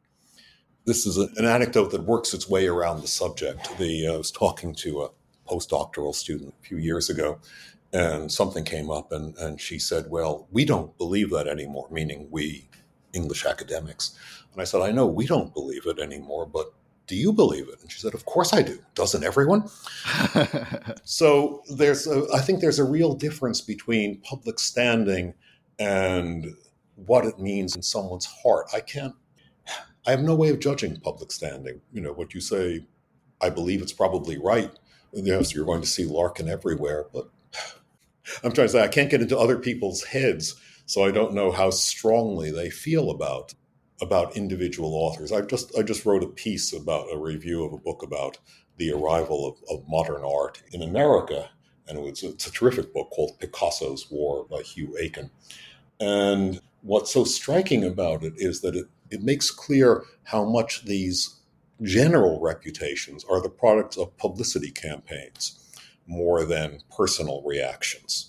This 0.84 1.06
is 1.06 1.16
a, 1.16 1.28
an 1.36 1.44
anecdote 1.44 1.92
that 1.92 2.02
works 2.02 2.34
its 2.34 2.48
way 2.48 2.66
around 2.66 3.00
the 3.00 3.08
subject. 3.08 3.78
The 3.78 4.08
uh, 4.08 4.14
I 4.14 4.16
was 4.16 4.32
talking 4.32 4.74
to 4.76 5.02
a 5.02 5.10
postdoctoral 5.50 6.14
student 6.14 6.54
a 6.60 6.66
few 6.66 6.78
years 6.78 7.10
ago, 7.10 7.38
and 7.92 8.30
something 8.30 8.64
came 8.64 8.90
up 8.90 9.12
and, 9.12 9.36
and 9.38 9.60
she 9.60 9.78
said 9.78 10.06
well 10.10 10.46
we 10.50 10.64
don't 10.64 10.96
believe 10.98 11.30
that 11.30 11.48
anymore 11.48 11.88
meaning 11.90 12.28
we 12.30 12.68
english 13.12 13.44
academics. 13.46 14.16
And 14.52 14.60
i 14.62 14.64
said 14.64 14.82
i 14.82 14.92
know 14.92 15.06
we 15.06 15.26
don't 15.26 15.52
believe 15.54 15.86
it 15.86 15.98
anymore 15.98 16.46
but 16.46 16.72
do 17.06 17.16
you 17.16 17.32
believe 17.32 17.68
it? 17.68 17.80
And 17.82 17.90
she 17.90 17.98
said 18.00 18.14
of 18.14 18.24
course 18.24 18.52
i 18.52 18.62
do. 18.62 18.78
Doesn't 18.94 19.24
everyone? 19.24 19.68
So 21.04 21.62
there's 21.74 22.06
a, 22.06 22.26
I 22.34 22.40
think 22.40 22.60
there's 22.60 22.78
a 22.78 22.84
real 22.84 23.14
difference 23.14 23.60
between 23.60 24.20
public 24.22 24.60
standing 24.60 25.34
and 25.78 26.46
what 26.94 27.24
it 27.24 27.38
means 27.40 27.74
in 27.76 27.82
someone's 27.82 28.26
heart. 28.26 28.68
I 28.74 28.80
can't 28.80 29.14
i 30.06 30.10
have 30.12 30.22
no 30.22 30.34
way 30.34 30.50
of 30.50 30.60
judging 30.60 31.00
public 31.00 31.32
standing. 31.32 31.80
You 31.92 32.00
know 32.00 32.12
what 32.12 32.34
you 32.34 32.40
say 32.40 32.86
i 33.40 33.50
believe 33.50 33.82
it's 33.82 33.92
probably 33.92 34.38
right. 34.38 34.70
Yes 35.12 35.54
you're 35.54 35.66
going 35.66 35.82
to 35.82 35.88
see 35.88 36.04
larkin 36.04 36.48
everywhere 36.48 37.06
but 37.12 37.28
I'm 38.44 38.52
trying 38.52 38.66
to 38.66 38.72
say 38.72 38.82
I 38.82 38.88
can't 38.88 39.10
get 39.10 39.22
into 39.22 39.38
other 39.38 39.58
people's 39.58 40.04
heads, 40.04 40.54
so 40.86 41.04
I 41.04 41.10
don't 41.10 41.34
know 41.34 41.50
how 41.50 41.70
strongly 41.70 42.50
they 42.50 42.70
feel 42.70 43.10
about 43.10 43.54
about 44.02 44.36
individual 44.36 44.94
authors. 44.94 45.32
I 45.32 45.42
just 45.42 45.76
I 45.78 45.82
just 45.82 46.06
wrote 46.06 46.24
a 46.24 46.28
piece 46.28 46.72
about 46.72 47.12
a 47.12 47.18
review 47.18 47.64
of 47.64 47.72
a 47.72 47.78
book 47.78 48.02
about 48.02 48.38
the 48.76 48.92
arrival 48.92 49.46
of, 49.46 49.56
of 49.70 49.88
modern 49.88 50.24
art 50.24 50.62
in 50.72 50.82
America, 50.82 51.50
and 51.86 51.98
it 51.98 52.02
was, 52.02 52.22
it's 52.22 52.46
a 52.46 52.52
terrific 52.52 52.94
book 52.94 53.10
called 53.10 53.38
Picasso's 53.38 54.10
War 54.10 54.46
by 54.50 54.62
Hugh 54.62 54.96
Eakin. 55.00 55.30
And 56.00 56.60
what's 56.80 57.12
so 57.12 57.24
striking 57.24 57.84
about 57.84 58.24
it 58.24 58.32
is 58.36 58.62
that 58.62 58.74
it, 58.74 58.86
it 59.10 59.22
makes 59.22 59.50
clear 59.50 60.04
how 60.24 60.46
much 60.46 60.86
these 60.86 61.40
general 61.82 62.40
reputations 62.40 63.24
are 63.28 63.42
the 63.42 63.50
products 63.50 63.98
of 63.98 64.16
publicity 64.16 64.70
campaigns 64.70 65.59
more 66.10 66.44
than 66.44 66.80
personal 66.94 67.42
reactions. 67.46 68.26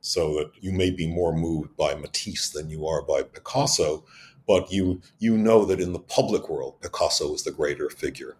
So 0.00 0.34
that 0.34 0.50
you 0.60 0.72
may 0.72 0.90
be 0.90 1.06
more 1.06 1.32
moved 1.32 1.76
by 1.76 1.94
Matisse 1.94 2.50
than 2.50 2.68
you 2.68 2.86
are 2.86 3.02
by 3.02 3.22
Picasso, 3.22 4.04
but 4.48 4.72
you 4.72 5.00
you 5.20 5.38
know 5.38 5.64
that 5.64 5.80
in 5.80 5.92
the 5.92 6.00
public 6.00 6.48
world, 6.48 6.80
Picasso 6.80 7.32
is 7.34 7.44
the 7.44 7.52
greater 7.52 7.88
figure. 7.88 8.36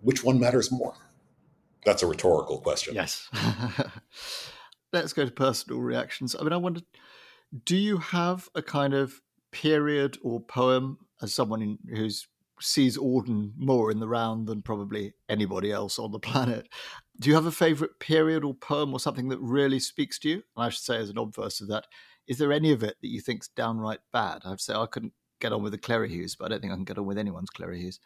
Which 0.00 0.24
one 0.24 0.40
matters 0.40 0.72
more? 0.72 0.94
That's 1.84 2.02
a 2.02 2.06
rhetorical 2.06 2.58
question. 2.58 2.94
Yes. 2.94 3.28
Let's 4.92 5.12
go 5.12 5.26
to 5.26 5.30
personal 5.30 5.80
reactions. 5.80 6.34
I 6.38 6.42
mean, 6.42 6.52
I 6.54 6.56
wonder, 6.56 6.80
do 7.64 7.76
you 7.76 7.98
have 7.98 8.48
a 8.54 8.62
kind 8.62 8.94
of 8.94 9.20
period 9.52 10.16
or 10.22 10.40
poem 10.40 10.98
as 11.20 11.34
someone 11.34 11.60
in, 11.62 11.78
who's 11.94 12.26
sees 12.60 12.96
Auden 12.96 13.52
more 13.56 13.90
in 13.90 14.00
the 14.00 14.08
round 14.08 14.46
than 14.46 14.62
probably 14.62 15.12
anybody 15.28 15.70
else 15.70 15.98
on 15.98 16.12
the 16.12 16.18
planet. 16.18 16.68
Do 17.20 17.28
you 17.28 17.34
have 17.36 17.46
a 17.46 17.52
favourite 17.52 17.98
period 18.00 18.44
or 18.44 18.54
poem 18.54 18.92
or 18.92 19.00
something 19.00 19.28
that 19.28 19.38
really 19.38 19.78
speaks 19.78 20.18
to 20.20 20.28
you? 20.28 20.34
And 20.56 20.66
I 20.66 20.68
should 20.68 20.82
say, 20.82 20.96
as 20.96 21.10
an 21.10 21.18
obverse 21.18 21.60
of 21.60 21.68
that, 21.68 21.86
is 22.26 22.38
there 22.38 22.52
any 22.52 22.72
of 22.72 22.82
it 22.82 22.96
that 23.00 23.08
you 23.08 23.20
think's 23.20 23.48
downright 23.48 24.00
bad? 24.12 24.42
I'd 24.44 24.60
say, 24.60 24.74
I 24.74 24.86
couldn't 24.86 25.12
get 25.40 25.52
on 25.52 25.62
with 25.62 25.72
the 25.72 25.78
Clerihews, 25.78 26.36
but 26.38 26.46
I 26.46 26.48
don't 26.48 26.60
think 26.60 26.72
I 26.72 26.76
can 26.76 26.84
get 26.84 26.98
on 26.98 27.06
with 27.06 27.18
anyone's 27.18 27.50
Clerihews. 27.50 27.98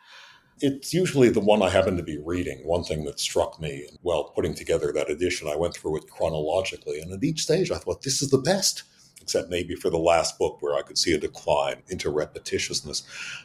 It's 0.61 0.93
usually 0.93 1.29
the 1.29 1.41
one 1.41 1.63
I 1.63 1.69
happen 1.69 1.97
to 1.97 2.03
be 2.03 2.19
reading. 2.19 2.63
One 2.65 2.83
thing 2.83 3.05
that 3.05 3.21
struck 3.21 3.61
me 3.61 3.87
while 4.03 4.25
putting 4.25 4.55
together 4.55 4.93
that 4.93 5.09
edition, 5.09 5.49
I 5.49 5.57
went 5.57 5.75
through 5.75 5.99
it 5.99 6.11
chronologically, 6.11 7.01
and 7.01 7.13
at 7.13 7.23
each 7.23 7.43
stage, 7.43 7.71
I 7.71 7.79
thought, 7.79 8.03
this 8.03 8.21
is 8.21 8.31
the 8.31 8.39
best 8.39 8.83
except 9.21 9.51
maybe 9.51 9.75
for 9.75 9.91
the 9.91 9.99
last 9.99 10.39
book 10.39 10.59
where 10.61 10.75
I 10.75 10.83
could 10.83 10.97
see 10.97 11.13
a 11.13 11.19
decline 11.19 11.83
into 11.89 12.11
repetitiousness. 12.11 13.03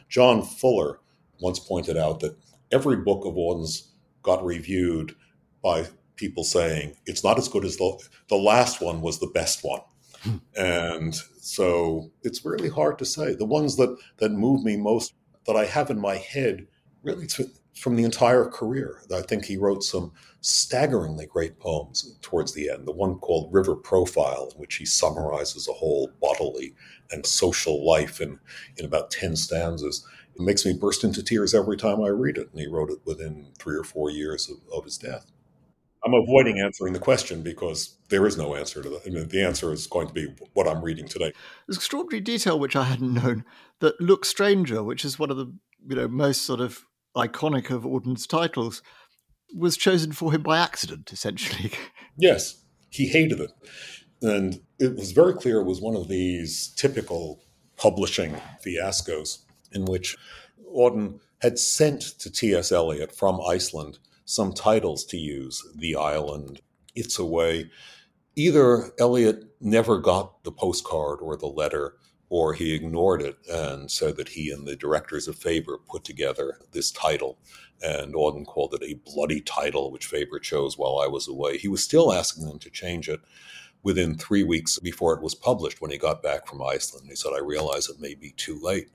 John 0.08 0.42
Fuller 0.42 1.00
once 1.40 1.58
pointed 1.58 1.96
out 1.96 2.20
that 2.20 2.36
every 2.72 2.96
book 2.96 3.24
of 3.26 3.36
Auden's 3.36 3.92
got 4.22 4.44
reviewed 4.44 5.14
by 5.64 5.86
people 6.16 6.44
saying 6.44 6.94
it's 7.06 7.24
not 7.24 7.38
as 7.38 7.48
good 7.48 7.64
as 7.64 7.76
the 7.78 7.98
the 8.28 8.36
last 8.36 8.80
one 8.80 9.00
was 9.00 9.18
the 9.18 9.30
best 9.34 9.64
one. 9.64 9.80
Hmm. 10.22 10.36
And 10.56 11.14
so 11.38 12.12
it's 12.22 12.44
really 12.44 12.68
hard 12.68 12.98
to 13.00 13.04
say. 13.04 13.34
The 13.34 13.44
ones 13.44 13.76
that 13.76 13.96
that 14.18 14.30
move 14.30 14.62
me 14.62 14.76
most 14.76 15.14
that 15.46 15.56
I 15.56 15.64
have 15.64 15.90
in 15.90 16.00
my 16.00 16.16
head 16.16 16.68
really 17.02 17.26
from 17.74 17.96
the 17.96 18.04
entire 18.04 18.46
career. 18.46 19.02
I 19.14 19.22
think 19.22 19.44
he 19.44 19.56
wrote 19.56 19.82
some 19.82 20.12
staggeringly 20.40 21.26
great 21.26 21.58
poems 21.58 22.16
towards 22.22 22.54
the 22.54 22.70
end. 22.70 22.86
The 22.86 22.92
one 22.92 23.18
called 23.18 23.52
River 23.52 23.74
Profile, 23.74 24.50
in 24.54 24.60
which 24.60 24.76
he 24.76 24.84
summarizes 24.84 25.68
a 25.68 25.72
whole 25.72 26.10
bodily 26.20 26.74
and 27.10 27.26
social 27.26 27.84
life 27.84 28.20
in, 28.20 28.38
in 28.76 28.84
about 28.84 29.10
10 29.10 29.36
stanzas. 29.36 30.06
It 30.34 30.42
makes 30.42 30.64
me 30.64 30.72
burst 30.72 31.04
into 31.04 31.22
tears 31.22 31.54
every 31.54 31.76
time 31.76 32.00
I 32.00 32.08
read 32.08 32.38
it. 32.38 32.48
And 32.52 32.60
he 32.60 32.68
wrote 32.68 32.90
it 32.90 33.00
within 33.04 33.48
three 33.58 33.76
or 33.76 33.84
four 33.84 34.10
years 34.10 34.48
of, 34.48 34.56
of 34.72 34.84
his 34.84 34.96
death. 34.96 35.30
I'm 36.04 36.14
avoiding 36.14 36.60
answering 36.60 36.92
the 36.92 36.98
question 36.98 37.42
because 37.42 37.96
there 38.08 38.26
is 38.26 38.36
no 38.36 38.54
answer 38.54 38.82
to 38.82 38.88
that. 38.90 39.02
I 39.06 39.10
mean, 39.10 39.28
the 39.28 39.42
answer 39.42 39.72
is 39.72 39.86
going 39.86 40.06
to 40.08 40.12
be 40.12 40.26
what 40.52 40.68
I'm 40.68 40.84
reading 40.84 41.08
today. 41.08 41.32
There's 41.66 41.76
extraordinary 41.76 42.20
detail 42.20 42.58
which 42.58 42.76
I 42.76 42.84
hadn't 42.84 43.14
known 43.14 43.44
that 43.80 44.00
Look 44.00 44.24
Stranger, 44.24 44.82
which 44.82 45.04
is 45.04 45.18
one 45.18 45.30
of 45.30 45.36
the 45.36 45.52
you 45.86 45.96
know 45.96 46.08
most 46.08 46.42
sort 46.42 46.60
of 46.60 46.84
iconic 47.16 47.70
of 47.70 47.84
Auden's 47.84 48.26
titles, 48.26 48.82
was 49.54 49.76
chosen 49.76 50.12
for 50.12 50.32
him 50.32 50.42
by 50.42 50.58
accident, 50.58 51.12
essentially. 51.12 51.72
Yes, 52.16 52.62
he 52.90 53.08
hated 53.08 53.40
it. 53.40 53.50
And 54.22 54.60
it 54.78 54.94
was 54.94 55.10
very 55.10 55.34
clear 55.34 55.58
it 55.58 55.66
was 55.66 55.80
one 55.80 55.96
of 55.96 56.06
these 56.06 56.68
typical 56.76 57.42
publishing 57.76 58.36
fiascos 58.64 59.38
in 59.72 59.84
which 59.84 60.16
Auden 60.72 61.18
had 61.40 61.58
sent 61.58 62.02
to 62.20 62.30
T.S. 62.30 62.70
Eliot 62.70 63.12
from 63.12 63.40
Iceland 63.40 63.98
some 64.24 64.52
titles 64.52 65.04
to 65.06 65.16
use 65.16 65.62
The 65.76 65.96
Island, 65.96 66.60
It's 66.94 67.18
Away. 67.18 67.70
Either 68.36 68.90
Eliot 68.98 69.44
never 69.60 69.98
got 69.98 70.42
the 70.44 70.52
postcard 70.52 71.20
or 71.20 71.36
the 71.36 71.46
letter, 71.46 71.96
or 72.28 72.54
he 72.54 72.74
ignored 72.74 73.22
it 73.22 73.36
and 73.48 73.90
said 73.90 74.16
that 74.16 74.30
he 74.30 74.50
and 74.50 74.66
the 74.66 74.76
directors 74.76 75.28
of 75.28 75.36
Faber 75.36 75.78
put 75.88 76.04
together 76.04 76.58
this 76.72 76.90
title. 76.90 77.38
And 77.82 78.14
Auden 78.14 78.46
called 78.46 78.74
it 78.74 78.82
a 78.82 78.98
bloody 79.04 79.40
title, 79.40 79.92
which 79.92 80.06
Faber 80.06 80.38
chose 80.38 80.78
while 80.78 80.98
I 80.98 81.06
was 81.06 81.28
away. 81.28 81.58
He 81.58 81.68
was 81.68 81.84
still 81.84 82.12
asking 82.12 82.46
them 82.46 82.58
to 82.60 82.70
change 82.70 83.08
it 83.08 83.20
within 83.82 84.16
three 84.16 84.42
weeks 84.42 84.78
before 84.78 85.14
it 85.14 85.22
was 85.22 85.34
published 85.34 85.80
when 85.80 85.90
he 85.90 85.98
got 85.98 86.22
back 86.22 86.46
from 86.46 86.62
Iceland. 86.62 87.06
He 87.08 87.14
said, 87.14 87.32
I 87.36 87.40
realize 87.40 87.88
it 87.88 88.00
may 88.00 88.14
be 88.14 88.30
too 88.30 88.58
late. 88.60 88.88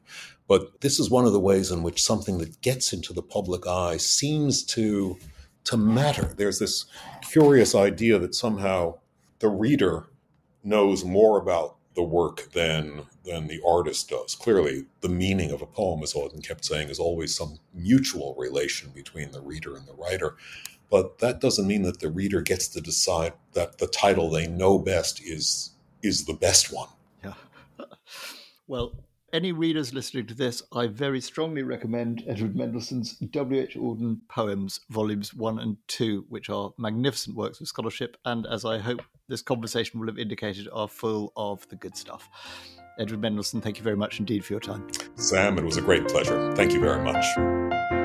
But 0.50 0.82
this 0.82 1.00
is 1.00 1.12
one 1.12 1.26
of 1.26 1.32
the 1.32 1.40
ways 1.40 1.70
in 1.70 1.84
which 1.84 2.04
something 2.04 2.40
that 2.40 2.60
gets 2.62 2.92
into 2.92 3.14
the 3.14 3.22
public 3.22 3.68
eye 3.68 3.98
seems 3.98 4.64
to, 4.64 5.18
to 5.66 5.78
matter. 5.78 6.34
There's 6.36 6.58
this 6.58 6.86
curious 7.22 7.76
idea 7.76 8.18
that 8.18 8.34
somehow 8.34 8.96
the 9.38 9.48
reader 9.48 10.08
knows 10.64 11.06
more 11.06 11.38
about 11.38 11.76
the 11.96 12.04
work 12.04 12.52
than 12.54 13.04
than 13.26 13.48
the 13.48 13.62
artist 13.68 14.10
does. 14.10 14.34
Clearly, 14.34 14.86
the 15.02 15.10
meaning 15.10 15.52
of 15.52 15.62
a 15.62 15.68
poem, 15.68 16.02
as 16.02 16.14
Auden 16.14 16.44
kept 16.44 16.66
saying, 16.66 16.90
is 16.90 16.98
always 16.98 17.36
some 17.36 17.60
mutual 17.76 18.36
relation 18.36 18.90
between 18.90 19.32
the 19.32 19.42
reader 19.42 19.76
and 19.76 19.86
the 19.86 19.94
writer. 19.94 20.36
But 20.90 21.20
that 21.20 21.40
doesn't 21.40 21.68
mean 21.68 21.84
that 21.84 22.00
the 22.00 22.10
reader 22.10 22.42
gets 22.42 22.68
to 22.70 22.82
decide 22.82 23.34
that 23.54 23.78
the 23.78 23.86
title 23.86 24.32
they 24.32 24.48
know 24.48 24.80
best 24.80 25.22
is 25.24 25.72
is 26.02 26.26
the 26.26 26.34
best 26.34 26.74
one. 26.74 26.90
Yeah. 27.24 27.34
well, 28.68 28.94
any 29.34 29.52
readers 29.52 29.94
listening 29.94 30.28
to 30.28 30.34
this, 30.34 30.64
I 30.74 30.88
very 30.88 31.22
strongly 31.22 31.64
recommend 31.64 32.24
Edward 32.28 32.56
Mendelson's 32.56 33.14
W.H. 33.14 33.76
Auden 33.76 34.20
Poems, 34.28 34.82
Volumes 34.90 35.34
1 35.34 35.60
and 35.60 35.78
2, 35.88 36.26
which 36.30 36.50
are 36.50 36.74
magnificent 36.78 37.36
works 37.36 37.62
of 37.62 37.68
scholarship, 37.68 38.18
and 38.26 38.46
as 38.48 38.66
I 38.66 38.80
hope 38.80 39.02
this 39.28 39.42
conversation 39.42 40.00
will 40.00 40.08
have 40.08 40.20
indicated, 40.20 40.68
are 40.72 40.88
full 40.88 41.34
of 41.36 41.68
the 41.70 41.76
good 41.76 41.96
stuff. 41.96 42.30
Edward 43.00 43.22
Mendelssohn, 43.22 43.62
thank 43.62 43.78
you 43.78 43.84
very 43.84 43.98
much 43.98 44.20
indeed 44.20 44.44
for 44.44 44.54
your 44.54 44.60
time. 44.60 44.88
Sam, 45.16 45.58
it 45.58 45.64
was 45.64 45.78
a 45.78 45.82
great 45.82 46.08
pleasure. 46.08 46.54
Thank 46.56 46.74
you 46.74 46.80
very 46.80 47.04
much. 47.04 47.99